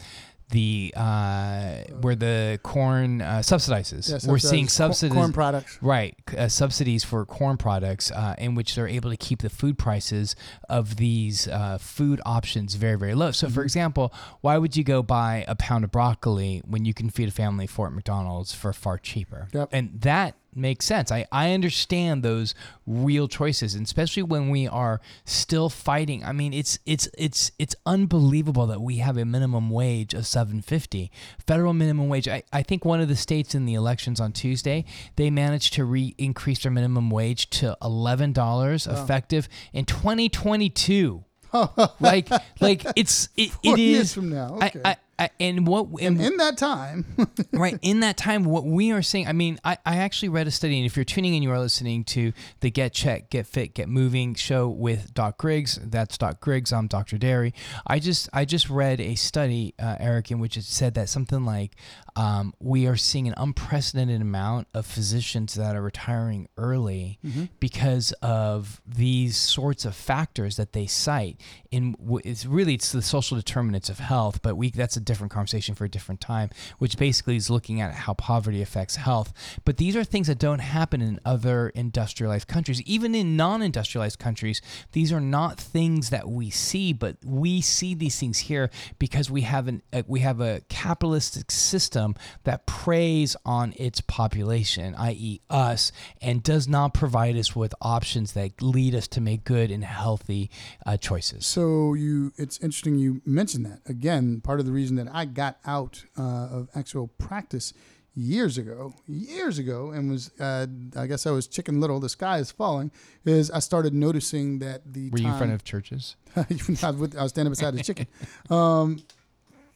the 0.52 0.94
uh, 0.96 1.78
where 2.02 2.16
the 2.16 2.60
corn 2.64 3.22
uh, 3.22 3.40
subsidizes 3.40 4.10
Yeah, 4.10 4.32
we're 4.32 4.38
seeing 4.38 4.68
subsidies 4.68 5.14
corn 5.14 5.34
products. 5.34 5.80
Right, 5.82 6.16
uh, 6.38 6.48
subsidies 6.50 7.04
for 7.04 7.26
corn 7.26 7.58
products, 7.58 8.12
uh, 8.12 8.36
in 8.38 8.56
which 8.56 8.76
they're 8.76 8.88
able 8.88 9.10
to 9.10 9.18
keep 9.18 9.42
the 9.42 9.50
food 9.50 9.78
prices 9.78 10.36
of 10.70 10.98
these 10.98 11.48
uh, 11.48 11.78
food 11.80 12.22
options 12.26 12.76
very, 12.76 12.98
very 12.98 13.16
low. 13.16 13.32
So, 13.32 13.48
for 13.48 13.54
Mm-hmm. 13.54 13.62
example, 13.64 14.14
why 14.42 14.58
would 14.58 14.78
you 14.78 14.84
go 14.84 15.02
buy 15.02 15.46
a 15.48 15.56
pound 15.56 15.84
of 15.84 15.92
broccoli 15.92 16.62
when 16.66 16.86
you 16.86 16.94
can 16.94 17.10
feed 17.10 17.28
a 17.28 17.32
family 17.32 17.66
four 17.68 17.88
at 17.88 17.94
McDonald's 17.94 18.54
for 18.54 18.72
far 18.74 18.98
cheaper? 18.98 19.48
Yep. 19.52 19.70
And 19.72 20.02
that 20.02 20.36
makes 20.56 20.86
sense. 20.86 21.12
I, 21.12 21.26
I 21.32 21.52
understand 21.52 22.24
those 22.24 22.56
real 22.88 23.28
choices, 23.28 23.76
and 23.76 23.86
especially 23.86 24.24
when 24.24 24.50
we 24.50 24.68
are 24.68 25.02
still 25.26 25.70
fighting. 25.70 26.24
I 26.24 26.32
mean, 26.32 26.54
it's 26.54 26.80
it's 26.86 27.08
it's 27.18 27.52
it's 27.60 27.76
unbelievable 27.86 28.68
that 28.68 28.82
we 28.82 28.98
have 28.98 29.18
a 29.18 29.26
minimum 29.26 29.70
wage 29.70 30.14
of 30.14 30.26
seven 30.26 30.62
fifty, 30.62 31.12
federal 31.46 31.74
minimum 31.74 32.10
wage. 32.10 32.28
I, 32.28 32.44
I 32.52 32.64
think 32.64 32.86
one 32.86 33.02
of 33.02 33.08
the 33.08 33.16
states 33.16 33.56
in 33.56 33.66
the 33.66 33.74
elections 33.74 34.20
on 34.20 34.32
Tuesday 34.32 34.86
they 35.16 35.30
managed 35.30 35.74
to 35.74 35.86
re 35.86 36.16
increase 36.18 36.64
their 36.64 36.72
minimum 36.72 37.10
wage 37.10 37.50
to 37.52 37.78
eleven 37.82 38.34
dollars 38.34 38.88
effective 38.88 39.48
in 39.74 39.86
twenty 39.86 40.30
twenty 40.30 40.70
two. 40.70 41.24
like 42.00 42.30
like 42.60 42.86
it's 42.96 43.30
it, 43.38 43.52
it 43.64 43.78
years 43.80 44.02
is 44.02 44.14
from 44.14 44.30
now, 44.30 44.56
okay. 44.56 44.82
I, 44.84 44.92
I, 44.92 44.98
and 45.40 45.66
what 45.66 45.88
and 46.02 46.20
In 46.20 46.38
that 46.38 46.58
time, 46.58 47.06
right 47.54 47.78
in 47.82 48.02
that 48.02 48.18
time 48.18 48.44
what 48.44 48.66
we 48.66 48.92
are 48.92 49.02
seeing 49.02 49.28
i 49.28 49.32
mean 49.32 49.60
I, 49.64 49.78
I 49.86 49.98
actually 49.98 50.30
read 50.30 50.48
a 50.48 50.52
study 50.52 50.78
and 50.78 50.86
if 50.86 50.96
you're 50.96 51.06
tuning 51.06 51.34
in 51.34 51.44
you 51.44 51.52
are 51.52 51.60
listening 51.60 52.04
to 52.06 52.34
the 52.60 52.70
get 52.70 52.94
check 52.94 53.30
get 53.30 53.48
fit 53.48 53.74
get 53.74 53.88
moving 53.88 54.36
show 54.36 54.68
with 54.68 55.14
doc 55.14 55.38
griggs. 55.38 55.80
That's 55.82 56.18
doc 56.18 56.42
griggs. 56.42 56.74
I'm 56.74 56.88
dr 56.88 57.18
derry. 57.18 57.54
I 57.88 58.00
just 58.00 58.30
i 58.34 58.46
just 58.46 58.70
read 58.70 59.00
a 59.00 59.16
study 59.16 59.74
uh, 59.80 59.96
eric 60.00 60.32
in 60.32 60.40
which 60.40 60.58
it 60.58 60.64
said 60.64 60.94
that 60.96 61.10
something 61.10 61.46
like 61.46 61.76
um, 62.18 62.54
we 62.60 62.88
are 62.88 62.96
seeing 62.96 63.28
an 63.28 63.34
unprecedented 63.36 64.22
amount 64.22 64.68
of 64.74 64.86
physicians 64.86 65.54
that 65.56 65.76
are 65.76 65.82
retiring 65.82 66.48
early 66.58 67.20
because 67.60 68.14
of 68.22 68.82
these 68.88 69.36
sorts 69.36 69.84
of 69.84 69.96
factors 69.96 70.56
that 70.56 70.72
they 70.72 70.86
cite. 70.88 71.42
In 71.72 71.92
w- 71.94 72.22
it's 72.24 72.46
really 72.46 72.76
it's 72.76 72.94
the 72.94 73.02
social 73.02 73.36
determinants 73.36 73.90
of 73.90 74.00
health 74.00 74.42
but 74.42 74.56
we 74.56 74.70
that's 74.70 74.96
a 74.96 75.02
different 75.06 75.32
conversation 75.32 75.76
for 75.76 75.86
a 75.86 75.90
different 75.90 76.20
time 76.22 76.50
which 76.80 76.98
basically 76.98 77.36
is 77.36 77.50
looking 77.50 77.82
at 77.82 77.94
how 77.94 78.14
poverty 78.14 78.62
affects 78.62 78.98
health 78.98 79.34
but 79.64 79.78
these 79.78 79.96
are 79.96 80.04
things 80.04 80.28
that 80.28 80.40
don't 80.40 80.60
happen 80.60 81.02
in 81.02 81.20
other 81.26 81.70
industrialized 81.70 82.48
countries 82.48 82.82
even 82.82 83.16
in 83.16 83.36
non-industrialized 83.38 84.20
countries 84.20 84.62
these 84.92 85.12
are 85.12 85.22
not 85.22 85.60
things 85.60 86.10
that 86.10 86.28
we 86.28 86.50
see 86.50 86.94
but 86.94 87.18
we 87.24 87.62
see 87.62 87.94
these 87.94 88.20
things 88.20 88.40
here 88.40 88.70
because 89.00 89.30
we 89.30 89.42
have 89.42 89.68
an 89.68 89.82
uh, 89.94 90.04
we 90.08 90.20
have 90.20 90.42
a 90.42 90.62
capitalistic 90.70 91.52
system 91.52 92.16
that 92.44 92.66
preys 92.66 93.36
on 93.46 93.74
its 93.78 94.02
population 94.02 94.96
i.e. 94.96 95.40
us 95.50 95.92
and 96.22 96.44
does 96.44 96.68
not 96.68 96.94
provide 96.94 97.36
us 97.36 97.56
with 97.56 97.74
options 97.82 98.34
that 98.34 98.62
lead 98.62 98.96
us 98.96 99.08
to 99.08 99.22
make 99.22 99.44
good 99.44 99.72
and 99.72 99.84
healthy 99.84 100.50
uh, 100.86 100.98
choices 100.98 101.46
So 101.46 101.94
you, 101.94 102.34
it's 102.38 102.60
interesting 102.60 102.98
you 102.98 103.22
mentioned 103.26 103.66
that. 103.66 103.82
Again, 103.86 104.42
part 104.42 104.60
of 104.60 104.66
the 104.66 104.72
reason 104.72 104.95
that 104.96 105.08
I 105.14 105.26
got 105.26 105.58
out 105.66 106.04
uh, 106.18 106.22
of 106.52 106.70
actual 106.76 107.08
practice 107.08 107.74
years 108.18 108.58
ago, 108.58 108.94
years 109.08 109.58
ago, 109.60 109.92
and 109.92 110.10
was, 110.10 110.32
uh, 110.40 110.68
I 110.96 111.06
guess 111.06 111.26
I 111.28 111.32
was 111.32 111.48
chicken 111.48 111.82
little. 111.82 112.00
The 112.00 112.08
sky 112.10 112.38
is 112.38 112.50
falling. 112.52 112.92
Is 113.26 113.52
I 113.52 113.60
started 113.60 113.94
noticing 113.94 114.60
that 114.60 114.82
the 114.94 115.10
were 115.10 115.20
you 115.20 115.28
in 115.28 115.38
front 115.38 115.52
of 115.52 115.64
churches 115.66 116.16
I 116.36 116.46
was 116.50 116.96
with- 116.98 117.18
I 117.18 117.24
was 117.24 117.32
standing 117.32 117.52
beside 117.52 117.74
the 117.76 117.84
chicken. 117.84 118.08
Um, 118.50 119.00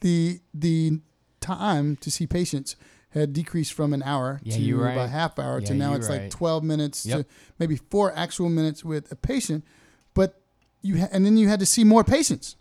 the 0.00 0.40
the 0.54 1.00
time 1.40 1.96
to 1.96 2.10
see 2.10 2.26
patients 2.26 2.76
had 3.10 3.32
decreased 3.32 3.72
from 3.72 3.92
an 3.92 4.02
hour 4.02 4.40
Yeah, 4.44 4.56
to 4.56 4.76
right. 4.78 4.92
about 4.92 5.10
half 5.10 5.38
hour 5.38 5.60
to 5.62 5.74
now 5.74 5.94
it's 5.94 6.08
right. 6.08 6.22
like 6.22 6.30
12 6.30 6.62
minutes 6.62 7.04
Yep. 7.06 7.18
to 7.18 7.26
maybe 7.58 7.76
four 7.76 8.12
actual 8.16 8.48
minutes 8.48 8.84
with 8.84 9.10
a 9.10 9.16
patient 9.16 9.64
but 10.14 10.40
you 10.80 11.00
ha- 11.00 11.08
and 11.10 11.26
then 11.26 11.36
you 11.36 11.48
had 11.48 11.58
to 11.60 11.66
see 11.66 11.82
more 11.82 12.04
patients 12.04 12.56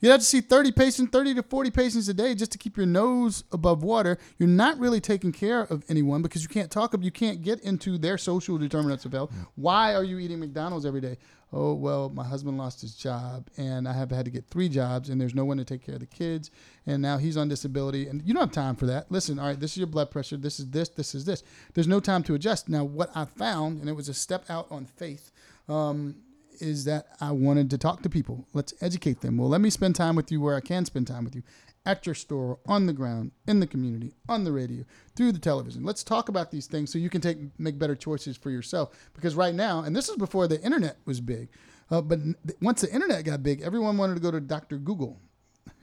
you 0.00 0.10
had 0.10 0.20
to 0.20 0.26
see 0.26 0.40
30 0.40 0.72
patients 0.72 1.10
30 1.10 1.34
to 1.34 1.42
40 1.42 1.70
patients 1.70 2.08
a 2.08 2.14
day 2.14 2.34
just 2.34 2.52
to 2.52 2.58
keep 2.58 2.76
your 2.76 2.86
nose 2.86 3.44
above 3.52 3.82
water. 3.82 4.18
You're 4.38 4.48
not 4.48 4.78
really 4.78 5.00
taking 5.00 5.32
care 5.32 5.62
of 5.62 5.84
anyone 5.88 6.22
because 6.22 6.42
you 6.42 6.48
can't 6.48 6.70
talk 6.70 6.94
about 6.94 7.04
you 7.04 7.10
can't 7.10 7.42
get 7.42 7.60
into 7.60 7.98
their 7.98 8.16
social 8.16 8.56
determinants 8.58 9.04
of 9.04 9.12
health. 9.12 9.32
Why 9.56 9.94
are 9.94 10.04
you 10.04 10.18
eating 10.18 10.40
mcdonald's 10.40 10.86
every 10.86 11.00
day? 11.00 11.18
Oh 11.52 11.74
well 11.74 12.08
my 12.08 12.24
husband 12.24 12.56
lost 12.58 12.80
his 12.80 12.94
job 12.94 13.48
and 13.56 13.88
i 13.88 13.92
have 13.92 14.10
had 14.12 14.24
to 14.24 14.30
get 14.30 14.46
three 14.46 14.68
jobs 14.68 15.08
and 15.08 15.20
there's 15.20 15.34
no 15.34 15.44
one 15.44 15.56
to 15.56 15.64
take 15.64 15.84
care 15.84 15.96
of 15.96 16.00
the 16.00 16.06
kids 16.06 16.48
and 16.86 17.02
now 17.02 17.18
he's 17.18 17.36
on 17.36 17.48
disability 17.48 18.06
and 18.06 18.22
you 18.24 18.32
don't 18.32 18.42
have 18.42 18.52
time 18.52 18.76
for 18.76 18.86
that. 18.86 19.10
Listen 19.10 19.38
all 19.38 19.48
right 19.48 19.58
this 19.60 19.72
is 19.72 19.78
your 19.78 19.86
blood 19.86 20.10
pressure. 20.10 20.36
This 20.36 20.60
is 20.60 20.70
this 20.70 20.88
this 20.90 21.14
is 21.14 21.24
this. 21.24 21.42
There's 21.74 21.88
no 21.88 22.00
time 22.00 22.22
to 22.24 22.34
adjust. 22.34 22.68
Now 22.68 22.84
what 22.84 23.10
i 23.14 23.24
found 23.24 23.80
and 23.80 23.88
it 23.88 23.94
was 23.94 24.08
a 24.08 24.14
step 24.14 24.48
out 24.48 24.66
on 24.70 24.86
faith 24.86 25.32
um, 25.68 26.16
is 26.60 26.84
that 26.84 27.06
I 27.20 27.32
wanted 27.32 27.70
to 27.70 27.78
talk 27.78 28.02
to 28.02 28.10
people. 28.10 28.46
Let's 28.52 28.74
educate 28.80 29.20
them. 29.20 29.36
Well, 29.36 29.48
let 29.48 29.60
me 29.60 29.70
spend 29.70 29.96
time 29.96 30.16
with 30.16 30.30
you 30.30 30.40
where 30.40 30.56
I 30.56 30.60
can 30.60 30.84
spend 30.84 31.06
time 31.06 31.24
with 31.24 31.34
you 31.34 31.42
at 31.86 32.04
your 32.04 32.14
store, 32.14 32.58
on 32.66 32.86
the 32.86 32.92
ground, 32.92 33.32
in 33.46 33.60
the 33.60 33.66
community, 33.66 34.12
on 34.28 34.44
the 34.44 34.52
radio, 34.52 34.84
through 35.16 35.32
the 35.32 35.38
television. 35.38 35.82
Let's 35.82 36.04
talk 36.04 36.28
about 36.28 36.50
these 36.50 36.66
things 36.66 36.92
so 36.92 36.98
you 36.98 37.08
can 37.10 37.20
take 37.20 37.38
make 37.58 37.78
better 37.78 37.96
choices 37.96 38.36
for 38.36 38.50
yourself. 38.50 38.90
Because 39.14 39.34
right 39.34 39.54
now, 39.54 39.82
and 39.82 39.96
this 39.96 40.08
is 40.08 40.16
before 40.16 40.46
the 40.46 40.60
internet 40.62 40.98
was 41.06 41.20
big, 41.20 41.48
uh, 41.90 42.02
but 42.02 42.18
once 42.60 42.82
the 42.82 42.92
internet 42.92 43.24
got 43.24 43.42
big, 43.42 43.62
everyone 43.62 43.96
wanted 43.96 44.14
to 44.14 44.20
go 44.20 44.30
to 44.30 44.40
Dr. 44.40 44.76
Google. 44.76 45.20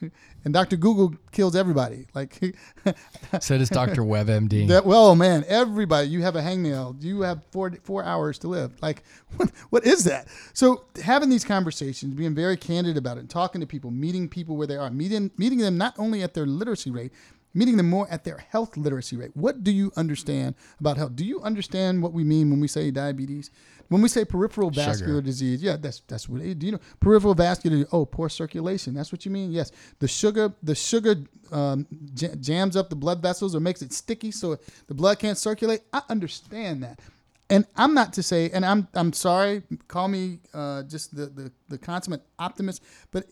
and 0.44 0.54
Dr. 0.54 0.76
Google 0.76 1.14
kills 1.32 1.56
everybody. 1.56 2.06
Like 2.14 2.40
So 3.40 3.58
does 3.58 3.68
Dr. 3.68 4.02
WebMD. 4.02 4.68
that. 4.68 4.84
Well, 4.84 5.14
man, 5.14 5.44
everybody. 5.48 6.08
You 6.08 6.22
have 6.22 6.36
a 6.36 6.40
hangnail. 6.40 7.02
You 7.02 7.22
have 7.22 7.42
four 7.50 7.72
four 7.82 8.04
hours 8.04 8.38
to 8.40 8.48
live. 8.48 8.72
Like 8.80 9.02
what? 9.36 9.50
What 9.70 9.86
is 9.86 10.04
that? 10.04 10.28
So 10.52 10.84
having 11.02 11.28
these 11.28 11.44
conversations, 11.44 12.14
being 12.14 12.34
very 12.34 12.56
candid 12.56 12.96
about 12.96 13.18
it, 13.18 13.28
talking 13.28 13.60
to 13.60 13.66
people, 13.66 13.90
meeting 13.90 14.28
people 14.28 14.56
where 14.56 14.66
they 14.66 14.76
are, 14.76 14.90
meeting 14.90 15.30
meeting 15.36 15.58
them 15.58 15.76
not 15.78 15.94
only 15.98 16.22
at 16.22 16.34
their 16.34 16.46
literacy 16.46 16.90
rate. 16.90 17.12
Meeting 17.54 17.78
them 17.78 17.88
more 17.88 18.06
at 18.10 18.24
their 18.24 18.36
health 18.36 18.76
literacy 18.76 19.16
rate. 19.16 19.30
What 19.34 19.64
do 19.64 19.72
you 19.72 19.90
understand 19.96 20.54
about 20.78 20.98
health? 20.98 21.16
Do 21.16 21.24
you 21.24 21.40
understand 21.40 22.02
what 22.02 22.12
we 22.12 22.22
mean 22.22 22.50
when 22.50 22.60
we 22.60 22.68
say 22.68 22.90
diabetes? 22.90 23.50
When 23.88 24.02
we 24.02 24.08
say 24.08 24.24
peripheral 24.24 24.70
vascular 24.70 25.14
Sugar. 25.14 25.22
disease, 25.22 25.62
yeah, 25.62 25.76
that's 25.76 26.00
that's 26.06 26.28
what. 26.28 26.42
it- 26.42 26.58
Do 26.58 26.66
you 26.66 26.72
know 26.72 26.80
peripheral 27.00 27.34
vascular? 27.34 27.86
Oh, 27.90 28.04
poor 28.04 28.28
circulation. 28.28 28.92
That's 28.94 29.10
what 29.12 29.24
you 29.24 29.30
mean. 29.30 29.50
Yes, 29.50 29.72
the 29.98 30.08
sugar 30.08 30.52
the 30.62 30.74
sugar 30.74 31.16
um, 31.52 31.86
j- 32.14 32.34
jams 32.40 32.76
up 32.76 32.90
the 32.90 32.96
blood 32.96 33.22
vessels 33.22 33.54
or 33.56 33.60
makes 33.60 33.80
it 33.80 33.92
sticky, 33.92 34.30
so 34.30 34.58
the 34.88 34.94
blood 34.94 35.18
can't 35.18 35.38
circulate. 35.38 35.80
I 35.92 36.02
understand 36.10 36.82
that, 36.82 37.00
and 37.48 37.66
I'm 37.76 37.94
not 37.94 38.12
to 38.14 38.22
say, 38.22 38.50
and 38.50 38.64
I'm 38.64 38.88
I'm 38.94 39.12
sorry. 39.14 39.62
Call 39.88 40.08
me 40.08 40.40
uh, 40.52 40.82
just 40.82 41.16
the, 41.16 41.26
the 41.26 41.52
the 41.68 41.78
consummate 41.78 42.22
optimist, 42.38 42.82
but 43.10 43.24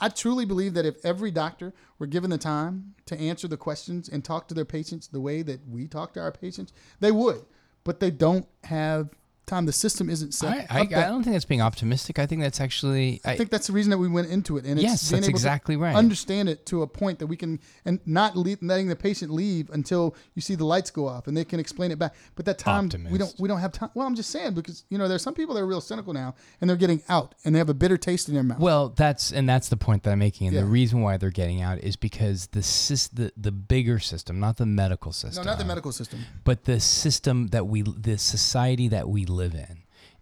I 0.00 0.10
truly 0.10 0.44
believe 0.44 0.74
that 0.74 0.84
if 0.86 0.96
every 1.04 1.30
doctor 1.30 1.72
were 1.98 2.06
given 2.06 2.28
the 2.30 2.38
time 2.38 2.94
to 3.06 3.18
answer 3.18 3.48
the 3.48 3.56
questions 3.56 4.08
and 4.08 4.22
talk 4.24 4.48
to 4.48 4.54
their 4.54 4.64
patients 4.66 5.08
the 5.08 5.20
way 5.20 5.42
that 5.42 5.66
we 5.66 5.88
talk 5.88 6.12
to 6.12 6.20
our 6.20 6.30
patients, 6.30 6.72
they 7.00 7.10
would. 7.10 7.40
But 7.84 7.98
they 8.00 8.10
don't 8.10 8.46
have 8.64 9.08
time. 9.48 9.66
The 9.66 9.72
system 9.72 10.08
isn't 10.08 10.32
set. 10.34 10.66
I, 10.70 10.82
up 10.82 10.92
I, 10.92 11.04
I 11.06 11.08
don't 11.08 11.22
think 11.24 11.34
that's 11.34 11.44
being 11.44 11.62
optimistic. 11.62 12.18
I 12.18 12.26
think 12.26 12.42
that's 12.42 12.60
actually. 12.60 13.20
I 13.24 13.36
think 13.36 13.50
that's 13.50 13.66
the 13.66 13.72
reason 13.72 13.90
that 13.90 13.98
we 13.98 14.08
went 14.08 14.28
into 14.30 14.56
it. 14.58 14.64
And 14.64 14.80
Yes, 14.80 14.94
it's 15.02 15.10
being 15.10 15.20
that's 15.22 15.28
able 15.28 15.38
to 15.38 15.40
exactly 15.40 15.76
right. 15.76 15.96
Understand 15.96 16.48
it 16.48 16.66
to 16.66 16.82
a 16.82 16.86
point 16.86 17.18
that 17.18 17.26
we 17.26 17.36
can, 17.36 17.58
and 17.84 17.98
not 18.06 18.36
leave, 18.36 18.58
letting 18.62 18.88
the 18.88 18.96
patient 18.96 19.32
leave 19.32 19.70
until 19.70 20.14
you 20.34 20.42
see 20.42 20.54
the 20.54 20.64
lights 20.64 20.90
go 20.90 21.08
off, 21.08 21.26
and 21.26 21.36
they 21.36 21.44
can 21.44 21.58
explain 21.58 21.90
it 21.90 21.98
back. 21.98 22.14
But 22.36 22.44
that 22.46 22.58
time 22.58 22.88
we 23.10 23.18
don't 23.18 23.34
we 23.38 23.48
don't 23.48 23.60
have 23.60 23.72
time. 23.72 23.90
Well, 23.94 24.06
I'm 24.06 24.14
just 24.14 24.30
saying 24.30 24.54
because 24.54 24.84
you 24.90 24.98
know 24.98 25.08
there's 25.08 25.22
some 25.22 25.34
people 25.34 25.54
that 25.54 25.60
are 25.62 25.66
real 25.66 25.80
cynical 25.80 26.12
now, 26.12 26.34
and 26.60 26.68
they're 26.70 26.76
getting 26.76 27.02
out, 27.08 27.34
and 27.44 27.54
they 27.54 27.58
have 27.58 27.68
a 27.70 27.74
bitter 27.74 27.96
taste 27.96 28.28
in 28.28 28.34
their 28.34 28.42
mouth. 28.42 28.58
Well, 28.60 28.90
that's 28.90 29.32
and 29.32 29.48
that's 29.48 29.68
the 29.68 29.76
point 29.76 30.02
that 30.04 30.10
I'm 30.12 30.18
making, 30.18 30.46
and 30.48 30.54
Yeah. 30.54 30.62
the 30.62 30.66
reason 30.68 31.00
why 31.00 31.16
they're 31.16 31.30
getting 31.30 31.62
out 31.62 31.78
is 31.78 31.96
because 31.96 32.48
the 32.48 32.60
sys- 32.60 33.10
the 33.12 33.32
the 33.36 33.52
bigger 33.52 33.98
system, 33.98 34.38
not 34.40 34.56
the 34.56 34.66
medical 34.66 35.12
system, 35.12 35.44
no, 35.44 35.50
not 35.50 35.58
the 35.58 35.64
medical 35.64 35.92
system. 35.92 36.20
but 36.44 36.64
the 36.64 36.80
system 36.80 37.48
that 37.48 37.66
we, 37.66 37.82
the 37.82 38.18
society 38.18 38.88
that 38.88 39.08
we 39.08 39.24
live 39.38 39.54
in, 39.54 39.74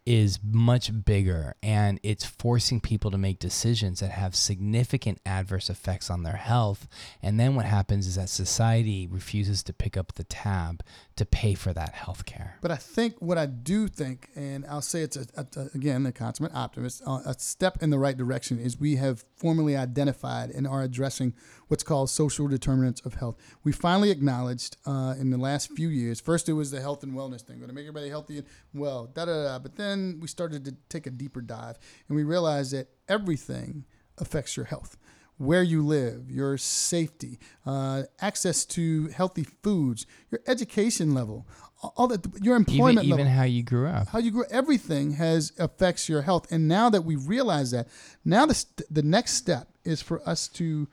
is 0.05 0.39
much 0.45 1.05
bigger, 1.05 1.57
and 1.64 1.99
it's 2.05 2.25
forcing 2.25 2.81
people 2.81 3.11
to 3.11 3.19
make 3.19 3.41
decisions 3.41 3.99
that 3.99 4.12
have 4.12 4.37
significant 4.37 5.19
adverse 5.27 5.69
effects 5.69 6.09
on 6.11 6.23
their 6.23 6.37
health. 6.37 6.87
And 7.23 7.41
then 7.41 7.57
what 7.57 7.67
happens 7.67 8.07
is 8.07 8.14
that 8.14 8.29
society 8.29 9.09
refuses 9.09 9.64
to 9.64 9.73
pick 9.73 9.97
up 9.97 10.12
the 10.14 10.23
tab 10.23 10.85
to 11.17 11.25
pay 11.27 11.55
for 11.55 11.73
that 11.73 11.95
health 11.95 12.25
care. 12.25 12.55
But 12.61 12.71
I 12.71 12.77
think 12.77 13.14
what 13.19 13.37
I 13.37 13.47
do 13.47 13.89
think, 13.89 14.29
and 14.37 14.64
I'll 14.67 14.81
say 14.93 15.01
it's 15.01 15.17
a, 15.17 15.27
a, 15.37 15.47
a- 15.61 15.69
again 15.75 16.07
a 16.07 16.12
consummate 16.12 16.55
optimist, 16.55 17.03
uh, 17.05 17.23
a 17.27 17.35
step 17.39 17.83
in 17.83 17.91
the 17.91 17.99
right 17.99 18.17
direction 18.17 18.61
is 18.61 18.79
we 18.79 18.97
have 18.97 19.25
formally 19.35 19.77
identified 19.77 20.51
and 20.51 20.69
are 20.69 20.83
addressing 20.83 21.35
what's 21.69 21.83
called 21.83 22.11
social 22.11 22.49
determinants 22.49 23.01
of 23.03 23.14
health. 23.14 23.37
We 23.64 23.73
finally 23.73 24.11
acknowledged 24.11 24.77
uh, 24.87 25.14
in 25.19 25.31
the 25.31 25.39
last 25.39 25.73
few 25.73 25.89
years. 25.89 26.21
First, 26.21 26.49
it 26.49 26.53
was 26.55 26.71
the 26.71 26.81
health 26.81 27.03
and 27.03 27.12
wellness 27.12 27.43
thing, 27.43 27.59
going 27.59 27.69
to 27.69 27.75
make 27.75 27.87
everybody 27.87 28.09
healthy 28.09 28.39
and 28.39 28.47
well, 28.75 29.07
da 29.07 29.25
da 29.25 29.45
da. 29.45 29.59
But 29.59 29.77
then 29.77 30.19
we 30.21 30.29
started 30.29 30.64
to 30.67 30.77
take 30.89 31.07
a 31.07 31.11
deeper 31.11 31.41
dive, 31.41 31.79
and 32.09 32.17
we 32.17 32.25
realized 32.25 32.73
that 32.73 32.89
everything 33.09 33.85
affects 34.19 34.57
your 34.57 34.67
health 34.67 34.97
where 35.39 35.62
you 35.62 35.85
live, 35.85 36.31
your 36.31 36.57
safety, 36.57 37.39
uh, 37.67 38.05
access 38.21 38.64
to 38.64 39.09
healthy 39.09 39.45
foods, 39.62 40.07
your 40.31 40.41
education 40.47 41.12
level, 41.14 41.47
all 41.83 42.07
that, 42.09 42.25
your 42.43 42.57
employment 42.57 43.07
even 43.07 43.19
level, 43.19 43.33
how 43.33 43.43
you 43.43 43.62
grew 43.62 43.87
up. 43.87 44.09
how 44.09 44.19
you 44.19 44.31
grow, 44.31 44.45
everything 44.51 45.12
has 45.12 45.53
affects 45.59 46.09
your 46.09 46.23
health. 46.23 46.51
And 46.51 46.67
now 46.67 46.89
that 46.89 47.05
we 47.05 47.17
realize 47.17 47.71
that, 47.73 47.89
now 48.25 48.47
the 48.47 48.55
st- 48.55 48.83
the 48.91 49.03
next 49.03 49.35
step 49.35 49.69
is 49.85 50.01
for 50.01 50.27
us 50.27 50.49
to 50.49 50.89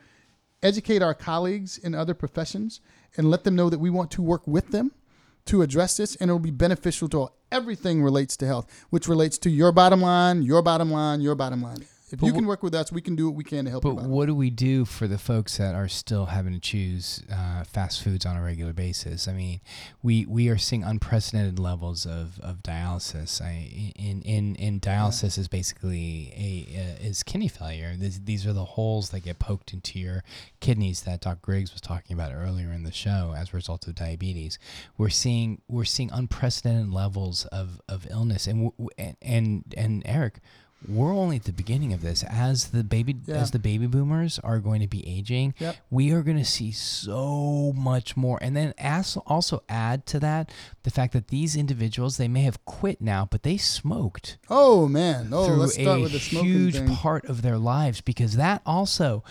educate 0.64 1.04
our 1.04 1.14
colleagues 1.14 1.78
in 1.78 1.94
other 1.94 2.14
professions 2.14 2.80
and 3.18 3.30
let 3.30 3.44
them 3.44 3.56
know 3.56 3.70
that 3.70 3.80
we 3.80 3.90
want 3.90 4.10
to 4.12 4.22
work 4.22 4.48
with 4.48 4.72
them 4.72 4.92
to 5.46 5.62
address 5.62 5.98
this 5.98 6.16
and 6.16 6.30
it'll 6.30 6.40
be 6.40 6.52
beneficial 6.52 7.10
to 7.10 7.20
all. 7.20 7.38
Everything 7.52 8.02
relates 8.02 8.36
to 8.38 8.48
health, 8.48 8.86
which 8.90 9.08
relates 9.08 9.38
to 9.40 9.50
your 9.50 9.72
bottom 9.72 10.02
line, 10.02 10.42
your 10.42 10.62
bottom 10.62 10.90
line, 10.90 11.22
your 11.22 11.36
bottom 11.36 11.62
line. 11.62 11.86
If 12.14 12.20
But 12.20 12.28
you 12.28 12.34
can 12.34 12.46
work 12.46 12.62
with 12.62 12.76
us, 12.76 12.92
we 12.92 13.02
can 13.02 13.16
do 13.16 13.26
what 13.26 13.36
we 13.36 13.44
can 13.44 13.66
to 13.66 13.72
help 13.72 13.84
you. 13.84 13.94
But 13.96 14.04
what 14.04 14.28
do 14.28 14.36
we 14.36 14.52
do 14.52 14.86
for 14.86 15.08
the 15.08 15.18
folks 15.18 15.58
that 15.58 15.74
are 15.74 15.88
still 15.88 16.28
having 16.28 16.54
to 16.54 16.60
choose 16.60 17.24
uh, 17.34 17.64
fast 17.64 18.04
foods 18.04 18.24
on 18.24 18.38
a 18.38 18.44
regular 18.44 18.72
basis? 18.72 19.28
I 19.28 19.34
mean, 19.34 19.62
we, 20.04 20.24
we 20.28 20.48
are 20.48 20.60
seeing 20.60 20.84
unprecedented 20.84 21.58
levels 21.58 22.06
of, 22.06 22.40
of 22.42 22.62
dialysis. 22.62 23.42
I, 23.42 23.94
in, 23.96 24.22
in, 24.22 24.54
in 24.58 24.80
dialysis 24.80 25.40
is 25.40 25.48
basically 25.48 26.32
a 26.38 26.80
uh, 26.80 27.08
is 27.08 27.24
kidney 27.24 27.48
failure. 27.48 27.96
These, 27.98 28.22
these 28.22 28.46
are 28.46 28.54
the 28.54 28.64
holes 28.64 29.10
that 29.10 29.22
get 29.22 29.40
poked 29.40 29.74
into 29.74 29.98
your 29.98 30.24
kidneys 30.60 31.02
that 31.02 31.22
Doc 31.22 31.42
Griggs 31.42 31.74
was 31.74 31.82
talking 31.82 32.14
about 32.14 32.32
earlier 32.32 32.72
in 32.72 32.84
the 32.84 32.92
show 32.92 33.34
as 33.36 33.54
a 33.54 33.56
result 33.56 33.88
of 33.88 33.96
diabetes. 33.96 34.60
We're 35.00 35.10
seeing 35.10 35.64
we're 35.68 35.84
seeing 35.84 36.12
unprecedented 36.12 36.94
levels 36.94 37.46
of, 37.46 37.82
of 37.90 38.06
illness, 38.12 38.46
and 38.46 38.72
w- 38.72 38.90
and 39.00 39.18
and, 39.24 39.74
and 39.76 40.04
Eric 40.06 40.42
we're 40.88 41.14
only 41.16 41.36
at 41.38 41.44
the 41.46 41.52
beginning 41.54 41.94
of 41.94 42.02
this 42.02 42.24
as 42.24 42.68
the 42.68 42.84
baby 42.84 43.16
Yeah. 43.26 43.36
as 43.36 43.52
the 43.52 43.60
baby 43.60 43.88
boomers 43.88 44.40
are 44.40 44.60
going 44.60 44.82
to 44.82 44.88
be 44.88 45.08
aging 45.08 45.54
Yep. 45.60 45.76
we 45.90 46.12
are 46.12 46.22
going 46.22 46.38
to 46.38 46.46
see 46.46 46.72
so 46.72 47.74
much 47.76 48.16
more 48.18 48.38
and 48.42 48.56
then 48.56 48.74
as, 48.78 49.18
also 49.28 49.64
add 49.70 50.06
to 50.08 50.20
that 50.20 50.52
the 50.84 50.90
fact 50.90 51.14
that 51.14 51.28
these 51.30 51.56
individuals 51.56 52.18
they 52.18 52.28
may 52.28 52.42
have 52.44 52.64
quit 52.66 53.02
now 53.02 53.28
but 53.30 53.44
they 53.44 53.58
smoked 53.58 54.38
Oh 54.50 54.88
man! 54.88 55.30
Oh, 55.32 55.46
through 55.46 55.56
let's 55.58 55.74
start 55.74 56.00
a 56.00 56.02
with 56.04 56.12
the 56.12 56.20
smoking 56.20 56.50
huge 56.52 56.76
thing. 56.76 56.96
part 56.96 57.26
of 57.26 57.42
their 57.42 57.58
lives 57.58 58.02
because 58.02 58.36
that 58.36 58.62
also 58.66 59.24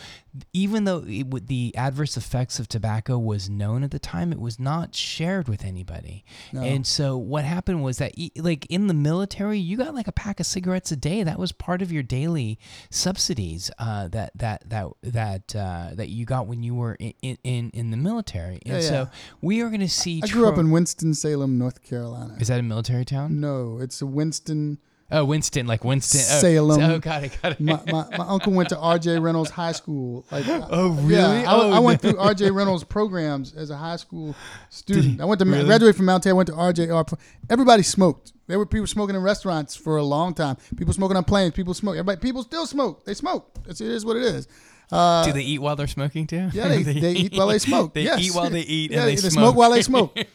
even 0.55 0.85
though 0.85 1.05
it, 1.07 1.47
the 1.49 1.75
adverse 1.77 2.17
effects 2.17 2.59
of 2.59 2.67
tobacco 2.67 3.19
was 3.19 3.51
known 3.51 3.83
at 3.83 3.91
the 3.91 3.99
time 3.99 4.33
it 4.33 4.41
was 4.41 4.59
not 4.59 4.95
shared 4.95 5.47
with 5.49 5.63
anybody 5.65 6.25
No. 6.53 6.63
and 6.63 6.87
so 6.87 7.17
what 7.19 7.45
happened 7.45 7.83
was 7.83 7.99
that 7.99 8.13
like 8.39 8.65
in 8.71 8.87
the 8.87 8.95
military 8.95 9.59
you 9.59 9.77
got 9.77 9.95
like 9.95 10.09
a 10.09 10.13
pack 10.13 10.41
of 10.41 10.47
cigarettes 10.47 10.91
a 10.91 10.97
day 10.97 11.23
that 11.23 11.39
was 11.39 11.53
part 11.53 11.83
of 11.83 11.93
your 11.93 12.03
daily 12.03 12.59
subsidies 12.91 13.71
uh, 13.79 14.09
that 14.09 14.31
that 14.37 14.63
that 14.71 14.87
that 15.03 15.57
uh, 15.57 15.91
that 15.95 16.09
you 16.09 16.25
got 16.25 16.47
when 16.47 16.63
you 16.63 16.75
were 16.75 16.95
in 16.95 17.13
in, 17.43 17.71
in 17.71 17.91
the 17.91 17.97
military 17.97 18.61
and 18.65 18.75
Yeah, 18.83 18.89
so 18.89 19.09
we 19.41 19.61
are 19.61 19.69
going 19.69 19.81
to 19.81 19.89
see 19.89 20.21
I 20.23 20.29
grew 20.29 20.49
up 20.49 20.59
in 20.59 20.71
Winston 20.71 21.15
Salem, 21.15 21.59
North 21.59 21.83
Carolina. 21.83 22.37
is 22.41 22.49
that 22.49 22.61
a 22.61 22.63
military 22.63 23.05
town 23.05 23.41
No, 23.41 23.79
it's 23.81 24.01
a 24.01 24.07
Winston. 24.07 24.79
Oh 25.13 25.25
winston 25.25 25.67
like 25.67 25.85
winston 25.85 26.21
oh, 26.21 26.41
Salem. 26.41 26.81
oh 26.83 26.99
got 26.99 27.23
it 27.25 27.39
got 27.43 27.53
it 27.53 27.61
My, 27.61 27.81
my, 27.87 28.07
my 28.19 28.27
uncle 28.27 28.53
went 28.53 28.69
to 28.71 28.79
R.J. 28.79 29.19
Reynolds 29.19 29.51
High 29.51 29.73
School. 29.73 30.25
Like, 30.31 30.45
Oh, 30.49 30.91
really? 30.91 31.15
Yeah, 31.15 31.29
I, 31.51 31.55
Oh, 31.55 31.71
I 31.73 31.79
went 31.79 32.01
through 32.01 32.19
R.J. 32.19 32.51
Reynolds 32.51 32.83
programs 32.85 33.55
as 33.55 33.71
a 33.71 33.77
high 33.77 33.97
school 33.97 34.35
student. 34.71 35.21
I 35.21 35.25
went 35.25 35.39
to 35.41 35.45
Really? 35.45 35.65
graduate 35.65 35.95
from 35.97 36.07
Mount 36.07 36.23
Terry. 36.25 36.33
Went 36.35 36.49
to 36.49 36.55
R.J.R. 36.55 37.05
Everybody 37.51 37.83
smoked. 37.83 38.33
There 38.49 38.59
were 38.59 38.67
people 38.67 38.87
smoking 38.87 39.15
in 39.17 39.23
restaurants 39.23 39.77
for 39.77 39.97
a 39.99 40.03
long 40.03 40.35
time. 40.35 40.57
People 40.77 40.93
smoking 40.95 41.17
on 41.17 41.25
planes. 41.25 41.55
People 41.55 41.75
smoke. 41.75 41.95
Everybody. 41.95 42.21
People 42.21 42.43
still 42.43 42.67
smoke. 42.67 43.05
They 43.05 43.15
smoke. 43.15 43.51
It's, 43.69 43.81
it 43.81 43.89
is 43.89 44.05
what 44.05 44.17
it 44.17 44.25
is. 44.25 44.49
Uh, 44.91 45.25
Do 45.25 45.33
they 45.33 45.41
eat 45.43 45.59
while 45.61 45.75
they're 45.77 45.87
smoking 45.87 46.27
too? 46.27 46.51
yeah, 46.53 46.69
they, 46.69 46.83
they 47.07 47.13
eat 47.13 47.33
while 47.35 47.47
they 47.47 47.59
smoke. 47.59 47.95
They 47.95 48.03
yes. 48.03 48.21
eat 48.21 48.35
while 48.35 48.51
they 48.51 48.61
eat, 48.61 48.91
Yeah, 48.91 49.01
and 49.07 49.09
they, 49.09 49.15
they 49.17 49.31
smoke. 49.31 49.57
while 49.57 49.71
they 49.71 49.83
smoke. 49.83 50.17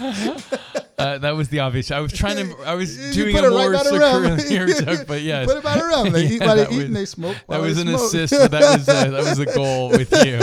Uh, 0.00 1.18
that 1.18 1.36
was 1.36 1.48
the 1.48 1.60
obvious. 1.60 1.90
I 1.90 2.00
was 2.00 2.12
trying 2.12 2.36
to. 2.36 2.56
I 2.64 2.74
was 2.74 2.96
You 3.16 3.24
doing 3.24 3.36
a 3.36 3.38
it 3.38 3.42
right 3.50 3.70
more 3.70 3.84
circular 3.84 4.66
joke, 4.96 5.06
but 5.06 5.20
You 5.20 5.28
yes, 5.28 5.46
Put 5.46 5.56
it 5.56 5.60
about 5.60 5.78
around. 5.80 6.12
They 6.12 6.26
eat 6.32 6.40
Yeah, 6.40 6.46
while 6.46 6.56
they 6.56 6.74
eat 6.76 6.82
and 6.86 6.96
they 6.96 7.04
smoke. 7.04 7.36
that 7.48 7.60
was 7.60 7.78
an 7.78 7.86
smoke. 7.88 8.00
assist. 8.00 8.32
But 8.32 8.50
that 8.50 8.78
was 8.78 8.88
uh, 8.88 9.10
that 9.10 9.20
was 9.24 9.38
a 9.38 9.46
goal 9.46 9.90
with 9.90 10.10
you. 10.26 10.38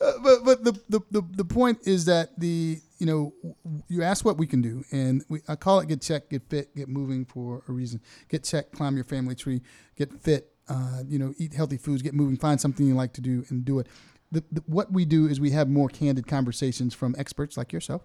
but 0.00 0.44
but 0.44 0.64
the, 0.64 0.72
the 0.88 1.00
the 1.10 1.22
the 1.36 1.44
point 1.44 1.78
is 1.86 2.04
that 2.06 2.38
the 2.38 2.78
you 2.98 3.06
know 3.06 3.32
you 3.88 4.02
ask 4.02 4.24
what 4.24 4.38
we 4.38 4.46
can 4.46 4.60
do 4.62 4.84
and 4.90 5.22
we, 5.28 5.40
I 5.48 5.56
call 5.56 5.80
it 5.80 5.88
get 5.88 6.00
checked, 6.00 6.30
get 6.30 6.42
fit, 6.48 6.74
get 6.74 6.88
moving 6.88 7.24
for 7.24 7.62
a 7.68 7.72
reason. 7.72 8.00
Get 8.28 8.44
checked, 8.44 8.72
climb 8.72 8.94
your 8.96 9.04
family 9.04 9.34
tree, 9.34 9.62
get 9.96 10.12
fit. 10.22 10.50
Uh, 10.68 11.02
you 11.08 11.18
know, 11.18 11.32
eat 11.38 11.54
healthy 11.54 11.78
foods, 11.78 12.02
get 12.02 12.12
moving, 12.12 12.36
find 12.36 12.60
something 12.60 12.86
you 12.86 12.94
like 12.94 13.14
to 13.14 13.22
do 13.22 13.42
and 13.48 13.64
do 13.64 13.78
it. 13.78 13.86
The, 14.30 14.44
the, 14.52 14.62
what 14.66 14.92
we 14.92 15.04
do 15.04 15.26
is 15.26 15.40
we 15.40 15.50
have 15.52 15.68
more 15.68 15.88
candid 15.88 16.26
conversations 16.26 16.92
from 16.94 17.14
experts 17.18 17.56
like 17.56 17.72
yourself, 17.72 18.02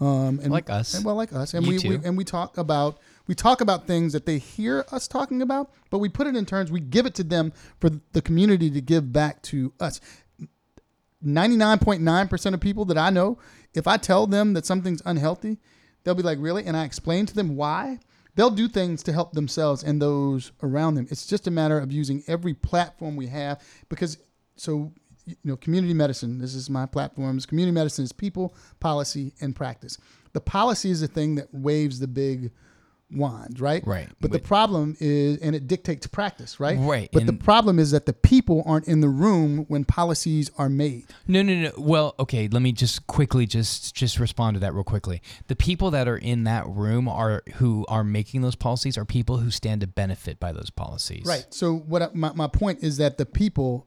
um, 0.00 0.38
and 0.42 0.50
Like 0.50 0.68
us. 0.68 0.92
and 0.94 1.04
well, 1.04 1.14
like 1.14 1.32
us, 1.32 1.54
and 1.54 1.66
we, 1.66 1.78
we 1.78 1.94
and 2.04 2.16
we 2.16 2.24
talk 2.24 2.58
about 2.58 2.98
we 3.26 3.34
talk 3.34 3.60
about 3.62 3.86
things 3.86 4.12
that 4.12 4.26
they 4.26 4.38
hear 4.38 4.84
us 4.90 5.08
talking 5.08 5.40
about, 5.40 5.70
but 5.90 5.98
we 5.98 6.08
put 6.08 6.26
it 6.26 6.36
in 6.36 6.44
terms. 6.44 6.70
We 6.70 6.80
give 6.80 7.06
it 7.06 7.14
to 7.14 7.24
them 7.24 7.52
for 7.80 7.90
the 8.12 8.20
community 8.20 8.70
to 8.70 8.80
give 8.80 9.12
back 9.12 9.40
to 9.42 9.72
us. 9.80 10.00
99.9% 11.24 12.54
of 12.54 12.60
people 12.60 12.84
that 12.86 12.98
I 12.98 13.10
know, 13.10 13.38
if 13.74 13.86
I 13.86 13.96
tell 13.96 14.26
them 14.26 14.54
that 14.54 14.66
something's 14.66 15.02
unhealthy, 15.06 15.58
they'll 16.04 16.14
be 16.14 16.22
like, 16.22 16.38
really? 16.40 16.64
And 16.64 16.76
I 16.76 16.84
explain 16.84 17.26
to 17.26 17.34
them 17.34 17.56
why. 17.56 18.00
They'll 18.34 18.50
do 18.50 18.66
things 18.66 19.02
to 19.04 19.12
help 19.12 19.32
themselves 19.34 19.84
and 19.84 20.00
those 20.00 20.52
around 20.62 20.94
them. 20.94 21.06
It's 21.10 21.26
just 21.26 21.46
a 21.46 21.50
matter 21.50 21.78
of 21.78 21.92
using 21.92 22.24
every 22.26 22.54
platform 22.54 23.14
we 23.14 23.26
have 23.26 23.62
because 23.88 24.18
so 24.56 24.92
you 25.26 25.36
know 25.44 25.56
community 25.56 25.94
medicine 25.94 26.38
this 26.38 26.54
is 26.54 26.68
my 26.70 26.86
platforms 26.86 27.46
community 27.46 27.72
medicine 27.74 28.04
is 28.04 28.12
people 28.12 28.54
policy 28.80 29.32
and 29.40 29.54
practice 29.54 29.98
the 30.32 30.40
policy 30.40 30.90
is 30.90 31.00
the 31.00 31.08
thing 31.08 31.34
that 31.36 31.48
waves 31.52 31.98
the 32.00 32.08
big 32.08 32.50
wand 33.14 33.60
right 33.60 33.86
Right. 33.86 34.08
but 34.22 34.32
the 34.32 34.38
problem 34.38 34.96
is 34.98 35.36
and 35.42 35.54
it 35.54 35.66
dictates 35.66 36.06
practice 36.06 36.58
right 36.58 36.78
Right, 36.78 37.10
but 37.12 37.26
the 37.26 37.34
problem 37.34 37.78
is 37.78 37.90
that 37.90 38.06
the 38.06 38.14
people 38.14 38.62
aren't 38.64 38.88
in 38.88 39.02
the 39.02 39.08
room 39.10 39.66
when 39.68 39.84
policies 39.84 40.50
are 40.56 40.70
made 40.70 41.04
No, 41.28 41.42
no, 41.42 41.54
no. 41.54 41.72
Well, 41.76 42.14
okay. 42.18 42.48
Let 42.48 42.62
me 42.62 42.72
just 42.72 43.06
quickly 43.06 43.44
just 43.44 43.94
just 43.94 44.18
respond 44.18 44.54
to 44.54 44.60
that 44.60 44.72
real 44.72 44.82
quickly. 44.82 45.20
The 45.48 45.56
people 45.56 45.90
that 45.90 46.08
are 46.08 46.16
in 46.16 46.44
that 46.44 46.66
room 46.66 47.06
are 47.06 47.42
who 47.56 47.84
are 47.86 48.02
making 48.02 48.40
those 48.40 48.54
policies 48.56 48.96
are 48.96 49.04
people 49.04 49.36
who 49.36 49.50
stand 49.50 49.82
to 49.82 49.86
benefit 49.86 50.40
by 50.40 50.52
those 50.52 50.70
policies. 50.70 51.26
Right. 51.26 51.44
So 51.50 51.74
what 51.74 52.00
I, 52.00 52.08
my 52.14 52.32
my 52.32 52.46
point 52.48 52.82
is 52.82 52.96
that 52.96 53.18
the 53.18 53.26
people 53.26 53.86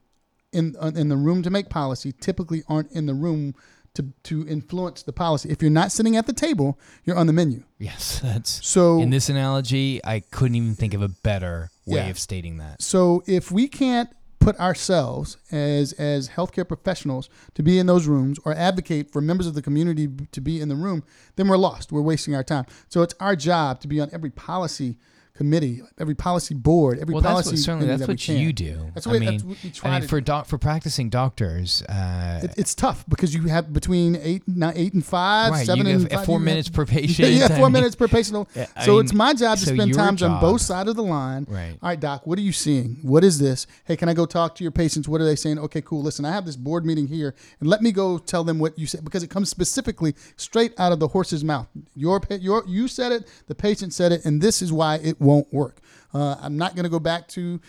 in 0.55 0.75
uh, 0.79 0.91
in 0.95 1.09
the 1.09 1.17
room 1.17 1.43
to 1.43 1.49
make 1.49 1.69
policy 1.69 2.11
typically 2.11 2.63
aren't 2.67 2.91
in 2.91 3.05
the 3.05 3.13
room 3.13 3.53
to 3.95 4.03
to 4.23 4.47
influence 4.47 5.03
the 5.03 5.13
policy. 5.13 5.49
If 5.49 5.61
you're 5.61 5.71
not 5.71 5.91
sitting 5.91 6.17
at 6.17 6.25
the 6.27 6.33
table, 6.33 6.79
you're 7.05 7.17
on 7.17 7.27
the 7.27 7.33
menu. 7.33 7.63
Yes, 7.79 8.19
that's 8.23 8.65
So 8.67 8.99
in 9.01 9.09
this 9.09 9.29
analogy. 9.29 10.01
I 10.03 10.19
couldn't 10.19 10.55
even 10.55 10.75
think 10.75 10.93
of 10.93 11.01
a 11.01 11.09
better 11.09 11.69
way 11.85 11.99
Yeah. 11.99 12.07
of 12.09 12.17
stating 12.19 12.57
that. 12.57 12.81
so 12.81 13.23
if 13.27 13.51
we 13.51 13.67
can't 13.67 14.09
put 14.39 14.59
ourselves 14.59 15.37
as 15.51 15.93
as 15.93 16.29
healthcare 16.29 16.67
professionals 16.67 17.29
to 17.55 17.63
be 17.63 17.79
in 17.79 17.85
those 17.87 18.05
rooms 18.05 18.37
or 18.45 18.53
advocate 18.53 19.11
for 19.11 19.19
members 19.21 19.47
of 19.47 19.53
the 19.55 19.61
community 19.61 20.07
to 20.31 20.41
be 20.41 20.61
in 20.61 20.67
the 20.69 20.75
room, 20.75 21.03
then 21.35 21.47
we're 21.47 21.57
lost. 21.69 21.91
We're 21.91 22.01
wasting 22.13 22.35
our 22.35 22.43
time. 22.43 22.65
So 22.89 23.01
it's 23.01 23.15
our 23.19 23.35
job 23.35 23.79
to 23.81 23.87
be 23.87 23.99
on 23.99 24.09
every 24.11 24.29
policy 24.29 24.97
committee, 25.35 25.81
every 25.99 26.15
policy 26.15 26.53
board, 26.55 26.99
every 26.99 27.13
Well, 27.13 27.21
that's 27.21 27.31
policy 27.33 27.49
what, 27.51 27.59
certainly 27.59 27.87
that's 27.87 27.99
that 28.01 28.07
what 28.07 28.27
you 28.27 28.53
do. 28.53 28.91
That's 28.93 29.05
I 29.05 29.11
what- 29.11 29.19
mean, 29.19 29.29
that's 29.31 29.43
what 29.43 29.57
we 29.63 29.69
try 29.69 29.89
I 29.91 29.99
mean 29.99 30.07
for 30.07 30.21
doc 30.21 30.45
for 30.47 30.57
practicing 30.57 31.09
doctors. 31.09 31.81
Uh, 31.83 32.41
It, 32.43 32.53
it's 32.57 32.73
tough 32.75 33.03
because 33.09 33.33
you 33.33 33.43
have 33.43 33.73
between 33.73 34.15
eight, 34.15 34.43
nine, 34.47 34.73
eight 34.75 34.93
and 34.93 35.05
five, 35.05 35.51
right, 35.51 35.65
seven 35.65 35.85
you 35.87 35.93
and 35.93 36.01
have 36.03 36.11
five, 36.11 36.25
four 36.25 36.39
minutes 36.39 36.67
have- 36.69 36.75
per 36.75 36.85
patient. 36.97 37.33
yeah, 37.33 37.45
I 37.45 37.47
four 37.49 37.65
mean, 37.67 37.73
minutes 37.73 37.95
per 37.95 38.07
patient. 38.07 38.47
Yeah, 38.55 38.65
I 38.75 38.85
So 38.85 38.93
mean, 38.93 39.01
it's 39.05 39.13
my 39.13 39.33
job 39.33 39.57
to 39.59 39.65
so 39.65 39.73
spend 39.75 39.93
times 39.93 40.23
on 40.23 40.39
both 40.39 40.61
sides 40.61 40.89
of 40.89 40.95
the 40.95 41.03
line. 41.03 41.45
Right. 41.49 41.77
All 41.81 41.89
right, 41.89 41.99
doc, 41.99 42.25
what 42.25 42.39
are 42.39 42.41
you 42.43 42.51
seeing? 42.53 42.97
What 43.01 43.23
is 43.23 43.37
this? 43.39 43.67
Hey, 43.85 43.95
can 43.97 44.07
I 44.09 44.13
go 44.13 44.25
talk 44.25 44.55
to 44.55 44.63
your 44.63 44.71
patients? 44.71 45.07
What 45.07 45.21
are 45.21 45.25
they 45.25 45.35
saying? 45.35 45.59
Okay, 45.59 45.81
cool. 45.81 46.01
Listen, 46.01 46.25
I 46.25 46.31
have 46.31 46.45
this 46.45 46.55
board 46.55 46.85
meeting 46.85 47.07
here, 47.07 47.35
and 47.59 47.69
let 47.69 47.81
me 47.81 47.91
go 47.91 48.17
tell 48.17 48.43
them 48.43 48.57
what 48.59 48.77
you 48.79 48.87
said 48.87 49.03
because 49.03 49.23
it 49.23 49.29
comes 49.29 49.49
specifically 49.49 50.15
straight 50.37 50.73
out 50.79 50.91
of 50.91 50.99
the 50.99 51.09
horse's 51.09 51.43
mouth. 51.43 51.67
Your, 51.95 52.21
your, 52.39 52.63
you 52.67 52.87
said 52.87 53.11
it. 53.11 53.27
The 53.47 53.55
patient 53.55 53.93
said 53.93 54.11
it, 54.11 54.23
and 54.25 54.41
this 54.41 54.61
is 54.61 54.71
why 54.71 54.95
it 54.95 55.19
won't 55.25 55.51
work. 55.53 55.79
Uh, 56.13 56.35
I'm 56.41 56.57
not 56.57 56.75
going 56.75 56.83
to 56.83 56.89
go 56.89 56.99
back 56.99 57.27
to 57.29 57.59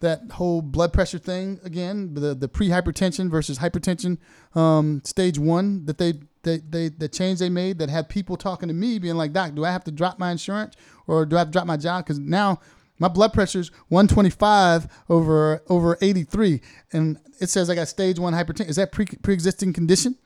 that 0.00 0.30
whole 0.32 0.60
blood 0.60 0.92
pressure 0.92 1.18
thing 1.18 1.58
again, 1.64 2.14
the 2.14 2.34
the 2.34 2.48
pre-hypertension 2.48 3.30
versus 3.30 3.58
hypertension 3.58 4.18
um, 4.54 5.00
stage 5.04 5.38
one 5.38 5.86
that 5.86 5.98
they, 5.98 6.14
they 6.42 6.58
they 6.58 6.88
the 6.88 7.08
change 7.08 7.38
they 7.38 7.48
made 7.48 7.78
that 7.78 7.88
had 7.88 8.08
people 8.08 8.36
talking 8.36 8.68
to 8.68 8.74
me 8.74 8.98
being 8.98 9.16
like, 9.16 9.32
Doc, 9.32 9.54
do 9.54 9.64
I 9.64 9.70
have 9.72 9.84
to 9.84 9.90
drop 9.90 10.18
my 10.18 10.30
insurance 10.30 10.74
or 11.06 11.24
do 11.24 11.36
I 11.36 11.40
have 11.40 11.48
to 11.48 11.52
drop 11.52 11.66
my 11.66 11.76
job? 11.76 12.04
Because 12.04 12.18
now 12.18 12.60
my 12.98 13.08
blood 13.08 13.32
pressure's 13.32 13.70
125 13.88 14.86
over 15.08 15.62
over 15.68 15.98
83, 16.00 16.60
and 16.92 17.18
it 17.40 17.48
says 17.48 17.70
I 17.70 17.74
got 17.74 17.88
stage 17.88 18.18
one 18.18 18.34
hypertension. 18.34 18.68
Is 18.68 18.76
that 18.76 18.92
pre 18.92 19.06
pre-existing 19.06 19.72
condition? 19.72 20.16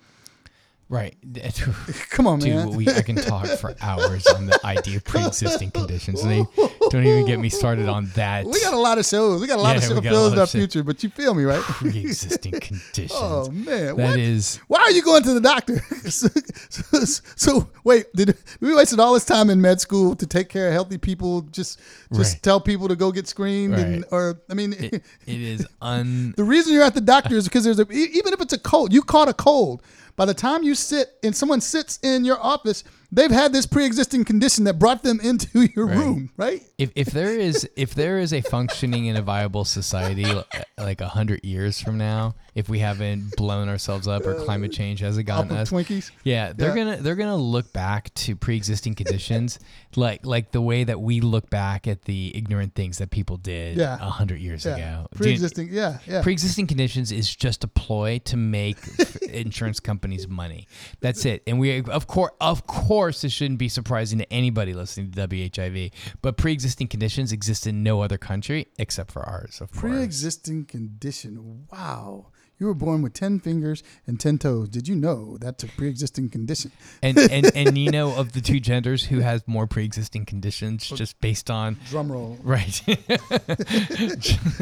Right. 0.91 1.17
Come 2.11 2.27
on, 2.27 2.41
Dude, 2.41 2.53
man. 2.57 2.71
we, 2.71 2.89
I 2.89 3.03
can 3.03 3.15
talk 3.15 3.47
for 3.47 3.75
hours 3.81 4.27
on 4.27 4.47
the 4.47 4.59
idea 4.67 4.97
of 4.97 5.05
pre-existing 5.05 5.71
conditions. 5.71 6.21
They 6.25 6.45
don't 6.91 7.07
even 7.07 7.27
get 7.27 7.39
me 7.39 7.49
started 7.49 7.89
on 7.89 8.07
that. 8.17 8.45
we 8.45 8.61
got 8.61 8.75
a 8.75 8.79
lot 8.79 8.99
of 8.99 9.07
shows. 9.07 9.41
We 9.41 9.47
got 9.47 9.61
a 9.61 9.63
lot 9.63 9.77
Yeah, 9.81 9.89
of 9.91 9.97
we 9.97 10.03
got 10.03 10.07
a 10.07 10.09
shows 10.15 10.33
in 10.33 10.39
our 10.41 10.47
future, 10.49 10.83
but 10.83 11.01
you 11.05 11.11
feel 11.11 11.33
me, 11.35 11.45
right? 11.45 11.63
pre-existing 11.63 12.59
conditions. 12.59 13.13
Oh 13.15 13.49
man, 13.53 13.95
That 13.95 13.97
what? 13.97 14.19
is 14.19 14.57
Why 14.67 14.81
are 14.81 14.91
you 14.91 15.03
going 15.03 15.23
to 15.23 15.33
the 15.35 15.41
doctor? 15.41 15.79
so, 16.11 16.27
so, 16.69 17.23
so, 17.37 17.71
wait, 17.85 18.13
did 18.15 18.37
we 18.61 18.75
wasted 18.75 18.99
all 18.99 19.15
this 19.15 19.25
time 19.25 19.49
in 19.49 19.61
med 19.61 19.81
school 19.81 20.17
to 20.17 20.27
take 20.27 20.49
care 20.49 20.67
of 20.67 20.73
healthy 20.73 20.99
people? 20.99 21.43
Just 21.43 21.79
just 22.13 22.35
Right. 22.35 22.43
tell 22.43 22.61
people 22.61 22.89
to 22.89 22.97
go 22.97 23.13
get 23.13 23.29
screened, 23.29 23.75
and, 23.75 24.05
or 24.11 24.41
I 24.51 24.55
mean, 24.55 24.73
it, 24.73 24.95
it 24.95 25.41
is 25.41 25.65
un 25.81 26.35
the 26.37 26.43
reason 26.45 26.73
you're 26.73 26.83
at 26.83 26.95
the 26.95 27.01
doctor 27.01 27.37
is 27.37 27.45
because 27.45 27.63
there's 27.63 27.79
a 27.79 27.89
even 27.93 28.33
if 28.33 28.41
it's 28.41 28.53
a 28.53 28.59
cold, 28.59 28.93
you 28.93 29.03
caught 29.03 29.29
a 29.29 29.35
cold. 29.35 29.83
By 30.17 30.25
the 30.25 30.35
time 30.35 30.63
you 30.63 30.75
sit 30.75 31.09
and 31.23 31.35
someone 31.35 31.61
sits 31.61 31.99
in 32.03 32.25
your 32.25 32.41
office, 32.41 32.85
they've 33.13 33.31
had 33.31 33.53
this 33.53 33.67
pre-existing 33.67 34.25
condition 34.25 34.65
that 34.65 34.79
brought 34.79 35.03
them 35.03 35.21
into 35.21 35.69
your 35.77 35.87
Right. 35.87 35.97
room, 35.99 36.31
right? 36.37 36.63
if 36.79 36.91
if 36.95 37.09
there 37.11 37.31
is 37.39 37.69
if 37.77 37.95
there 37.95 38.19
is 38.19 38.33
a 38.33 38.41
functioning 38.41 39.09
and 39.09 39.19
a 39.19 39.23
viable 39.23 39.65
society 39.65 40.25
uh, 40.25 40.43
like 40.79 41.01
a 41.01 41.09
hundred 41.09 41.45
years 41.45 41.81
from 41.81 41.99
now, 41.99 42.35
if 42.55 42.69
we 42.69 42.79
haven't 42.79 43.37
blown 43.37 43.69
ourselves 43.69 44.07
up 44.09 44.27
or 44.27 44.35
climate 44.35 44.73
change 44.73 45.01
hasn't 45.01 45.27
gotten 45.27 45.53
us, 45.57 45.71
Twinkies. 45.71 46.11
Yeah, 46.25 46.53
they're 46.53 46.71
Yeah. 46.77 46.85
gonna 46.85 46.97
they're 47.03 47.17
gonna 47.17 47.37
look 47.37 47.73
back 47.73 48.13
to 48.15 48.37
pre-existing 48.37 48.95
conditions, 48.95 49.59
like 49.97 50.25
like 50.25 50.53
the 50.53 50.61
way 50.61 50.85
that 50.85 51.01
we 51.01 51.21
look 51.21 51.51
back 51.51 51.87
at 51.89 52.03
the 52.03 52.37
ignorant 52.37 52.75
things 52.75 52.99
that 52.99 53.11
people 53.11 53.37
did 53.37 53.77
a 53.77 53.81
Yeah. 53.81 53.97
hundred 53.99 54.41
years 54.41 54.65
Yeah, 54.65 54.77
ago. 54.77 55.09
Pre-existing. 55.17 55.69
Yeah, 55.73 55.99
yeah. 56.07 56.23
Pre-existing 56.23 56.67
conditions 56.67 57.13
is 57.13 57.35
just 57.35 57.65
a 57.65 57.69
ploy 57.69 58.19
to 58.25 58.37
make 58.37 58.79
insurance 59.31 59.81
companies 59.81 60.27
money. 60.29 60.67
That's 61.01 61.25
it. 61.25 61.43
And 61.47 61.59
we, 61.59 61.83
of 61.83 62.07
course, 62.07 62.33
of 62.41 62.67
course, 62.67 63.00
this 63.09 63.33
shouldn't 63.33 63.59
be 63.59 63.69
surprising 63.69 64.19
to 64.19 64.33
anybody 64.33 64.73
listening 64.75 65.11
to 65.13 65.29
WHIV. 65.29 65.93
But 66.23 66.37
pre-existing 66.37 66.89
conditions 66.89 67.33
exist 67.33 67.67
in 67.67 67.83
no 67.83 68.03
other 68.03 68.19
country 68.19 68.69
except 68.79 69.11
for 69.11 69.23
ours. 69.23 69.61
Of 69.61 69.73
course. 69.73 69.81
Pre-existing 69.81 70.67
condition. 70.67 71.67
Wow. 71.73 72.29
You 72.61 72.67
were 72.67 72.75
born 72.75 73.01
with 73.01 73.15
10 73.15 73.41
fingers 73.41 73.83
and 74.07 74.21
10 74.21 74.37
toes. 74.37 74.69
Did 74.69 74.87
you 74.87 74.95
know 74.95 75.39
that's 75.41 75.65
a 75.65 75.67
pre-existing 75.67 76.29
condition? 76.29 76.71
And 77.03 77.17
and 77.31 77.51
and 77.57 77.79
you 77.79 77.91
know 77.91 78.15
of 78.15 78.33
the 78.33 78.43
two 78.43 78.61
genders 78.61 79.07
who 79.07 79.21
has 79.21 79.43
more 79.47 79.67
pre-existing 79.67 80.27
conditions 80.27 80.87
just 80.87 81.19
based 81.23 81.51
on 81.51 81.79
Drum 81.89 82.13
roll. 82.13 82.37
right, 82.43 82.69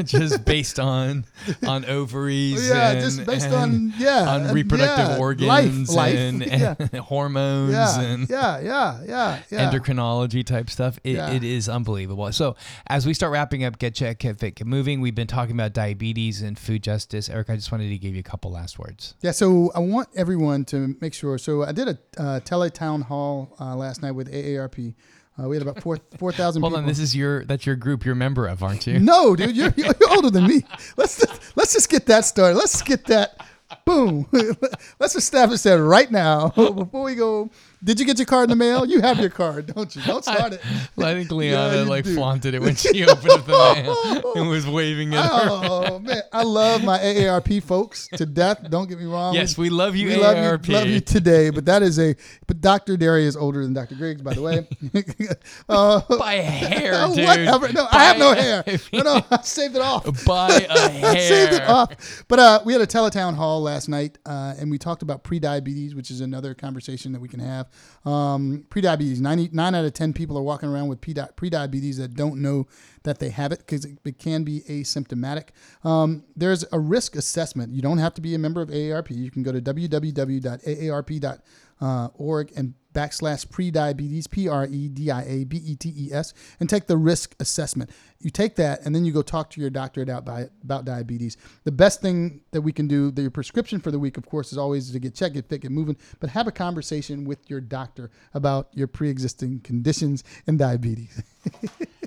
just 0.05 0.45
based 0.45 0.79
on 0.79 1.25
on 1.67 1.83
ovaries. 1.83 2.69
Yeah, 2.69 2.91
and, 2.91 3.01
just 3.01 3.25
based 3.25 3.49
on 3.49 3.93
yeah, 3.97 4.29
on 4.29 4.53
reproductive 4.53 5.09
yeah, 5.09 5.17
organs 5.17 5.93
life, 5.93 6.15
life. 6.15 6.15
and, 6.15 6.45
yeah. 6.45 6.75
and 6.79 6.95
hormones 7.01 7.73
Yeah, 7.73 7.99
and 7.99 8.29
yeah, 8.29 8.59
yeah, 8.61 9.03
yeah, 9.05 9.39
yeah. 9.49 9.69
endocrinology 9.69 10.45
type 10.45 10.69
stuff. 10.69 10.99
It, 11.03 11.17
it 11.17 11.43
is 11.43 11.67
unbelievable. 11.67 12.31
So 12.31 12.55
as 12.87 13.05
we 13.05 13.13
start 13.13 13.33
wrapping 13.33 13.65
up, 13.65 13.77
get 13.77 13.93
check, 13.93 14.19
get 14.19 14.39
fit, 14.39 14.55
get 14.55 14.67
moving. 14.67 15.01
We've 15.01 15.13
been 15.13 15.27
talking 15.27 15.53
about 15.53 15.73
diabetes 15.73 16.41
and 16.41 16.57
food 16.57 16.81
justice. 16.81 17.27
Eric, 17.27 17.49
I 17.49 17.55
just 17.55 17.73
wanted 17.73 17.88
to 17.89 17.97
give 17.97 18.13
you 18.13 18.19
a 18.19 18.23
couple 18.23 18.51
last 18.51 18.79
words. 18.79 19.15
Yeah, 19.21 19.31
so 19.31 19.71
I 19.75 19.79
want 19.79 20.09
everyone 20.15 20.65
to 20.65 20.95
make 21.01 21.13
sure. 21.13 21.37
So 21.37 21.63
I 21.63 21.71
did 21.71 21.87
a 21.87 21.97
uh, 22.21 22.39
tele 22.41 22.69
town 22.69 23.01
hall 23.01 23.55
uh, 23.59 23.75
last 23.75 24.01
night 24.01 24.11
with 24.11 24.31
AARP. 24.31 24.93
Uh, 25.41 25.47
we 25.47 25.55
had 25.55 25.63
about 25.65 25.81
four 25.81 25.97
four 26.17 26.31
thousand 26.31 26.61
Hold 26.61 26.73
people. 26.73 26.83
on, 26.83 26.87
this 26.87 26.99
is 26.99 27.15
your 27.15 27.45
that's 27.45 27.65
your 27.65 27.75
group 27.75 28.05
you're 28.05 28.13
a 28.13 28.17
member 28.17 28.47
of, 28.47 28.61
aren't 28.63 28.85
you? 28.87 28.99
no, 28.99 29.35
dude, 29.35 29.55
you're, 29.55 29.73
you're 29.75 29.93
older 30.09 30.29
than 30.29 30.47
me. 30.47 30.63
Let's 30.97 31.19
just, 31.19 31.57
let's 31.57 31.73
just 31.73 31.89
get 31.89 32.05
that 32.07 32.25
started. 32.25 32.57
Let's 32.57 32.81
get 32.81 33.05
that. 33.05 33.45
Boom. 33.85 34.27
let's 34.99 35.15
establish 35.15 35.61
that 35.61 35.81
right 35.81 36.09
now 36.11 36.49
before 36.55 37.03
we 37.03 37.15
go. 37.15 37.49
Did 37.81 37.99
you 37.99 38.05
get 38.05 38.17
your 38.17 38.25
card 38.25 38.45
in 38.45 38.49
the 38.49 38.55
mail? 38.57 38.85
You 38.85 38.99
have 39.01 39.19
your 39.19 39.29
card, 39.29 39.73
don't 39.73 39.95
you? 39.95 40.01
Don't 40.01 40.23
start 40.23 40.53
it. 40.53 40.61
I 40.97 41.13
think 41.13 41.31
Liana 41.31 41.77
you 41.77 41.83
like 41.85 42.03
do. 42.03 42.13
flaunted 42.13 42.53
it 42.53 42.61
when 42.61 42.75
she 42.75 43.05
opened 43.07 43.31
up 43.31 43.45
the 43.45 43.51
mail 43.53 44.33
and 44.35 44.49
was 44.49 44.67
waving 44.67 45.13
it. 45.13 45.19
Oh 45.21 45.99
man, 45.99 46.21
I 46.33 46.43
love 46.43 46.83
my 46.83 46.97
AARP 46.99 47.63
folks 47.63 48.07
to 48.09 48.25
death. 48.25 48.69
Don't 48.69 48.89
get 48.89 48.99
me 48.99 49.05
wrong. 49.05 49.33
yes, 49.33 49.57
we 49.57 49.69
love 49.69 49.95
you, 49.95 50.09
we 50.09 50.15
love 50.17 50.35
AARP. 50.35 50.67
you, 50.67 50.73
love 50.73 50.87
you 50.87 50.99
today, 50.99 51.49
but 51.51 51.65
that 51.65 51.81
is 51.81 51.97
a. 51.99 52.15
But 52.47 52.59
Dr. 52.59 52.97
Derry 52.97 53.25
is 53.25 53.37
older 53.37 53.63
than 53.63 53.73
Dr. 53.73 53.95
Griggs, 53.95 54.21
by 54.21 54.33
the 54.33 54.41
way. 54.41 54.67
uh, 55.69 56.01
By 56.17 56.33
a 56.33 56.41
hair, 56.41 56.91
dude. 57.15 57.25
whatever. 57.25 57.71
No, 57.71 57.87
I 57.91 58.03
have 58.05 58.17
no 58.17 58.33
hair. 58.33 58.63
No, 58.91 59.01
no, 59.03 59.25
I 59.31 59.41
saved 59.41 59.75
it 59.75 59.81
off. 59.81 60.25
By 60.25 60.49
a 60.69 60.89
hair. 60.89 61.11
I 61.11 61.17
saved 61.19 61.53
it 61.53 61.61
off. 61.63 62.25
But 62.27 62.39
uh, 62.39 62.59
we 62.65 62.73
had 62.73 62.81
a 62.81 62.87
teletown 62.87 63.35
hall 63.35 63.61
last 63.61 63.87
night, 63.87 64.17
uh, 64.25 64.55
and 64.59 64.69
we 64.69 64.77
talked 64.77 65.01
about 65.01 65.23
pre-diabetes, 65.23 65.95
which 65.95 66.11
is 66.11 66.19
another 66.21 66.53
conversation 66.53 67.13
that 67.13 67.21
we 67.21 67.27
can 67.29 67.39
have. 67.39 67.68
Um, 68.05 68.65
pre-diabetes. 68.69 69.19
nine 69.19 69.49
out 69.75 69.85
of 69.85 69.93
ten 69.93 70.13
people 70.13 70.37
are 70.37 70.41
walking 70.41 70.69
around 70.69 70.87
with 70.87 71.01
pre- 71.01 71.15
pre-diabetes 71.35 71.97
that 71.97 72.15
don't 72.15 72.41
know 72.41 72.67
that 73.03 73.19
they 73.19 73.29
have 73.29 73.51
it 73.51 73.59
because 73.59 73.85
it, 73.85 73.97
it 74.05 74.17
can 74.17 74.43
be 74.43 74.61
asymptomatic. 74.61 75.49
Um, 75.83 76.23
there's 76.35 76.65
a 76.71 76.79
risk 76.79 77.15
assessment. 77.15 77.73
You 77.73 77.81
don't 77.81 77.97
have 77.97 78.13
to 78.15 78.21
be 78.21 78.35
a 78.35 78.39
member 78.39 78.61
of 78.61 78.69
AARP. 78.69 79.11
You 79.11 79.31
can 79.31 79.43
go 79.43 79.51
to 79.51 79.61
www.aarp.org 79.61 81.41
uh, 81.81 82.09
org 82.15 82.51
and 82.55 82.73
backslash 82.93 83.47
prediabetes, 83.47 84.29
P 84.29 84.47
R 84.47 84.65
E 84.65 84.89
D 84.89 85.11
I 85.11 85.23
A 85.23 85.43
B 85.43 85.57
E 85.57 85.75
T 85.75 85.93
E 85.95 86.13
S, 86.13 86.33
and 86.59 86.69
take 86.69 86.87
the 86.87 86.97
risk 86.97 87.35
assessment. 87.39 87.89
You 88.19 88.29
take 88.29 88.55
that 88.55 88.85
and 88.85 88.93
then 88.93 89.05
you 89.05 89.11
go 89.11 89.21
talk 89.21 89.49
to 89.51 89.61
your 89.61 89.69
doctor 89.69 90.01
about, 90.01 90.49
about 90.63 90.85
diabetes. 90.85 91.37
The 91.63 91.71
best 91.71 92.01
thing 92.01 92.41
that 92.51 92.61
we 92.61 92.71
can 92.71 92.87
do, 92.87 93.11
the, 93.11 93.23
your 93.23 93.31
prescription 93.31 93.79
for 93.79 93.91
the 93.91 93.99
week, 93.99 94.17
of 94.17 94.25
course, 94.25 94.51
is 94.51 94.57
always 94.57 94.91
to 94.91 94.99
get 94.99 95.15
checked, 95.15 95.35
get 95.35 95.47
fit, 95.47 95.61
get 95.61 95.71
moving, 95.71 95.97
but 96.19 96.29
have 96.29 96.47
a 96.47 96.51
conversation 96.51 97.25
with 97.25 97.39
your 97.49 97.61
doctor 97.61 98.11
about 98.33 98.69
your 98.73 98.87
pre 98.87 99.09
existing 99.09 99.61
conditions 99.61 100.23
and 100.47 100.57
diabetes. 100.59 101.23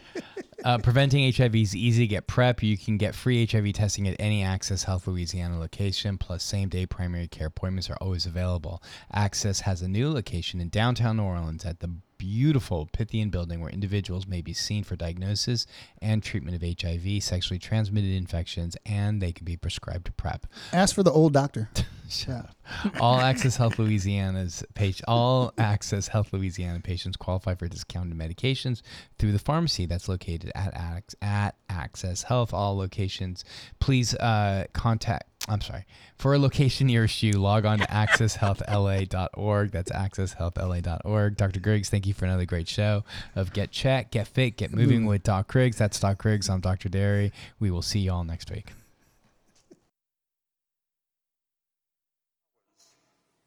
Uh, 0.64 0.78
preventing 0.78 1.32
HIV 1.32 1.56
is 1.56 1.74
easy. 1.74 2.06
Get 2.06 2.26
PrEP. 2.28 2.62
You 2.62 2.78
can 2.78 2.96
get 2.96 3.14
free 3.14 3.46
HIV 3.46 3.72
testing 3.72 4.06
at 4.06 4.14
any 4.20 4.44
Access 4.44 4.84
Health 4.84 5.08
Louisiana 5.08 5.58
location. 5.58 6.18
Plus, 6.18 6.44
same 6.44 6.68
day 6.68 6.86
primary 6.86 7.26
care 7.26 7.48
appointments 7.48 7.90
are 7.90 7.96
always 8.00 8.26
available. 8.26 8.82
Access 9.12 9.60
has 9.60 9.82
a 9.82 9.88
new 9.88 10.10
location 10.12 10.60
in 10.60 10.68
downtown 10.68 11.16
New 11.16 11.24
Orleans 11.24 11.64
at 11.64 11.80
the 11.80 11.90
beautiful 12.22 12.88
Pythian 12.92 13.30
building 13.30 13.60
where 13.60 13.68
individuals 13.68 14.28
may 14.28 14.40
be 14.40 14.52
seen 14.52 14.84
for 14.84 14.94
diagnosis 14.94 15.66
and 16.00 16.22
treatment 16.22 16.54
of 16.54 16.80
HIV, 16.80 17.20
sexually 17.20 17.58
transmitted 17.58 18.14
infections, 18.14 18.76
and 18.86 19.20
they 19.20 19.32
can 19.32 19.44
be 19.44 19.56
prescribed 19.56 20.16
PrEP. 20.16 20.46
Ask 20.72 20.94
for 20.94 21.02
the 21.02 21.10
old 21.10 21.32
doctor. 21.32 21.68
Shut 22.08 22.36
up. 22.36 22.56
All 23.00 23.18
Access 23.18 23.56
Health 23.56 23.76
Louisiana's 23.78 24.62
patient, 24.74 25.08
all 25.08 25.52
Access 25.58 26.08
Health 26.08 26.32
Louisiana 26.32 26.78
patients 26.78 27.16
qualify 27.16 27.54
for 27.54 27.66
discounted 27.66 28.16
medications 28.16 28.82
through 29.18 29.32
the 29.32 29.38
pharmacy 29.40 29.86
that's 29.86 30.08
located 30.08 30.52
at 30.54 31.14
at 31.20 31.56
Access 31.68 32.22
Health. 32.22 32.54
All 32.54 32.76
locations, 32.76 33.44
please 33.80 34.14
uh, 34.14 34.66
contact. 34.74 35.24
I'm 35.48 35.60
sorry. 35.60 35.84
For 36.16 36.34
a 36.34 36.38
location 36.38 36.86
near 36.86 37.04
you, 37.04 37.32
log 37.32 37.64
on 37.64 37.78
to 37.80 37.86
accesshealthla.org. 37.86 39.70
That's 39.72 39.90
accesshealthla.org. 39.90 41.36
Dr. 41.36 41.60
Griggs, 41.60 41.90
thank 41.90 42.06
you 42.06 42.14
for 42.14 42.24
another 42.24 42.44
great 42.44 42.68
show 42.68 43.04
of 43.34 43.52
Get 43.52 43.72
Check, 43.72 44.12
Get 44.12 44.28
Fit, 44.28 44.56
Get 44.56 44.72
Moving 44.72 45.04
with 45.06 45.24
Doc 45.24 45.48
Griggs. 45.48 45.78
That's 45.78 45.98
Doc 45.98 46.18
Griggs. 46.18 46.48
I'm 46.48 46.60
Dr. 46.60 46.88
Derry. 46.88 47.32
We 47.58 47.70
will 47.70 47.82
see 47.82 48.00
you 48.00 48.12
all 48.12 48.24
next 48.24 48.50
week. 48.50 48.72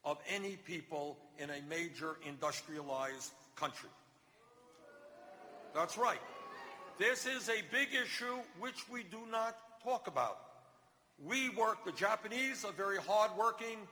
of 0.06 0.20
any 0.30 0.56
people 0.56 1.18
in 1.40 1.50
a 1.50 1.62
major 1.68 2.18
industrialized 2.26 3.32
country. 3.56 3.90
That's 5.74 5.98
right. 5.98 6.22
This 7.00 7.26
is 7.26 7.50
a 7.50 7.62
big 7.72 7.90
issue 7.94 8.38
which 8.60 8.88
we 8.88 9.04
do 9.04 9.20
not 9.30 9.58
talk 9.84 10.08
about. 10.08 10.38
We 11.24 11.50
work, 11.50 11.86
the 11.86 11.94
Japanese 11.94 12.66
are 12.66 12.74
very 12.74 12.98
hardworking, 12.98 13.78